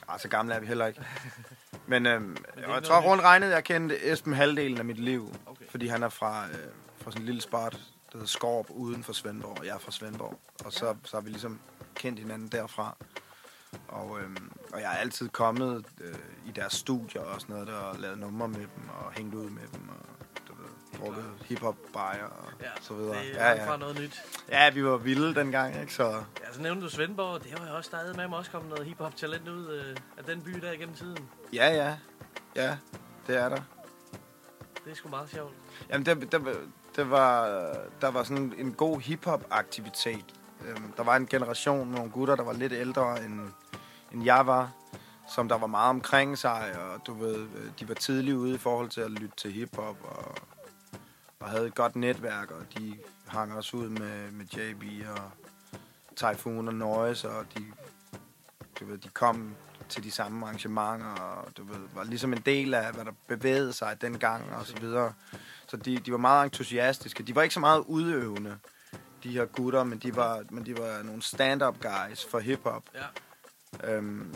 Ah, 0.07 0.19
så 0.19 0.27
gamle 0.27 0.53
er 0.53 0.59
vi 0.59 0.65
heller 0.65 0.85
ikke. 0.85 1.05
Men, 1.87 2.05
øhm, 2.05 2.37
jeg 2.57 2.83
tror 2.83 3.01
rundt 3.01 3.23
regnet, 3.23 3.49
jeg 3.49 3.63
kendte 3.63 4.11
Esben 4.11 4.33
halvdelen 4.33 4.77
af 4.77 4.85
mit 4.85 4.99
liv. 4.99 5.35
Okay. 5.45 5.65
Fordi 5.69 5.87
han 5.87 6.03
er 6.03 6.09
fra, 6.09 6.45
øh, 6.47 6.69
fra 6.97 7.11
sådan 7.11 7.21
en 7.21 7.25
lille 7.25 7.41
spot, 7.41 7.71
der 7.71 7.77
hedder 8.13 8.27
Skorp, 8.27 8.65
uden 8.69 9.03
for 9.03 9.13
Svendborg. 9.13 9.59
Og 9.59 9.65
jeg 9.65 9.75
er 9.75 9.79
fra 9.79 9.91
Svendborg. 9.91 10.39
Og 10.65 10.73
så, 10.73 10.95
så 11.03 11.17
har 11.17 11.21
vi 11.21 11.29
ligesom 11.29 11.59
kendt 11.95 12.19
hinanden 12.19 12.47
derfra. 12.47 12.95
Og, 13.87 14.19
øhm, 14.19 14.51
og 14.73 14.81
jeg 14.81 14.93
er 14.93 14.97
altid 14.97 15.29
kommet 15.29 15.85
øh, 16.01 16.15
i 16.47 16.51
deres 16.51 16.73
studier 16.73 17.21
og 17.21 17.41
sådan 17.41 17.53
noget, 17.53 17.67
der, 17.67 17.73
og 17.73 17.99
lavet 17.99 18.17
numre 18.17 18.47
med 18.47 18.59
dem, 18.59 18.89
og 18.99 19.11
hængt 19.13 19.35
ud 19.35 19.49
med 19.49 19.63
dem, 19.73 19.89
drukket 21.05 21.25
hiphop 21.45 21.75
bajer 21.93 22.25
og 22.25 22.45
Ja, 22.61 22.69
så 22.81 22.93
videre. 22.93 23.15
det 23.19 23.41
er 23.41 23.49
ja, 23.51 23.71
ja. 23.71 23.77
noget 23.77 23.99
nyt. 23.99 24.21
Ja, 24.49 24.69
vi 24.69 24.85
var 24.85 24.97
vilde 24.97 25.35
dengang, 25.35 25.81
ikke? 25.81 25.93
Så 25.93 26.03
Ja, 26.41 26.53
så 26.53 26.61
nævnte 26.61 26.83
du 26.83 26.89
Svendborg. 26.89 27.43
Det 27.43 27.59
var 27.61 27.67
jo 27.69 27.75
også 27.75 27.87
stadig 27.87 28.15
med 28.15 28.27
mig 28.27 28.37
også 28.37 28.51
kommet 28.51 28.69
noget 28.69 28.85
hiphop-talent 28.85 29.47
ud 29.47 29.69
øh, 29.73 29.97
af 30.17 30.23
den 30.23 30.41
by 30.41 30.51
der 30.51 30.71
igennem 30.71 30.95
tiden. 30.95 31.29
ja, 31.53 31.73
ja. 31.73 31.95
Ja, 32.55 32.77
det 33.27 33.37
er 33.37 33.49
der. 33.49 33.61
Det 34.85 34.91
er 34.91 34.95
sgu 34.95 35.09
meget 35.09 35.29
sjovt. 35.29 35.53
Jamen, 35.89 36.05
det, 36.05 36.31
det, 36.31 36.41
det 36.95 37.09
var, 37.09 37.45
der 38.01 38.11
var 38.11 38.23
sådan 38.23 38.53
en 38.57 38.73
god 38.73 38.99
hip-hop-aktivitet. 39.01 40.25
Øhm, 40.67 40.91
der 40.97 41.03
var 41.03 41.15
en 41.15 41.27
generation 41.27 41.87
med 41.89 41.95
nogle 41.97 42.11
gutter, 42.11 42.35
der 42.35 42.43
var 42.43 42.53
lidt 42.53 42.73
ældre, 42.73 43.23
end, 43.23 43.39
end 44.13 44.23
jeg 44.25 44.47
var, 44.47 44.71
som 45.35 45.49
der 45.49 45.57
var 45.57 45.67
meget 45.67 45.89
omkring 45.89 46.37
sig, 46.37 46.75
og 46.79 47.07
du 47.07 47.13
ved, 47.13 47.35
øh, 47.35 47.71
de 47.79 47.87
var 47.87 47.93
tidligt 47.95 48.35
ude 48.37 48.55
i 48.55 48.57
forhold 48.57 48.89
til 48.89 49.01
at 49.01 49.11
lytte 49.11 49.35
til 49.37 49.51
hip-hop, 49.51 49.97
og, 50.03 50.35
og 51.45 51.51
havde 51.51 51.67
et 51.67 51.75
godt 51.75 51.95
netværk, 51.95 52.51
og 52.51 52.61
de 52.77 52.97
hang 53.27 53.53
også 53.53 53.77
ud 53.77 53.89
med, 53.89 54.31
med 54.31 54.45
JB 54.45 55.07
og 55.07 55.31
Typhoon 56.15 56.67
og 56.67 56.73
Noise, 56.73 57.29
og 57.29 57.45
de, 57.57 57.65
du 58.79 58.85
ved, 58.85 58.97
de 58.97 59.09
kom 59.09 59.55
til 59.89 60.03
de 60.03 60.11
samme 60.11 60.45
arrangementer, 60.45 61.05
og 61.05 61.57
du 61.57 61.63
ved, 61.63 61.79
var 61.93 62.03
ligesom 62.03 62.33
en 62.33 62.41
del 62.45 62.73
af, 62.73 62.93
hvad 62.93 63.05
der 63.05 63.11
bevægede 63.27 63.73
sig 63.73 64.01
dengang, 64.01 64.55
og 64.55 64.65
så 64.65 64.77
videre. 64.79 65.13
Så 65.67 65.77
de, 65.77 65.97
de 65.97 66.11
var 66.11 66.17
meget 66.17 66.43
entusiastiske. 66.43 67.23
De 67.23 67.35
var 67.35 67.41
ikke 67.41 67.53
så 67.53 67.59
meget 67.59 67.83
udøvende, 67.87 68.57
de 69.23 69.29
her 69.29 69.45
gutter, 69.45 69.83
men 69.83 69.97
de 69.97 70.15
var, 70.15 70.43
men 70.49 70.65
de 70.65 70.77
var 70.77 71.03
nogle 71.03 71.21
stand-up 71.21 71.75
guys 71.81 72.25
for 72.25 72.39
hiphop. 72.39 72.83
Ja. 72.93 73.95
Øhm, 73.95 74.35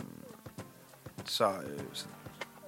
så, 1.24 1.48
øh, 1.48 1.80
så, 1.92 2.06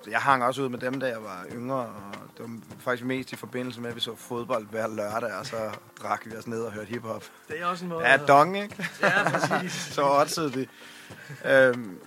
så 0.02 0.10
jeg 0.10 0.20
hang 0.20 0.44
også 0.44 0.62
ud 0.62 0.68
med 0.68 0.78
dem, 0.78 1.00
da 1.00 1.06
jeg 1.06 1.22
var 1.22 1.46
yngre, 1.52 1.76
og 1.76 2.14
det 2.38 2.40
var 2.40 2.60
faktisk 2.78 3.04
mest 3.06 3.32
i 3.32 3.36
forbindelse 3.36 3.80
med, 3.80 3.90
at 3.90 3.96
vi 3.96 4.00
så 4.00 4.16
fodbold 4.16 4.66
hver 4.66 4.88
lørdag, 4.88 5.32
og 5.32 5.46
så 5.46 5.56
drak 6.02 6.26
vi 6.26 6.36
os 6.36 6.46
ned 6.46 6.62
og 6.62 6.72
hørte 6.72 6.88
hiphop. 6.88 7.24
Det 7.48 7.60
er 7.60 7.66
også 7.66 7.84
en 7.84 7.88
måde 7.88 8.08
Ja, 8.08 8.16
dong, 8.16 8.62
ikke? 8.62 8.88
Ja, 9.02 9.30
præcis. 9.30 9.72
så 9.94 10.02
oddsede 10.02 10.52
det. 10.52 10.68
Øhm, 11.44 11.98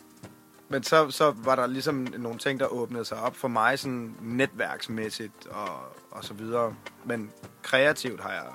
men 0.70 0.84
så, 0.84 1.12
så 1.12 1.34
var 1.38 1.56
der 1.56 1.68
ligesom 1.68 2.08
nogle 2.18 2.40
ting, 2.40 2.60
der 2.60 2.66
åbnede 2.66 3.06
sig 3.06 3.20
op 3.20 3.36
for 3.36 3.48
mig, 3.48 3.80
sådan 3.80 4.16
netværksmæssigt 4.22 5.48
og, 5.48 5.70
og 6.12 6.24
så 6.24 6.34
videre. 6.34 6.76
Men 7.06 7.32
kreativt 7.62 8.22
har 8.22 8.32
jeg 8.32 8.46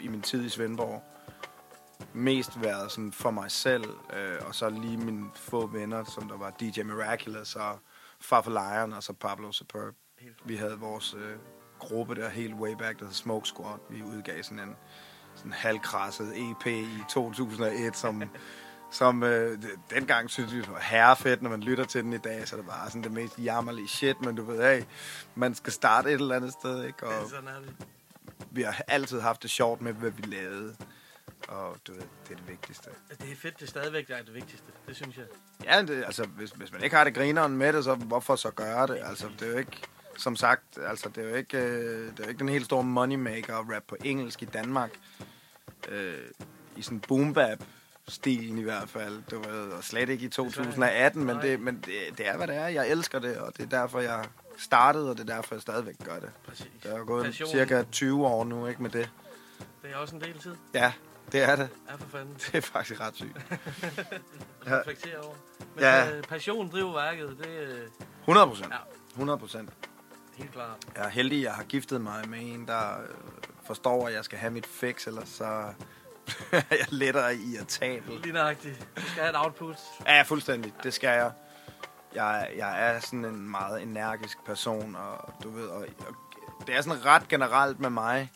i 0.00 0.08
min 0.08 0.22
tid 0.22 0.44
i 0.44 0.48
Svendborg 0.48 1.02
mest 2.12 2.62
været 2.62 2.92
sådan 2.92 3.12
for 3.12 3.30
mig 3.30 3.50
selv, 3.50 3.84
øh, 4.16 4.46
og 4.46 4.54
så 4.54 4.68
lige 4.68 4.96
mine 4.96 5.26
få 5.34 5.66
venner, 5.66 6.04
som 6.04 6.28
der 6.28 6.36
var 6.36 6.50
DJ 6.60 6.82
Miraculous 6.82 7.56
og 7.56 7.78
Far 8.22 8.42
for 8.42 8.50
Lion 8.50 8.92
og 8.92 9.02
så 9.02 9.12
Pablo 9.12 9.52
Superb. 9.52 9.94
Vi 10.44 10.56
havde 10.56 10.78
vores 10.78 11.14
øh, 11.14 11.36
gruppe 11.78 12.14
der 12.14 12.28
helt 12.28 12.54
way 12.54 12.72
back, 12.78 12.98
der 12.98 13.04
hed 13.04 13.12
Smoke 13.12 13.48
Squad. 13.48 13.78
Vi 13.90 14.02
udgav 14.02 14.42
sådan 14.42 14.58
en 14.58 14.76
sådan 15.34 15.52
halvkrasset 15.52 16.32
EP 16.50 16.66
i 16.66 16.98
2001, 17.08 17.96
som, 17.96 18.22
som 18.90 19.22
øh, 19.22 19.62
dengang 19.90 20.30
synes 20.30 20.52
vi 20.54 20.64
var 20.68 20.80
herrefedt, 20.80 21.42
når 21.42 21.50
man 21.50 21.60
lytter 21.60 21.84
til 21.84 22.04
den 22.04 22.12
i 22.12 22.18
dag, 22.18 22.48
så 22.48 22.56
det 22.56 22.66
bare 22.66 22.86
sådan 22.90 23.02
det 23.02 23.12
mest 23.12 23.38
jammerlige 23.38 23.88
shit, 23.88 24.20
men 24.20 24.36
du 24.36 24.44
ved, 24.44 24.62
hey, 24.76 24.84
man 25.34 25.54
skal 25.54 25.72
starte 25.72 26.08
et 26.08 26.20
eller 26.20 26.36
andet 26.36 26.52
sted, 26.52 26.84
ikke? 26.84 27.06
Og 27.06 27.28
Sådan 27.30 27.48
er 27.48 27.60
det. 27.60 27.76
vi 28.50 28.62
har 28.62 28.82
altid 28.88 29.20
haft 29.20 29.42
det 29.42 29.50
sjovt 29.50 29.80
med, 29.80 29.92
hvad 29.92 30.10
vi 30.10 30.22
lavede. 30.22 30.76
Og 31.48 31.76
du 31.86 31.92
ved, 31.92 32.00
det 32.00 32.32
er 32.32 32.36
det 32.36 32.48
vigtigste. 32.48 32.90
Det 33.20 33.32
er 33.32 33.36
fedt, 33.36 33.58
det 33.58 33.62
er 33.62 33.68
stadigvæk 33.68 34.08
der 34.08 34.16
er 34.16 34.22
det 34.22 34.34
vigtigste. 34.34 34.66
Det 34.86 34.96
synes 34.96 35.16
jeg. 35.16 35.24
Ja, 35.64 35.82
det, 35.82 36.04
altså, 36.04 36.24
hvis, 36.24 36.50
hvis 36.50 36.72
man 36.72 36.82
ikke 36.82 36.96
har 36.96 37.04
det 37.04 37.14
grineren 37.14 37.56
med 37.56 37.72
det, 37.72 37.84
så 37.84 37.94
hvorfor 37.94 38.36
så 38.36 38.50
gøre 38.50 38.86
det? 38.86 38.98
Altså, 39.04 39.28
det 39.40 39.48
er 39.48 39.52
jo 39.52 39.58
ikke, 39.58 39.82
som 40.16 40.36
sagt, 40.36 40.78
altså, 40.86 41.08
det 41.08 41.24
er 41.24 41.28
jo 41.28 41.34
ikke, 41.34 41.58
øh, 41.58 42.10
det 42.10 42.20
er 42.20 42.24
jo 42.24 42.28
ikke 42.28 42.38
den 42.38 42.48
helt 42.48 42.64
store 42.64 42.84
moneymaker 42.84 43.56
at 43.56 43.76
rap 43.76 43.82
på 43.88 43.96
engelsk 44.04 44.42
i 44.42 44.44
Danmark. 44.44 44.90
Øh, 45.88 46.14
I 46.76 46.82
sådan 46.82 47.00
boom 47.00 47.34
bap 47.34 47.58
stilen 48.08 48.58
i 48.58 48.62
hvert 48.62 48.88
fald. 48.88 49.22
Det 49.30 49.38
var 49.38 49.76
og 49.76 49.84
slet 49.84 50.08
ikke 50.08 50.24
i 50.24 50.28
2018, 50.28 51.24
men, 51.24 51.36
det, 51.36 51.60
men 51.60 51.74
det, 51.86 52.18
det 52.18 52.28
er, 52.28 52.36
hvad 52.36 52.46
det 52.46 52.56
er. 52.56 52.66
Jeg 52.68 52.90
elsker 52.90 53.18
det, 53.18 53.38
og 53.38 53.56
det 53.56 53.62
er 53.62 53.80
derfor, 53.80 54.00
jeg 54.00 54.24
startede, 54.58 55.10
og 55.10 55.18
det 55.18 55.30
er 55.30 55.34
derfor, 55.34 55.54
jeg 55.54 55.62
stadigvæk 55.62 55.94
gør 56.04 56.18
det. 56.18 56.30
Præcis. 56.46 56.66
Det 56.82 56.92
er 56.92 57.04
gået 57.04 57.24
Passion. 57.24 57.48
cirka 57.48 57.82
20 57.92 58.26
år 58.26 58.44
nu, 58.44 58.66
ikke 58.66 58.82
med 58.82 58.90
det. 58.90 59.10
Det 59.82 59.90
er 59.92 59.96
også 59.96 60.14
en 60.14 60.20
del 60.20 60.38
tid. 60.38 60.54
Ja, 60.74 60.92
det 61.32 61.42
er 61.42 61.56
det. 61.56 61.68
Ja, 61.90 61.94
for 61.94 62.06
fanden. 62.08 62.34
Det 62.34 62.54
er 62.54 62.60
faktisk 62.60 63.00
ret 63.00 63.14
sygt. 63.16 63.36
ja. 64.66 64.78
reflektere 64.78 65.18
over. 65.18 65.34
Men 65.74 65.84
Ja. 65.84 66.04
ja. 66.04 66.20
passion 66.28 66.70
driver 66.70 66.92
værket, 66.92 67.36
det 67.38 67.62
er 67.62 68.04
100 68.20 68.46
procent. 68.46 68.70
Ja. 68.72 68.76
100 69.10 69.38
procent. 69.38 69.70
helt 70.36 70.52
klart. 70.52 70.76
Jeg 70.96 71.04
er 71.04 71.08
heldig, 71.08 71.38
at 71.38 71.44
jeg 71.44 71.52
har 71.54 71.64
giftet 71.64 72.00
mig 72.00 72.28
med 72.28 72.38
en, 72.42 72.66
der 72.66 73.00
øh, 73.02 73.08
forstår, 73.66 74.06
at 74.08 74.14
jeg 74.14 74.24
skal 74.24 74.38
have 74.38 74.50
mit 74.52 74.66
fix, 74.66 75.06
ellers 75.06 75.28
så 75.28 75.44
er 76.52 76.62
jeg 76.70 76.86
lettere 76.88 77.34
irritabel. 77.36 78.20
Lige 78.20 78.32
nøjagtigt. 78.32 78.86
Du 78.96 79.00
skal 79.02 79.22
have 79.22 79.30
et 79.30 79.36
output. 79.44 79.76
Ja, 80.06 80.22
fuldstændig. 80.22 80.72
Det 80.82 80.94
skal 80.94 81.08
jeg. 81.08 81.32
Jeg, 82.14 82.50
jeg 82.56 82.82
er 82.94 83.00
sådan 83.00 83.24
en 83.24 83.50
meget 83.50 83.82
energisk 83.82 84.44
person, 84.46 84.96
og 84.96 85.34
du 85.42 85.50
ved, 85.50 85.66
og, 85.66 85.86
og 86.08 86.14
det 86.66 86.76
er 86.76 86.80
sådan 86.82 87.04
ret 87.04 87.28
generelt 87.28 87.80
med 87.80 87.90
mig, 87.90 88.32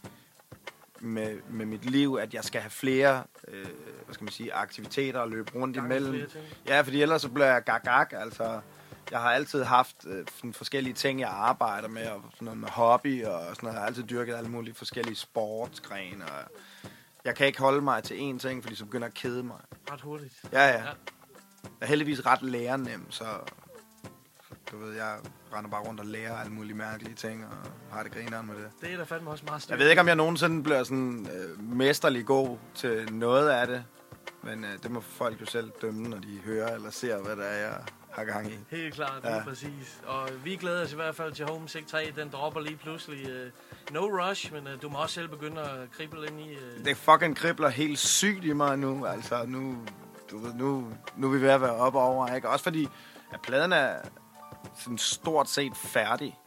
med, 1.00 1.38
med 1.50 1.66
mit 1.66 1.90
liv, 1.90 2.18
at 2.20 2.34
jeg 2.34 2.44
skal 2.44 2.60
have 2.60 2.70
flere, 2.70 3.24
øh, 3.48 3.66
hvad 4.04 4.14
skal 4.14 4.24
man 4.24 4.32
sige, 4.32 4.54
aktiviteter 4.54 5.22
at 5.22 5.28
løbe 5.28 5.50
rundt 5.54 5.76
Gang 5.76 5.92
i 5.92 5.96
imellem. 5.96 6.30
Ja, 6.66 6.80
fordi 6.80 7.02
ellers 7.02 7.22
så 7.22 7.28
bliver 7.28 7.46
jeg 7.46 7.64
gag-gag, 7.64 8.12
altså. 8.12 8.60
Jeg 9.10 9.20
har 9.20 9.30
altid 9.30 9.62
haft 9.62 9.96
øh, 10.06 10.26
sådan 10.36 10.52
forskellige 10.52 10.94
ting, 10.94 11.20
jeg 11.20 11.28
arbejder 11.28 11.88
med, 11.88 12.06
og 12.06 12.22
sådan 12.34 12.44
noget 12.44 12.58
med 12.58 12.68
hobby, 12.68 13.24
og 13.24 13.40
sådan 13.40 13.56
noget. 13.62 13.74
Jeg 13.74 13.80
har 13.80 13.86
altid 13.86 14.02
dyrket 14.02 14.34
alle 14.34 14.50
mulige 14.50 14.74
forskellige 14.74 15.16
sportsgrene, 15.16 16.24
og 16.24 16.50
jeg 17.24 17.34
kan 17.34 17.46
ikke 17.46 17.58
holde 17.58 17.80
mig 17.80 18.02
til 18.02 18.14
én 18.14 18.38
ting, 18.38 18.62
fordi 18.62 18.76
så 18.76 18.84
begynder 18.84 19.06
at 19.06 19.14
kede 19.14 19.42
mig. 19.42 19.60
Ret 19.90 20.00
hurtigt. 20.00 20.34
Ja, 20.52 20.66
ja. 20.66 20.82
Jeg 20.82 20.94
er 21.80 21.86
heldigvis 21.86 22.26
ret 22.26 22.42
lærenem, 22.42 23.10
så 23.10 23.24
du 24.72 24.78
ved, 24.78 24.94
jeg 24.94 25.16
render 25.54 25.70
bare 25.70 25.80
rundt 25.82 26.00
og 26.00 26.06
lærer 26.06 26.36
alle 26.38 26.52
mulige 26.52 26.76
mærkelige 26.76 27.14
ting, 27.14 27.44
og 27.46 27.70
har 27.96 28.02
det 28.02 28.12
grineren 28.12 28.46
med 28.46 28.54
det. 28.54 28.68
Det 28.80 28.92
er 28.92 28.96
da 28.96 29.02
fandme 29.04 29.30
også 29.30 29.44
meget 29.48 29.70
Jeg 29.70 29.78
ved 29.78 29.88
ikke, 29.90 30.00
om 30.00 30.08
jeg 30.08 30.16
nogensinde 30.16 30.62
bliver 30.62 30.84
sådan 30.84 31.28
øh, 31.36 31.62
mesterlig 31.76 32.26
god 32.26 32.56
til 32.74 33.08
noget 33.12 33.48
af 33.48 33.66
det, 33.66 33.84
men 34.42 34.64
øh, 34.64 34.70
det 34.82 34.90
må 34.90 35.00
folk 35.00 35.40
jo 35.40 35.46
selv 35.46 35.70
dømme, 35.82 36.08
når 36.08 36.18
de 36.18 36.40
hører 36.44 36.74
eller 36.74 36.90
ser, 36.90 37.18
hvad 37.22 37.36
det 37.36 37.44
er, 37.52 37.56
jeg 37.56 37.78
har 38.10 38.24
gang 38.24 38.46
i. 38.52 38.58
Helt 38.70 38.94
klart, 38.94 39.24
Ja. 39.24 39.42
præcis. 39.44 40.00
Og 40.06 40.28
vi 40.44 40.56
glæder 40.56 40.82
os 40.84 40.92
i 40.92 40.96
hvert 40.96 41.14
fald 41.16 41.32
til 41.32 41.46
Homesick 41.46 41.86
3. 41.86 42.12
Den 42.16 42.28
dropper 42.28 42.60
lige 42.60 42.76
pludselig. 42.76 43.26
Uh, 43.26 43.94
no 43.94 44.00
rush, 44.00 44.52
men 44.52 44.66
uh, 44.66 44.82
du 44.82 44.88
må 44.88 44.98
også 44.98 45.14
selv 45.14 45.28
begynde 45.28 45.60
at 45.60 45.90
krible 45.96 46.26
ind 46.26 46.40
i... 46.40 46.54
Uh, 46.56 46.84
Det 46.84 46.96
fucking 46.96 47.36
kribler 47.36 47.68
helt 47.68 47.98
sygt 47.98 48.44
i 48.44 48.52
mig 48.52 48.78
nu, 48.78 49.06
altså 49.06 49.44
nu, 49.46 49.76
du 50.30 50.38
ved, 50.38 50.54
nu, 50.54 50.88
nu 51.16 51.26
er 51.26 51.32
vi 51.32 51.40
ved 51.42 51.48
at 51.50 51.60
være 51.60 51.74
oppe 51.74 51.98
over, 51.98 52.34
ikke? 52.34 52.48
Også 52.48 52.62
fordi, 52.62 52.88
at 53.32 53.40
pladen 53.42 53.72
er 53.72 53.96
sådan 54.74 54.98
stort 54.98 55.48
set 55.48 55.76
færdig. 55.76 56.38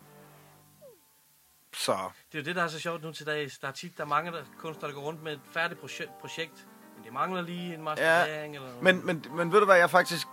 Så, 1.73 1.97
Det 2.31 2.37
er 2.37 2.41
jo 2.41 2.45
det, 2.45 2.55
der 2.55 2.63
er 2.63 2.67
så 2.67 2.79
sjovt 2.79 3.03
nu 3.03 3.11
til 3.11 3.25
dags. 3.25 3.57
Der 3.57 3.67
er 3.67 3.71
tit, 3.71 3.97
der 3.97 4.03
er 4.03 4.07
mange 4.07 4.31
der, 4.31 4.43
kunstnere, 4.57 4.91
der 4.91 4.95
går 4.95 5.01
rundt 5.01 5.23
med 5.23 5.33
et 5.33 5.41
færdigt 5.51 5.79
projekt, 5.79 6.11
projekt 6.21 6.67
men 6.99 7.05
det 7.05 7.13
mangler 7.13 7.41
lige 7.41 7.73
en 7.73 7.83
masterering 7.83 8.55
eller 8.55 8.67
noget. 8.67 8.83
Men, 8.83 9.05
men, 9.05 9.25
men 9.31 9.51
ved 9.51 9.59
du 9.59 9.65
hvad, 9.65 9.77
jeg 9.77 9.89
faktisk... 9.89 10.27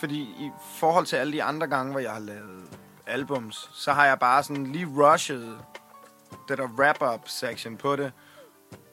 Fordi 0.00 0.20
i 0.20 0.50
forhold 0.60 1.06
til 1.06 1.16
alle 1.16 1.32
de 1.32 1.42
andre 1.42 1.66
gange, 1.66 1.92
hvor 1.92 2.00
jeg 2.00 2.12
har 2.12 2.18
lavet 2.18 2.78
albums, 3.06 3.70
så 3.74 3.92
har 3.92 4.06
jeg 4.06 4.18
bare 4.18 4.42
sådan 4.42 4.72
lige 4.72 4.86
rushet 4.86 5.58
det 6.48 6.58
der 6.58 6.66
wrap-up 6.66 7.28
section 7.28 7.76
på 7.76 7.96
det, 7.96 8.12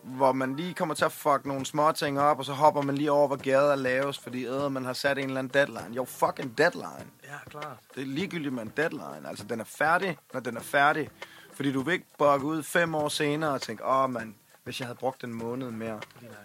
hvor 0.04 0.32
man 0.32 0.56
lige 0.56 0.74
kommer 0.74 0.95
til 0.95 1.06
at 1.06 1.12
fuck 1.12 1.45
nogle 1.45 1.66
små 1.66 1.91
ting 1.91 2.20
op, 2.20 2.39
og 2.39 2.45
så 2.45 2.54
hopper 2.54 2.82
man 2.82 2.95
lige 2.95 3.12
over, 3.12 3.28
hvor 3.28 3.36
gader 3.36 3.76
laves, 3.76 4.20
fordi 4.20 4.45
øh, 4.45 4.72
man 4.72 4.86
har 4.86 4.93
sat 4.93 5.18
en 5.18 5.24
eller 5.24 5.39
anden 5.39 5.54
deadline. 5.54 5.95
Jo, 5.95 6.06
fucking 6.06 6.58
deadline. 6.58 7.06
Ja, 7.24 7.49
klart. 7.49 7.78
Det 7.95 8.02
er 8.02 8.06
ligegyldigt 8.06 8.54
med 8.54 8.64
en 8.64 8.74
deadline. 8.78 9.30
Altså, 9.30 9.45
den 9.49 9.60
er 9.60 9.64
færdig, 9.64 10.18
når 10.34 10.39
den 10.39 10.58
er 10.58 10.62
færdig. 10.62 11.10
Fordi 11.54 11.72
du 11.72 11.82
vil 11.82 11.93
ikke 11.93 12.06
bukke 12.18 12.45
ud 12.45 12.64
fem 12.64 12.95
år 12.95 13.10
senere 13.10 13.52
og 13.52 13.62
tænke, 13.62 13.86
åh, 13.86 14.04
oh, 14.04 14.10
man, 14.10 14.36
hvis 14.64 14.80
jeg 14.80 14.88
havde 14.88 14.97
brugt 14.97 15.24
en 15.24 15.34
måned 15.34 15.72
mere, 15.72 15.99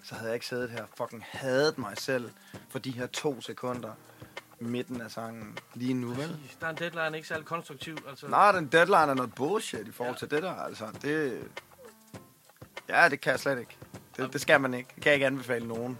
så 0.04 0.14
havde 0.14 0.26
jeg 0.26 0.34
ikke 0.34 0.46
siddet 0.46 0.70
her 0.70 0.84
fucking 0.96 1.24
hadet 1.30 1.78
mig 1.78 1.98
selv 1.98 2.30
for 2.68 2.78
de 2.78 2.90
her 2.90 3.06
to 3.06 3.40
sekunder 3.40 3.90
midten 4.58 5.00
af 5.00 5.10
sangen 5.10 5.58
lige 5.74 5.94
nu, 5.94 6.08
vel? 6.08 6.36
Der 6.60 6.66
er 6.66 6.70
en 6.70 6.76
deadline 6.76 7.16
ikke 7.16 7.28
særlig 7.28 7.46
konstruktiv. 7.46 7.96
Altså, 8.08 8.28
Nej, 8.28 8.52
den 8.52 8.66
deadline 8.66 9.10
er 9.10 9.14
noget 9.14 9.34
bullshit 9.34 9.88
i 9.88 9.92
forhold 9.92 10.14
ja. 10.14 10.18
til 10.18 10.30
det 10.30 10.42
der, 10.42 10.54
altså. 10.54 10.86
Det... 11.02 11.48
Ja, 12.88 13.08
det 13.08 13.20
kan 13.20 13.30
jeg 13.32 13.40
slet 13.40 13.58
ikke. 13.58 13.76
Det, 14.16 14.32
det 14.32 14.40
skal 14.40 14.60
man 14.60 14.74
ikke. 14.74 14.88
Det 14.94 15.02
kan 15.02 15.10
jeg 15.10 15.14
ikke 15.14 15.26
anbefale 15.26 15.68
nogen. 15.68 15.98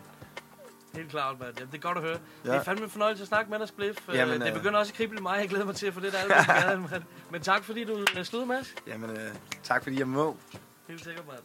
Helt 0.95 1.11
klart, 1.11 1.41
mand. 1.41 1.53
Jamen, 1.59 1.73
det 1.73 1.79
er 1.79 1.83
godt 1.83 1.99
at 1.99 2.05
høre. 2.05 2.19
Ja. 2.45 2.51
Det 2.51 2.57
er 2.57 2.63
fandme 2.63 2.85
en 2.85 2.91
fornøjelse 2.91 3.23
at 3.23 3.29
snakke 3.29 3.51
med 3.51 3.59
dig, 3.59 3.69
Spliff. 3.69 3.99
Jamen, 4.09 4.19
Jamen, 4.19 4.41
det 4.41 4.49
øh, 4.49 4.55
begynder 4.55 4.79
også 4.79 4.93
at 4.93 4.97
krible 4.97 5.21
mig. 5.21 5.39
Jeg 5.41 5.49
glæder 5.49 5.65
mig 5.65 5.75
til 5.75 5.87
at 5.87 5.95
få 5.95 6.01
det 6.01 6.13
der 6.13 6.19
album 6.71 6.89
mand. 6.91 7.03
Men 7.31 7.41
tak 7.41 7.65
fordi 7.65 7.85
du 7.85 8.05
øh, 8.19 8.25
slog, 8.25 8.49
Mads. 8.49 8.75
Jamen, 8.87 9.11
øh, 9.11 9.17
tak 9.63 9.83
fordi 9.83 9.99
jeg 9.99 10.09
må. 10.09 10.37
Helt 10.89 11.05
sikkert, 11.05 11.25
mand. 11.27 11.39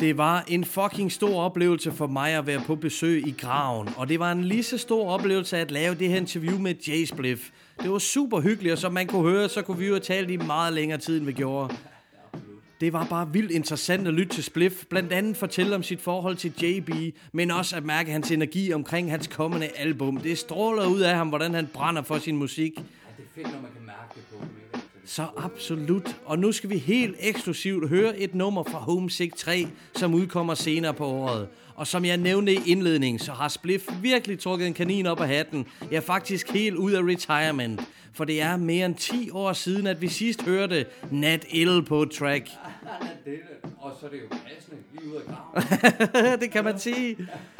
Det 0.00 0.18
var 0.18 0.44
en 0.48 0.64
fucking 0.64 1.12
stor 1.12 1.42
oplevelse 1.42 1.92
for 1.92 2.06
mig 2.06 2.32
at 2.32 2.46
være 2.46 2.60
på 2.66 2.74
besøg 2.74 3.26
i 3.26 3.34
graven, 3.40 3.88
og 3.96 4.08
det 4.08 4.20
var 4.20 4.32
en 4.32 4.44
lige 4.44 4.62
så 4.62 4.78
stor 4.78 5.10
oplevelse 5.10 5.56
at 5.58 5.70
lave 5.70 5.94
det 5.94 6.08
her 6.08 6.16
interview 6.16 6.58
med 6.58 6.74
Jay 6.88 7.04
Spliff. 7.04 7.50
Det 7.82 7.90
var 7.90 7.98
super 7.98 8.40
hyggeligt, 8.40 8.72
og 8.72 8.78
som 8.78 8.92
man 8.92 9.06
kunne 9.06 9.30
høre, 9.30 9.48
så 9.48 9.62
kunne 9.62 9.78
vi 9.78 9.86
jo 9.86 9.92
have 9.92 10.00
talt 10.00 10.30
i 10.30 10.36
meget 10.36 10.72
længere 10.72 10.98
tid, 10.98 11.18
end 11.18 11.26
vi 11.26 11.32
gjorde. 11.32 11.76
Det 12.84 12.92
var 12.92 13.06
bare 13.10 13.32
vildt 13.32 13.50
interessant 13.50 14.08
at 14.08 14.14
lytte 14.14 14.34
til 14.34 14.44
Spliff, 14.44 14.84
blandt 14.90 15.12
andet 15.12 15.36
fortælle 15.36 15.74
om 15.74 15.82
sit 15.82 16.00
forhold 16.00 16.36
til 16.36 16.52
JB, 16.62 16.90
men 17.32 17.50
også 17.50 17.76
at 17.76 17.84
mærke 17.84 18.12
hans 18.12 18.30
energi 18.30 18.72
omkring 18.72 19.10
hans 19.10 19.26
kommende 19.26 19.68
album. 19.76 20.16
Det 20.16 20.38
stråler 20.38 20.86
ud 20.86 21.00
af 21.00 21.16
ham, 21.16 21.28
hvordan 21.28 21.54
han 21.54 21.66
brænder 21.66 22.02
for 22.02 22.18
sin 22.18 22.36
musik. 22.36 22.74
Det 22.74 22.82
er 22.82 23.22
fedt, 23.34 23.46
når 23.46 23.60
man 23.60 23.70
kan 23.76 23.86
mærke 23.86 24.14
det 24.14 24.22
på? 24.30 24.44
Så 25.04 25.26
absolut. 25.36 26.16
Og 26.24 26.38
nu 26.38 26.52
skal 26.52 26.70
vi 26.70 26.78
helt 26.78 27.16
eksklusivt 27.20 27.88
høre 27.88 28.18
et 28.18 28.34
nummer 28.34 28.62
fra 28.62 28.78
Homesick 28.78 29.36
3, 29.36 29.66
som 29.96 30.14
udkommer 30.14 30.54
senere 30.54 30.94
på 30.94 31.06
året. 31.06 31.48
Og 31.74 31.86
som 31.86 32.04
jeg 32.04 32.16
nævnte 32.16 32.52
i 32.52 32.58
indledningen, 32.66 33.18
så 33.18 33.32
har 33.32 33.48
Spliff 33.48 33.84
virkelig 34.02 34.38
trukket 34.38 34.66
en 34.66 34.74
kanin 34.74 35.06
op 35.06 35.20
af 35.20 35.28
hatten. 35.28 35.66
Jeg 35.90 35.96
er 35.96 36.00
faktisk 36.00 36.50
helt 36.50 36.76
ud 36.76 36.92
af 36.92 37.02
retirement. 37.02 37.80
For 38.14 38.24
det 38.24 38.40
er 38.40 38.56
mere 38.56 38.86
end 38.86 38.94
10 38.94 39.30
år 39.30 39.52
siden, 39.52 39.86
at 39.86 40.00
vi 40.00 40.08
sidst 40.08 40.42
hørte 40.42 40.86
Nat 41.10 41.46
Ill 41.50 41.84
på 41.84 42.04
track. 42.04 42.48
Og 43.84 43.92
så 44.00 44.06
er 44.06 44.10
det 44.10 44.20
jo 44.20 44.26
passende 44.28 44.76
lige 44.92 45.10
ud 45.10 45.16
af 45.16 45.22
graven. 45.26 46.40
det 46.42 46.50
kan 46.50 46.64
man 46.64 46.78
sige. 46.78 47.16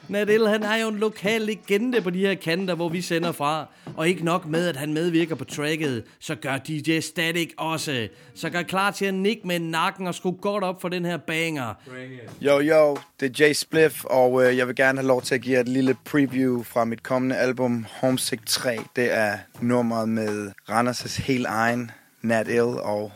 Nadel, 0.08 0.48
han 0.48 0.62
er 0.62 0.76
jo 0.76 0.88
en 0.88 0.98
lokal 0.98 1.40
legende 1.40 2.00
på 2.00 2.10
de 2.10 2.18
her 2.18 2.34
kanter, 2.34 2.74
hvor 2.74 2.88
vi 2.88 3.00
sender 3.00 3.32
fra. 3.32 3.66
Og 3.96 4.08
ikke 4.08 4.24
nok 4.24 4.46
med, 4.46 4.68
at 4.68 4.76
han 4.76 4.92
medvirker 4.92 5.34
på 5.34 5.44
tracket, 5.44 6.04
så 6.18 6.34
gør 6.34 6.58
DJ 6.58 7.00
Static 7.00 7.50
også. 7.58 8.08
Så 8.34 8.50
gør 8.50 8.62
klar 8.62 8.90
til 8.90 9.04
at 9.04 9.14
nikke 9.14 9.46
med 9.46 9.58
nakken 9.58 10.06
og 10.06 10.14
skrue 10.14 10.36
godt 10.40 10.64
op 10.64 10.80
for 10.80 10.88
den 10.88 11.04
her 11.04 11.16
banger. 11.16 11.74
Yo, 12.42 12.60
yo, 12.60 12.96
det 13.20 13.40
er 13.40 13.44
Jay 13.44 13.52
Spliff, 13.52 14.04
og 14.04 14.44
øh, 14.44 14.56
jeg 14.56 14.66
vil 14.66 14.76
gerne 14.76 14.98
have 14.98 15.08
lov 15.08 15.22
til 15.22 15.34
at 15.34 15.40
give 15.40 15.54
jer 15.54 15.60
et 15.60 15.68
lille 15.68 15.96
preview 16.04 16.62
fra 16.62 16.84
mit 16.84 17.02
kommende 17.02 17.36
album, 17.36 17.86
Homesick 18.00 18.42
3. 18.46 18.78
Det 18.96 19.12
er 19.12 19.38
nummeret 19.60 20.08
med 20.08 20.52
Randers' 20.70 21.22
helt 21.22 21.46
egen 21.46 21.90
Nat 22.22 22.48
Ill 22.48 22.60
og 22.60 23.12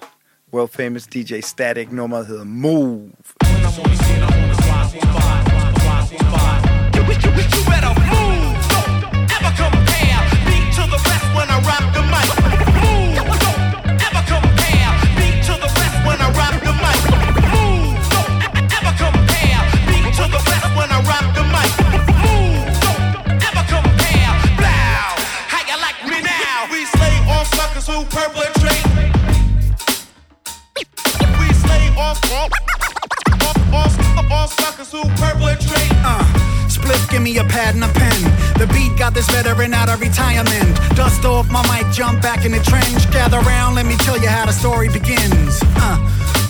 world 0.51 0.71
famous 0.71 1.07
DJ 1.07 1.43
Static. 1.43 1.91
Nummeret 1.93 2.27
hedder 2.27 2.45
Move. 2.45 3.13
You 7.49 7.65
better 7.65 7.95
move. 8.13 8.57
Don't 8.69 9.31
ever 9.37 9.53
compare 9.57 10.21
me 10.49 10.59
to 10.77 10.83
the 10.91 10.99
when 11.35 11.49
I 11.49 11.61
rock 11.65 11.95
the 11.95 12.03
mic. 12.03 12.48
purple 35.17 35.49
and 35.49 35.68
give 37.09 37.23
me 37.23 37.37
a 37.39 37.45
pad 37.45 37.75
and 37.75 37.85
a 37.85 37.89
pen. 37.89 38.21
The 38.59 38.67
beat 38.73 38.97
got 38.99 39.15
this 39.15 39.29
veteran 39.31 39.75
out 39.75 39.89
of 39.89 40.01
retirement. 40.01 40.77
Dust 40.95 41.25
off 41.25 41.51
my 41.51 41.63
mic, 41.71 41.93
jump 41.93 42.23
back 42.23 42.45
in 42.45 42.53
the 42.53 42.61
trench. 42.61 43.11
Gather 43.11 43.41
round, 43.41 43.75
let 43.77 43.87
me 43.87 43.97
tell 43.97 44.19
you 44.19 44.29
how 44.29 44.47
the 44.47 44.53
story 44.53 44.89
begins. 44.89 45.61
Uh, 45.77 45.97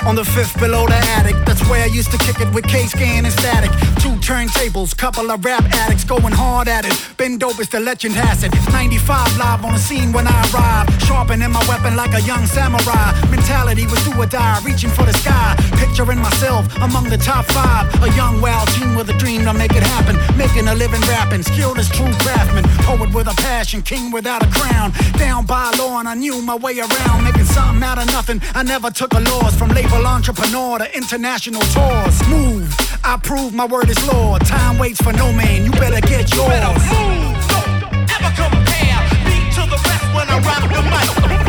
on 0.07 0.15
the 0.15 0.25
fifth 0.25 0.59
below 0.59 0.87
the 0.87 0.97
attic, 1.19 1.37
that's 1.45 1.63
where 1.69 1.83
I 1.83 1.87
used 1.87 2.11
to 2.13 2.19
kick 2.19 2.41
it 2.41 2.53
with 2.55 2.67
K-Scan 2.67 3.25
and 3.25 3.35
static. 3.35 3.71
Two 4.01 4.15
turntables, 4.25 4.97
couple 4.97 5.31
of 5.31 5.45
rap 5.45 5.65
addicts 5.65 6.05
going 6.05 6.33
hard 6.33 6.69
at 6.69 6.85
it. 6.87 6.95
Been 7.17 7.37
dope 7.37 7.59
as 7.59 7.69
the 7.69 7.81
legend 7.81 8.15
has 8.15 8.43
it. 8.43 8.53
95 8.73 9.37
live 9.39 9.65
on 9.65 9.73
the 9.73 9.79
scene 9.79 10.13
when 10.13 10.27
I 10.27 10.39
arrived. 10.49 11.03
Sharpening 11.03 11.51
my 11.51 11.65
weapon 11.69 11.97
like 11.97 12.15
a 12.15 12.23
young 12.23 12.47
samurai. 12.47 13.13
Mentality 13.31 13.85
was 13.87 14.03
do 14.05 14.13
or 14.19 14.27
die, 14.27 14.61
reaching 14.65 14.91
for 14.91 15.05
the 15.05 15.13
sky. 15.13 15.57
Picturing 15.77 16.21
myself 16.21 16.65
among 16.77 17.11
the 17.11 17.19
top 17.19 17.45
five. 17.47 17.85
A 18.03 18.09
young 18.17 18.41
wild 18.41 18.69
teen 18.75 18.95
with 18.95 19.11
a 19.11 19.17
dream 19.19 19.45
to 19.45 19.53
make 19.53 19.73
it 19.73 19.83
happen. 19.83 20.17
Making 20.49 20.69
a 20.69 20.75
living 20.75 21.01
rapping, 21.03 21.43
skilled 21.43 21.79
as 21.79 21.89
true 21.91 22.11
craftsman. 22.21 22.65
Poet 22.85 23.13
with 23.13 23.29
a 23.29 23.35
passion, 23.37 23.83
king 23.83 24.11
without 24.11 24.43
a 24.43 24.49
crown. 24.51 24.93
Down 25.19 25.45
by 25.45 25.71
law 25.79 25.99
and 25.99 26.09
I 26.09 26.15
knew 26.15 26.41
my 26.41 26.57
way 26.57 26.79
around. 26.79 27.25
Making 27.25 27.45
something 27.45 27.83
out 27.83 27.99
of 27.99 28.07
nothing. 28.07 28.41
I 28.55 28.63
never 28.63 28.91
took 28.91 29.13
a 29.13 29.21
loss 29.21 29.57
from 29.57 29.69
label 29.71 30.07
entrepreneur 30.07 30.79
to 30.79 30.97
international 30.97 31.61
tours. 31.61 32.29
Move, 32.29 32.75
I 33.05 33.19
prove 33.23 33.53
my 33.53 33.67
word 33.67 33.91
is 33.91 34.03
law. 34.09 34.39
Time 34.39 34.79
waits 34.79 35.01
for 35.03 35.13
no 35.13 35.33
man, 35.33 35.67
you 35.67 35.71
better 35.73 36.01
get 36.01 36.35
yours. 36.35 36.81
Move, 36.97 37.37
don't 37.53 37.85
Ever 38.17 38.33
compare 38.35 39.01
me 39.29 39.39
to 39.53 39.63
the 39.69 39.79
rest 39.85 40.07
when 40.15 40.29
I 40.29 40.41
rock 40.41 40.65
the 40.73 41.39
mic? 41.39 41.48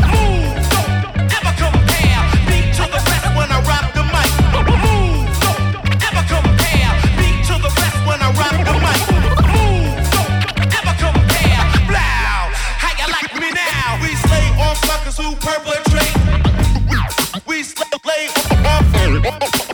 Bye. 19.30 19.69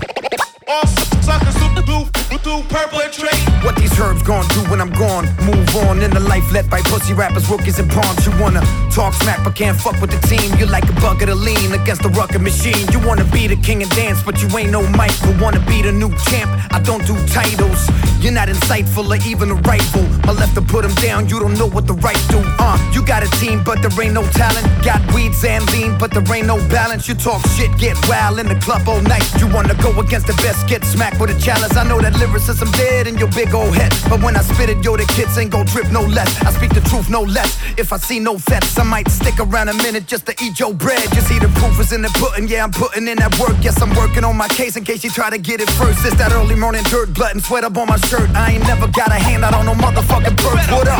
What 3.95 4.09
these 4.09 4.11
herbs 4.11 4.23
gon' 4.23 4.47
do 4.49 4.69
when 4.69 4.81
I'm 4.81 4.91
gone? 4.91 5.25
Move 5.45 5.75
on 5.87 6.01
in 6.01 6.11
the 6.11 6.19
life 6.19 6.51
led 6.51 6.69
by 6.69 6.81
pussy 6.81 7.13
rappers, 7.13 7.49
rookies, 7.49 7.79
and 7.79 7.89
pawns. 7.89 8.25
You 8.25 8.33
wanna 8.41 8.61
talk 8.91 9.13
smack 9.13 9.41
but 9.43 9.55
can't 9.55 9.79
fuck 9.79 10.01
with 10.01 10.11
the 10.11 10.19
team. 10.27 10.53
You 10.59 10.65
like 10.65 10.83
a 10.89 10.93
bucket 10.99 11.29
of 11.29 11.39
lean 11.39 11.71
against 11.71 12.01
the 12.03 12.09
rugged 12.09 12.41
machine. 12.41 12.87
You 12.91 12.99
wanna 12.99 13.23
be 13.25 13.47
the 13.47 13.55
king 13.55 13.81
and 13.81 13.91
dance, 13.91 14.21
but 14.21 14.41
you 14.41 14.49
ain't 14.57 14.71
no 14.71 14.81
Mike. 14.81 15.15
Michael. 15.15 15.41
Wanna 15.41 15.63
be 15.65 15.81
the 15.81 15.91
new 15.93 16.09
champ? 16.27 16.51
I 16.73 16.79
don't 16.81 17.05
do 17.07 17.15
titles. 17.27 17.79
You're 18.19 18.33
not 18.33 18.49
insightful 18.49 19.07
or 19.07 19.19
even 19.27 19.51
a 19.51 19.55
rifle. 19.69 20.03
My 20.25 20.33
left 20.33 20.55
to 20.55 20.61
put 20.61 20.75
put 20.75 20.83
'em 20.83 20.95
down, 20.95 21.29
you 21.29 21.39
don't 21.39 21.57
know 21.57 21.69
what 21.75 21.85
the 21.87 21.93
right 22.07 22.23
do. 22.27 22.39
Uh, 22.59 22.77
you 22.91 23.01
got 23.01 23.23
a 23.23 23.29
team, 23.39 23.63
but 23.63 23.81
there 23.81 23.95
ain't 24.03 24.13
no 24.13 24.23
talent. 24.41 24.65
Got 24.83 24.99
weeds 25.13 25.43
and 25.45 25.63
lean, 25.71 25.95
but 25.97 26.11
there 26.11 26.25
ain't 26.35 26.47
no 26.47 26.57
balance. 26.67 27.07
You 27.07 27.15
talk 27.15 27.41
shit, 27.55 27.71
get 27.77 27.95
wild 28.09 28.39
in 28.39 28.47
the 28.47 28.59
club 28.65 28.81
all 28.89 29.01
night. 29.01 29.27
You 29.39 29.47
wanna 29.47 29.75
go 29.75 29.91
against 29.99 30.27
the 30.27 30.37
best, 30.45 30.67
get 30.67 30.83
smacked 30.83 31.17
with 31.19 31.29
a 31.29 31.39
challenge. 31.39 31.75
I 31.77 31.83
know 31.83 31.99
that 32.01 32.13
lyricism 32.19 32.69
dead 32.71 33.07
in 33.07 33.17
your 33.17 33.29
big 33.29 33.53
old 33.53 33.73
head. 33.75 33.84
But 34.09 34.21
when 34.21 34.35
I 34.35 34.41
spit 34.41 34.69
it, 34.69 34.83
yo, 34.83 34.95
the 34.97 35.05
kids 35.15 35.37
ain't 35.37 35.51
gon' 35.51 35.65
drip 35.65 35.91
no 35.91 36.01
less. 36.01 36.29
I 36.43 36.51
speak 36.51 36.73
the 36.73 36.81
truth 36.81 37.09
no 37.09 37.21
less. 37.21 37.57
If 37.77 37.91
I 37.91 37.97
see 37.97 38.19
no 38.19 38.37
vets, 38.37 38.77
I 38.77 38.83
might 38.83 39.09
stick 39.09 39.39
around 39.39 39.69
a 39.69 39.73
minute 39.73 40.05
just 40.07 40.25
to 40.27 40.33
eat 40.43 40.59
your 40.59 40.73
bread. 40.73 41.03
You 41.13 41.21
see, 41.21 41.39
the 41.39 41.49
proof 41.59 41.79
is 41.79 41.91
in 41.91 42.01
the 42.01 42.09
pudding. 42.19 42.47
Yeah, 42.47 42.63
I'm 42.63 42.71
putting 42.71 43.07
in 43.07 43.17
that 43.17 43.37
work. 43.39 43.55
Yes, 43.61 43.81
I'm 43.81 43.93
working 43.95 44.23
on 44.23 44.37
my 44.37 44.47
case 44.47 44.75
in 44.75 44.83
case 44.83 45.03
you 45.03 45.09
try 45.09 45.29
to 45.29 45.37
get 45.37 45.61
it 45.61 45.69
first. 45.71 46.05
It's 46.05 46.15
that 46.17 46.31
early 46.31 46.55
morning 46.55 46.83
dirt, 46.83 47.13
blood 47.13 47.33
and 47.33 47.43
sweat 47.43 47.63
up 47.63 47.77
on 47.77 47.87
my 47.87 47.97
shirt. 47.97 48.29
I 48.31 48.53
ain't 48.53 48.63
never 48.63 48.87
got 48.87 49.09
a 49.09 49.19
handout 49.19 49.53
on 49.53 49.65
no 49.65 49.73
motherfucking 49.73 50.37
perk. 50.37 50.59
What 50.71 50.87
up? 50.87 50.99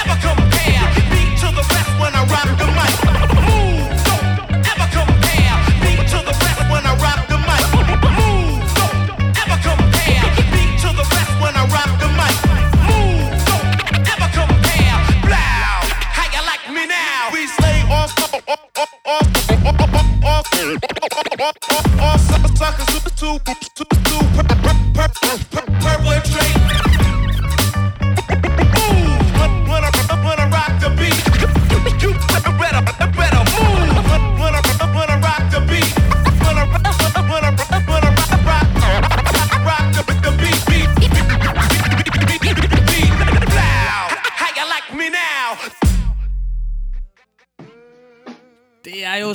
Ever 0.00 0.16
compare 0.20 0.83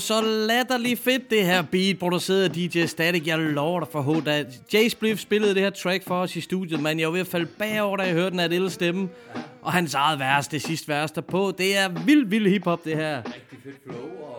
så 0.09 0.21
latterligt 0.21 0.99
fedt, 0.99 1.29
det 1.29 1.45
her 1.45 1.61
beat, 1.61 1.99
produceret 1.99 2.43
af 2.43 2.51
DJ 2.51 2.85
Static. 2.85 3.27
Jeg 3.27 3.39
lover 3.39 3.79
dig 3.79 3.89
for 3.91 4.01
hårdt, 4.01 4.27
at 4.27 4.47
Jay 4.73 4.89
Spliff 4.89 5.21
spillede 5.21 5.55
det 5.55 5.61
her 5.61 5.69
track 5.69 6.03
for 6.07 6.21
os 6.21 6.35
i 6.35 6.41
studiet, 6.41 6.81
men 6.83 6.99
jeg 6.99 7.07
var 7.07 7.11
ved 7.11 7.19
at 7.19 7.27
falde 7.27 7.45
bagover, 7.45 7.97
da 7.97 8.03
jeg 8.03 8.13
hørte 8.13 8.31
den 8.31 8.39
af 8.39 8.49
lille 8.49 8.69
stemme. 8.69 9.09
Og 9.61 9.71
hans 9.73 9.93
eget 9.93 10.19
vers, 10.19 10.47
det 10.47 10.61
sidste 10.61 10.87
vers 10.87 11.11
derpå. 11.11 11.53
Det 11.57 11.77
er 11.77 11.87
vild, 12.05 12.25
vild 12.25 12.47
hiphop, 12.47 12.85
det 12.85 12.95
her. 12.95 13.17
Rigtig 13.17 13.57
fedt 13.63 13.83
flow 13.83 13.97
og, 13.97 14.38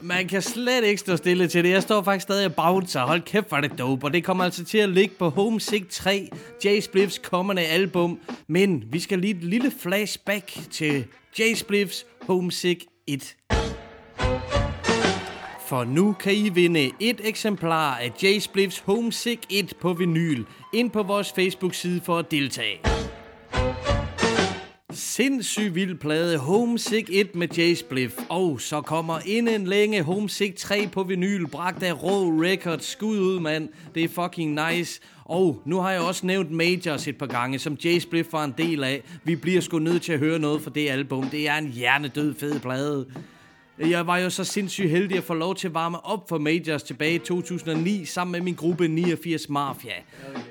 Man 0.00 0.28
kan 0.28 0.42
slet 0.42 0.84
ikke 0.84 1.00
stå 1.00 1.16
stille 1.16 1.48
til 1.48 1.64
det. 1.64 1.70
Jeg 1.70 1.82
står 1.82 2.02
faktisk 2.02 2.22
stadig 2.22 2.46
og 2.46 2.54
bouncer. 2.54 3.00
Hold 3.00 3.22
kæft, 3.22 3.50
var 3.50 3.60
det 3.60 3.78
dope. 3.78 4.06
Og 4.06 4.12
det 4.12 4.24
kommer 4.24 4.44
altså 4.44 4.64
til 4.64 4.78
at 4.78 4.88
ligge 4.88 5.14
på 5.18 5.28
Homesick 5.28 5.88
3, 5.90 6.28
Jay 6.64 6.80
Spliffs 6.80 7.18
kommende 7.18 7.62
album. 7.62 8.18
Men 8.46 8.84
vi 8.90 9.00
skal 9.00 9.18
lige 9.18 9.36
et 9.36 9.44
lille 9.44 9.72
flashback 9.80 10.58
til 10.70 11.04
Jay 11.38 11.54
Spliffs 11.54 12.06
Homesick 12.22 12.84
1. 13.06 13.36
For 15.66 15.84
nu 15.84 16.12
kan 16.12 16.34
I 16.34 16.48
vinde 16.48 16.90
et 17.00 17.20
eksemplar 17.24 17.96
af 17.96 18.12
Jay 18.22 18.38
Spliffs 18.38 18.78
Homesick 18.78 19.42
1 19.50 19.72
på 19.80 19.92
vinyl 19.92 20.44
ind 20.74 20.90
på 20.90 21.02
vores 21.02 21.32
Facebook-side 21.32 22.00
for 22.04 22.18
at 22.18 22.30
deltage 22.30 22.80
sindssyg 24.98 25.74
vild 25.74 25.94
plade 25.94 26.38
Homesick 26.38 27.08
1 27.12 27.34
med 27.34 27.48
Jay 27.48 27.74
Spliff. 27.74 28.14
Og 28.28 28.60
så 28.60 28.80
kommer 28.80 29.18
inden 29.26 29.66
længe 29.66 30.02
Homesick 30.02 30.56
3 30.56 30.88
på 30.92 31.02
vinyl, 31.02 31.46
bragt 31.46 31.82
af 31.82 32.02
Raw 32.04 32.42
Records. 32.42 32.84
Skud 32.84 33.18
ud, 33.18 33.40
mand. 33.40 33.68
Det 33.94 34.04
er 34.04 34.08
fucking 34.08 34.60
nice. 34.68 35.00
Og 35.24 35.62
nu 35.64 35.80
har 35.80 35.90
jeg 35.90 36.00
også 36.00 36.26
nævnt 36.26 36.50
Majors 36.50 37.08
et 37.08 37.16
par 37.16 37.26
gange, 37.26 37.58
som 37.58 37.76
Jay 37.84 37.98
Spliff 37.98 38.32
var 38.32 38.44
en 38.44 38.54
del 38.58 38.84
af. 38.84 39.02
Vi 39.24 39.36
bliver 39.36 39.60
sgu 39.60 39.78
nødt 39.78 40.02
til 40.02 40.12
at 40.12 40.18
høre 40.18 40.38
noget 40.38 40.62
fra 40.62 40.70
det 40.74 40.90
album. 40.90 41.30
Det 41.30 41.48
er 41.48 41.56
en 41.56 41.68
hjernedød 41.68 42.34
fed 42.34 42.60
plade. 42.60 43.06
Jeg 43.80 44.06
var 44.06 44.18
jo 44.18 44.30
så 44.30 44.44
sindssygt 44.44 44.90
heldig 44.90 45.18
at 45.18 45.24
få 45.24 45.34
lov 45.34 45.54
til 45.54 45.68
at 45.68 45.74
varme 45.74 46.06
op 46.06 46.28
for 46.28 46.38
Majors 46.38 46.82
tilbage 46.82 47.14
i 47.14 47.18
2009, 47.18 48.04
sammen 48.04 48.32
med 48.32 48.40
min 48.40 48.54
gruppe 48.54 48.88
89 48.88 49.48
Mafia. 49.48 49.92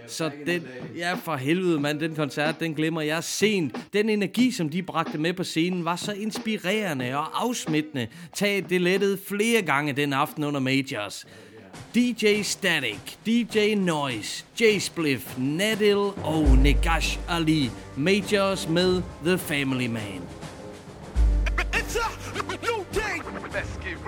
Så 0.08 0.32
den, 0.46 0.64
ja 0.98 1.14
for 1.14 1.36
helvede 1.36 1.80
mand, 1.80 2.00
den 2.00 2.16
koncert, 2.16 2.60
den 2.60 2.74
glemmer 2.74 3.02
jeg 3.02 3.24
sent. 3.24 3.78
Den 3.94 4.10
energi, 4.10 4.52
som 4.52 4.70
de 4.70 4.84
bragte 4.84 5.18
med 5.18 5.34
på 5.34 5.44
scenen, 5.44 5.86
var 5.86 5.96
så 5.96 6.12
inspirerende 6.12 7.18
og 7.18 7.44
afsmittende. 7.46 8.08
Tag 8.34 8.66
det 8.70 8.82
lettede 8.82 9.18
flere 9.28 9.62
gange 9.62 9.94
den 9.94 10.14
aften 10.14 10.44
under 10.44 10.60
Majors. 10.60 11.26
DJ 11.96 12.42
Static, 12.42 13.00
DJ 13.26 13.76
Noise, 13.76 14.46
Jay 14.62 14.80
Spliff, 14.80 15.38
Nadil 15.38 15.98
og 16.24 16.58
Negash 16.64 17.20
Ali. 17.30 17.70
Majors 17.98 18.70
med 18.70 19.02
The 19.26 19.38
Family 19.38 19.88
Man. 19.88 20.37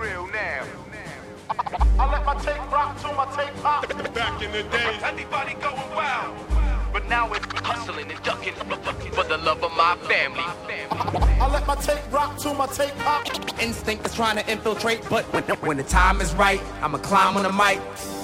Real 0.00 0.26
now. 0.28 0.66
I 1.98 2.10
let 2.10 2.24
my 2.24 2.34
tape 2.36 2.72
rock 2.72 2.98
to 3.02 3.08
my 3.12 3.26
tape 3.36 3.54
pop. 3.62 3.86
Back 4.14 4.42
in 4.42 4.50
the 4.52 4.62
day, 4.62 4.98
anybody 5.02 5.54
going 5.54 5.90
wild. 5.94 6.36
But 6.92 7.08
now 7.08 7.32
it's 7.34 7.46
hustling 7.60 8.10
and 8.10 8.22
ducking 8.22 8.54
for 8.54 9.24
the 9.24 9.36
love 9.38 9.62
of 9.62 9.76
my 9.76 9.96
family. 10.08 10.42
I 11.40 11.48
let 11.52 11.66
my 11.66 11.74
tape 11.76 12.10
rock 12.10 12.38
to 12.38 12.54
my 12.54 12.66
tape 12.66 12.96
pop. 12.98 13.26
Instinct 13.60 14.06
is 14.06 14.14
trying 14.14 14.36
to 14.36 14.50
infiltrate, 14.50 15.02
but 15.10 15.24
when, 15.32 15.44
when 15.60 15.76
the 15.76 15.84
time 15.84 16.20
is 16.20 16.34
right, 16.34 16.60
I'ma 16.80 16.98
climb 16.98 17.36
on 17.36 17.42
the 17.42 17.52
mic. 17.52 18.19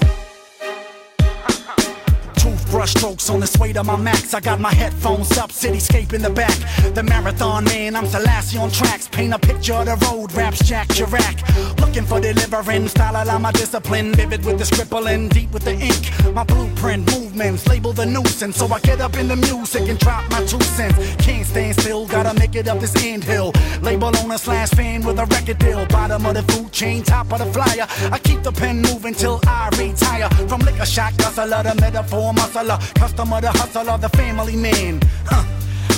Toothbrush 2.76 2.92
brush 2.92 3.00
strokes 3.00 3.30
on 3.30 3.40
the 3.40 3.58
way 3.58 3.72
to 3.72 3.82
my 3.82 3.96
max. 3.96 4.34
I 4.34 4.40
got 4.40 4.60
my 4.60 4.72
headphones 4.74 5.38
up, 5.38 5.50
cityscape 5.50 6.12
in 6.12 6.20
the 6.20 6.28
back. 6.28 6.54
The 6.94 7.02
marathon 7.02 7.64
man, 7.64 7.96
I'm 7.96 8.06
Selassie 8.06 8.58
on 8.58 8.70
tracks. 8.70 9.08
Paint 9.08 9.32
a 9.32 9.38
picture 9.38 9.72
of 9.72 9.86
the 9.86 9.96
road, 10.06 10.32
raps 10.34 10.58
Jack 10.58 10.88
Chirac. 10.88 11.36
Looking 11.80 12.04
for 12.04 12.20
deliverance, 12.20 12.90
style 12.90 13.16
allow 13.22 13.38
my 13.38 13.52
discipline. 13.52 14.12
Vivid 14.14 14.44
with 14.44 14.58
the 14.58 14.66
scribbling, 14.66 15.28
deep 15.30 15.52
with 15.52 15.64
the 15.64 15.72
ink. 15.72 16.34
My 16.34 16.44
blueprint 16.44 17.10
movements 17.10 17.66
label 17.66 17.94
the 17.94 18.04
nuisance. 18.04 18.56
So 18.56 18.66
I 18.66 18.78
get 18.80 19.00
up 19.00 19.16
in 19.16 19.28
the 19.28 19.36
music 19.36 19.88
and 19.88 19.98
drop 19.98 20.30
my 20.30 20.44
two 20.44 20.60
cents. 20.60 20.98
Can't 21.24 21.46
stand 21.46 21.80
still, 21.80 22.06
gotta 22.06 22.38
make 22.38 22.54
it 22.56 22.68
up 22.68 22.80
this 22.80 22.94
end 23.02 23.24
hill. 23.24 23.52
Label 23.80 24.14
on 24.18 24.30
a 24.32 24.38
slash 24.38 24.70
fan 24.70 25.02
with 25.02 25.18
a 25.18 25.24
record 25.26 25.58
deal. 25.58 25.86
Bottom 25.86 26.26
of 26.26 26.34
the 26.34 26.42
food 26.52 26.72
chain, 26.72 27.02
top 27.02 27.32
of 27.32 27.38
the 27.38 27.46
flyer. 27.46 27.86
I 28.12 28.18
keep 28.18 28.42
the 28.42 28.52
pen 28.52 28.82
moving 28.82 29.14
till 29.14 29.40
I 29.46 29.70
retire. 29.78 30.28
From 30.48 30.60
liquor 30.60 30.84
shot 30.84 31.16
guzzler 31.16 31.62
to 31.62 31.74
metaphor 31.80 32.34
Customer 32.74 33.40
to 33.40 33.48
hustler, 33.48 33.96
the 33.98 34.08
family 34.10 34.56
man. 34.56 35.00
Huh. 35.24 35.44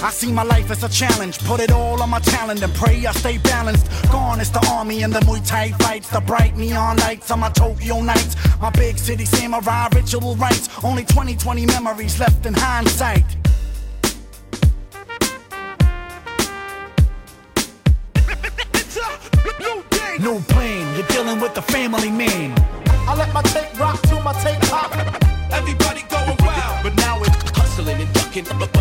I 0.04 0.10
see 0.10 0.30
my 0.30 0.42
life 0.42 0.70
as 0.70 0.84
a 0.84 0.88
challenge. 0.88 1.38
Put 1.40 1.60
it 1.60 1.72
all 1.72 2.00
on 2.02 2.10
my 2.10 2.20
talent 2.20 2.62
and 2.62 2.72
pray 2.74 3.04
I 3.06 3.12
stay 3.12 3.38
balanced. 3.38 3.86
Gone 4.12 4.40
is 4.40 4.50
the 4.50 4.64
army 4.70 5.02
and 5.02 5.12
the 5.12 5.20
Muay 5.20 5.44
Thai 5.46 5.72
fights. 5.72 6.08
The 6.10 6.20
bright 6.20 6.56
neon 6.56 6.98
lights 6.98 7.30
on 7.30 7.40
my 7.40 7.50
Tokyo 7.50 8.00
nights. 8.02 8.36
My 8.60 8.70
big 8.70 8.98
city 8.98 9.24
samurai 9.24 9.88
ritual 9.94 10.36
rites. 10.36 10.68
Only 10.84 11.04
2020 11.04 11.66
memories 11.66 12.20
left 12.20 12.44
in 12.46 12.54
hindsight. 12.54 13.24
No 20.20 20.40
plane, 20.40 20.96
you're 20.96 21.06
dealing 21.06 21.40
with 21.40 21.54
the 21.54 21.62
family 21.62 22.10
man. 22.10 22.52
I 23.08 23.14
let 23.16 23.32
my 23.32 23.40
tape 23.42 23.78
rock 23.78 24.00
to 24.02 24.20
my 24.22 24.32
tape 24.42 24.60
pop. 24.62 24.97
making. 28.42 28.77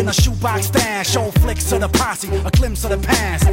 In 0.00 0.08
a 0.08 0.12
shoebox 0.12 0.66
stash. 0.66 1.10
Show 1.10 1.30
flicks 1.42 1.70
of 1.72 1.80
the 1.82 1.88
posse, 1.88 2.28
a 2.28 2.50
glimpse 2.50 2.84
of 2.84 2.90
the 2.90 3.06
past. 3.06 3.44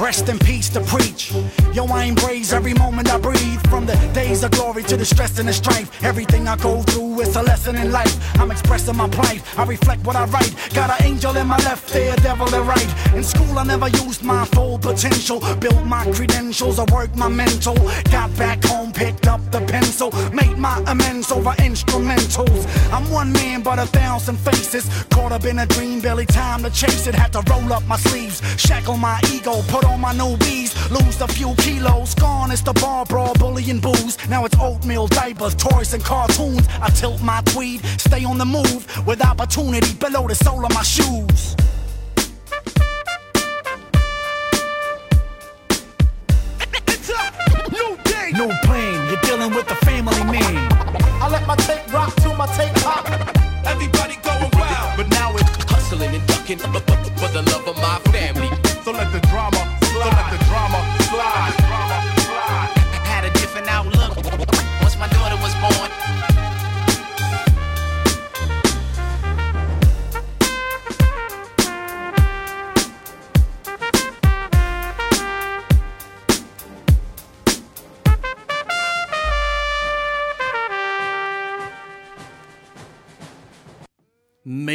Rest 0.00 0.28
in 0.28 0.38
peace 0.38 0.68
to 0.70 0.80
preach. 0.80 1.32
Yo, 1.72 1.84
I 1.86 2.04
embrace 2.04 2.52
every 2.52 2.74
moment 2.74 3.10
I 3.12 3.18
breathe. 3.18 3.60
From 3.68 3.86
the 3.86 3.94
days 4.14 4.42
of 4.42 4.50
glory 4.52 4.82
to 4.84 4.96
the 4.96 5.04
stress 5.04 5.38
and 5.38 5.48
the 5.48 5.52
strife. 5.52 5.88
Everything 6.02 6.48
I 6.48 6.56
go 6.56 6.82
through 6.82 7.20
is 7.20 7.36
a 7.36 7.42
lesson 7.42 7.76
in 7.76 7.92
life. 7.92 8.14
I'm 8.40 8.50
expressing 8.50 8.96
my 8.96 9.08
plight. 9.08 9.42
I 9.58 9.64
reflect 9.64 10.04
what 10.06 10.16
I 10.16 10.24
write. 10.24 10.54
Got 10.74 10.90
an 10.90 11.06
angel 11.06 11.36
in 11.36 11.46
my 11.46 11.58
left 11.58 11.94
ear, 11.94 12.16
devil 12.16 12.52
in 12.54 12.66
right. 12.66 13.14
In 13.14 13.22
school, 13.22 13.58
I 13.58 13.64
never 13.64 13.88
used 13.88 14.22
my 14.22 14.44
full 14.46 14.78
potential. 14.78 15.40
Built 15.56 15.84
my 15.84 16.04
credentials, 16.12 16.78
I 16.78 16.84
worked 16.92 17.16
my 17.16 17.28
mental. 17.28 17.74
Got 18.10 18.34
back 18.36 18.64
home, 18.64 18.92
picked 18.92 19.26
up 19.26 19.40
the 19.50 19.60
pencil. 19.60 20.10
Made 20.32 20.56
my 20.56 20.82
amends 20.86 21.30
over 21.30 21.52
instrumentals. 21.68 22.62
I'm 22.92 23.08
one 23.10 23.32
man, 23.32 23.62
but 23.62 23.78
a 23.78 23.86
thousand 23.86 24.38
faces. 24.38 24.88
Caught 25.10 25.32
up 25.32 25.41
in 25.44 25.58
a 25.58 25.66
dream, 25.66 26.00
barely 26.00 26.26
time 26.26 26.62
to 26.62 26.70
chase 26.70 27.06
it. 27.06 27.14
Had 27.14 27.32
to 27.32 27.42
roll 27.50 27.72
up 27.72 27.84
my 27.86 27.96
sleeves, 27.96 28.42
shackle 28.58 28.96
my 28.96 29.20
ego, 29.32 29.62
put 29.68 29.84
on 29.84 30.00
my 30.00 30.12
new 30.12 30.36
bees, 30.38 30.72
lose 30.90 31.20
a 31.20 31.28
few 31.28 31.54
kilos. 31.56 32.14
Gone 32.14 32.50
is 32.50 32.62
the 32.62 32.72
bar 32.74 33.04
brawl, 33.04 33.34
bullying 33.34 33.80
booze. 33.80 34.16
Now 34.28 34.44
it's 34.44 34.56
oatmeal, 34.58 35.06
diapers, 35.08 35.54
toys, 35.54 35.94
and 35.94 36.04
cartoons. 36.04 36.66
I 36.80 36.90
tilt 36.90 37.22
my 37.22 37.40
tweed, 37.46 37.84
stay 37.98 38.24
on 38.24 38.38
the 38.38 38.44
move 38.44 38.86
with 39.06 39.24
opportunity 39.24 39.94
below 39.94 40.26
the 40.28 40.34
sole 40.34 40.64
of 40.64 40.74
my 40.74 40.82
shoes. 40.82 41.56
New 48.32 48.50
plane, 48.64 49.00
you're 49.08 49.20
dealing 49.22 49.54
with 49.54 49.68
the 49.68 49.74
family 49.84 50.24
man. 50.24 50.72
I 51.20 51.28
let 51.30 51.46
my 51.46 51.54
tape 51.56 51.92
rock 51.92 52.14
to 52.22 52.34
my 52.34 52.46
tape 52.56 52.74
pop. 52.82 53.06
Everybody 53.66 54.01
Ducking 56.52 57.16
for 57.16 57.28
the 57.28 57.40
love 57.50 57.66
of 57.66 57.76
my 57.76 57.98
family. 58.12 58.50
so 58.84 58.92
let 58.92 59.10
the 59.10 59.21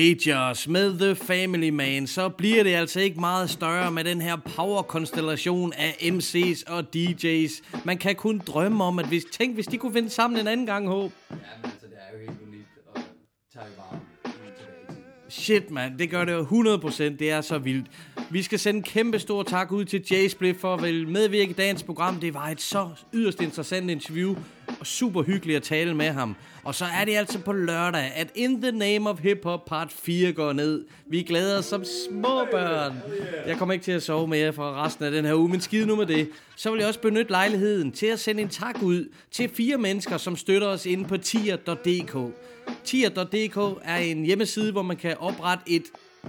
Majors 0.08 0.68
med 0.68 1.00
The 1.00 1.16
Family 1.16 1.70
Man, 1.70 2.08
så 2.08 2.30
bliver 2.30 2.64
det 2.64 2.74
altså 2.74 3.00
ikke 3.00 3.20
meget 3.20 3.50
større 3.50 3.92
med 3.92 4.04
den 4.04 4.22
her 4.22 4.36
power-konstellation 4.36 5.74
af 5.74 5.92
MC's 6.02 6.64
og 6.68 6.84
DJ's. 6.96 7.64
Man 7.86 7.98
kan 7.98 8.16
kun 8.16 8.42
drømme 8.48 8.84
om, 8.84 9.00
at 9.00 9.08
hvis, 9.08 9.26
tænk, 9.32 9.54
hvis 9.54 9.68
de 9.68 9.78
kunne 9.78 9.94
finde 9.94 10.10
sammen 10.10 10.40
en 10.40 10.48
anden 10.48 10.66
gang, 10.66 10.88
håb. 10.88 11.12
Jamen 11.30 11.44
altså, 11.64 11.80
det 11.82 11.94
er 11.98 12.18
jo 12.18 12.20
helt 12.20 12.42
unikt, 12.48 12.68
og 12.96 13.02
tager 13.54 13.66
bare. 13.78 14.00
Shit, 15.30 15.72
mand. 15.72 15.98
Det 15.98 16.10
gør 16.10 16.26
det 16.26 16.34
jo 16.34 16.44
100%. 16.44 17.04
Det 17.04 17.32
er 17.32 17.42
så 17.42 17.58
vildt. 17.58 17.88
Vi 18.30 18.44
skal 18.44 18.60
sende 18.60 18.78
en 18.78 18.84
kæmpe 18.84 19.20
stor 19.20 19.44
tak 19.44 19.72
ud 19.72 19.86
til 19.86 20.06
Jay 20.12 20.28
Split 20.28 20.58
for 20.60 20.74
at 20.74 21.08
medvirke 21.08 21.50
i 21.50 21.54
dagens 21.54 21.84
program. 21.84 22.20
Det 22.20 22.34
var 22.34 22.48
et 22.48 22.62
så 22.62 22.90
yderst 23.14 23.42
interessant 23.42 23.90
interview, 23.90 24.36
og 24.80 24.88
super 24.88 25.24
hyggeligt 25.24 25.58
at 25.58 25.64
tale 25.64 25.96
med 25.96 26.12
ham. 26.12 26.36
Og 26.64 26.76
så 26.76 26.86
er 26.86 27.06
det 27.06 27.16
altså 27.16 27.40
på 27.40 27.54
lørdag, 27.54 28.12
at 28.16 28.32
In 28.36 28.62
the 28.62 28.72
Name 28.72 29.10
of 29.10 29.20
Hip 29.20 29.44
Hop 29.44 29.66
part 29.66 29.92
4 29.92 30.32
går 30.34 30.54
ned. 30.54 30.86
Vi 31.06 31.22
glæder 31.22 31.58
os 31.58 31.66
som 31.66 31.84
små 32.10 32.46
børn. 32.52 32.98
Jeg 33.48 33.58
kommer 33.58 33.74
ikke 33.74 33.86
til 33.86 33.92
at 33.92 34.04
sove 34.04 34.28
mere 34.28 34.54
for 34.54 34.84
resten 34.84 35.06
af 35.06 35.12
den 35.12 35.26
her 35.26 35.34
uge, 35.34 35.50
men 35.50 35.62
skide 35.62 35.86
nu 35.86 35.96
med 35.96 36.06
det. 36.06 36.30
Så 36.56 36.72
vil 36.72 36.80
jeg 36.80 36.88
også 36.88 37.00
benytte 37.00 37.32
lejligheden 37.32 37.92
til 37.92 38.06
at 38.06 38.20
sende 38.20 38.42
en 38.42 38.50
tak 38.50 38.82
ud 38.82 39.10
til 39.32 39.50
fire 39.50 39.78
mennesker, 39.78 40.18
som 40.18 40.36
støtter 40.36 40.68
os 40.68 40.86
inde 40.86 41.06
på 41.06 41.18
tier.dk. 41.18 42.34
Tier.dk 42.84 43.82
er 43.84 43.98
en 43.98 44.24
hjemmeside, 44.24 44.72
hvor 44.72 44.82
man 44.82 44.98
kan 44.98 45.18
oprette 45.20 45.64
et 45.68 45.84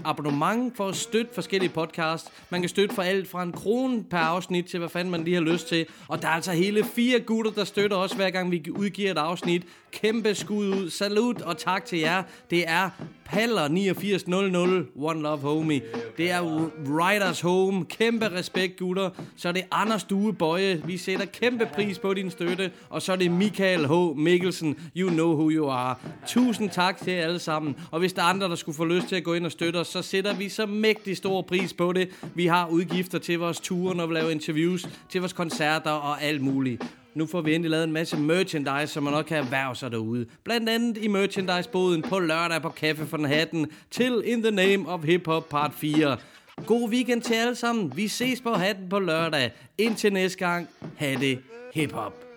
abonnement 0.05 0.77
for 0.77 0.89
at 0.89 0.97
støtte 0.97 1.35
forskellige 1.35 1.71
podcasts. 1.71 2.33
Man 2.51 2.61
kan 2.61 2.69
støtte 2.69 2.95
for 2.95 3.03
alt 3.03 3.29
fra 3.29 3.43
en 3.43 3.53
krone 3.53 4.05
per 4.05 4.19
afsnit 4.19 4.67
til 4.67 4.79
hvad 4.79 4.89
fanden 4.89 5.11
man 5.11 5.25
lige 5.25 5.35
har 5.35 5.43
lyst 5.43 5.69
til. 5.69 5.87
Og 6.09 6.23
der 6.23 6.29
er 6.29 6.33
altså 6.33 6.53
hele 6.53 6.85
fire 6.85 7.21
gutter, 7.21 7.53
der 7.53 7.65
støtter 7.65 7.97
os 7.97 8.13
hver 8.13 8.31
gang 8.31 8.51
vi 8.51 8.71
udgiver 8.71 9.11
et 9.11 9.19
afsnit. 9.19 9.63
Kæmpe 9.93 10.35
skud 10.35 10.69
ud. 10.69 10.91
Salut 10.91 11.43
og 11.43 11.59
tak 11.59 11.85
til 11.85 11.99
jer. 11.99 12.23
Det 12.51 12.69
er 12.69 12.91
Paller 13.25 13.69
8900 13.69 14.87
One 14.97 15.21
Love 15.21 15.39
Homie. 15.39 15.83
Det 16.17 16.31
er 16.31 16.71
Riders 16.87 17.41
Home. 17.41 17.85
Kæmpe 17.85 18.29
respekt, 18.33 18.79
gutter. 18.79 19.11
Så 19.37 19.49
er 19.49 19.53
det 19.53 19.65
Anders 19.71 20.05
Due 20.05 20.33
Bøje. 20.33 20.83
Vi 20.85 20.97
sætter 20.97 21.25
kæmpe 21.27 21.69
pris 21.75 21.99
på 21.99 22.15
din 22.15 22.31
støtte. 22.31 22.71
Og 22.91 23.03
så 23.03 23.13
er 23.13 23.17
det 23.17 23.31
Michael 23.31 23.87
H. 23.87 24.17
Mikkelsen. 24.17 24.77
You 24.97 25.11
know 25.11 25.33
who 25.33 25.51
you 25.51 25.69
are. 25.69 25.95
Tusind 26.27 26.71
tak 26.71 26.99
til 26.99 27.13
jer 27.13 27.23
alle 27.23 27.39
sammen. 27.39 27.77
Og 27.91 27.99
hvis 27.99 28.13
der 28.13 28.23
er 28.23 28.27
andre, 28.27 28.49
der 28.49 28.55
skulle 28.55 28.77
få 28.77 28.85
lyst 28.85 29.09
til 29.09 29.17
at 29.17 29.25
gå 29.25 29.35
ind 29.35 29.47
og 29.47 29.53
støtte 29.53 29.77
os, 29.77 29.89
så 29.89 30.03
sætter 30.03 30.35
vi 30.35 30.49
så 30.49 30.67
mægtig 30.67 31.17
stor 31.17 31.43
pris 31.43 31.73
på 31.73 31.93
det. 31.93 32.09
Vi 32.35 32.47
har 32.47 32.69
udgifter 32.69 33.19
til 33.19 33.39
vores 33.39 33.61
ture, 33.61 33.95
når 33.95 34.07
vi 34.07 34.15
laver 34.15 34.31
interviews, 34.31 34.89
til 35.09 35.21
vores 35.21 35.33
koncerter 35.33 35.91
og 35.91 36.23
alt 36.23 36.43
muligt. 36.43 36.83
Nu 37.19 37.27
får 37.27 37.41
vi 37.41 37.55
endelig 37.55 37.71
lavet 37.71 37.85
en 37.85 37.93
masse 37.93 38.17
merchandise, 38.17 38.87
som 38.87 39.03
man 39.03 39.13
nok 39.13 39.25
kan 39.25 39.39
erhverve 39.39 39.77
sig 39.77 39.91
derude. 39.91 40.27
Blandt 40.45 40.69
andet 40.69 40.97
i 40.97 41.09
merchandise-boden 41.09 42.03
på 42.03 42.19
lørdag 42.19 42.63
på 42.63 42.69
Café 42.69 43.05
for 43.05 43.17
den 43.17 43.27
Hatten 43.27 43.67
til 43.91 44.23
In 44.25 44.43
the 44.43 44.51
Name 44.51 44.89
of 44.89 45.05
Hip 45.05 45.27
Hop 45.27 45.49
Part 45.49 45.73
4. 45.75 46.17
God 46.67 46.91
weekend 46.91 47.23
til 47.23 47.35
alle 47.35 47.55
sammen. 47.55 47.93
Vi 47.97 48.09
ses 48.09 48.41
på 48.41 48.55
Hatten 48.55 48.89
på 48.89 48.99
lørdag. 48.99 49.53
Indtil 49.79 50.13
næste 50.13 50.39
gang, 50.39 50.69
ha' 50.97 51.15
det 51.15 51.39
hip 51.75 51.93
hop. 51.93 52.28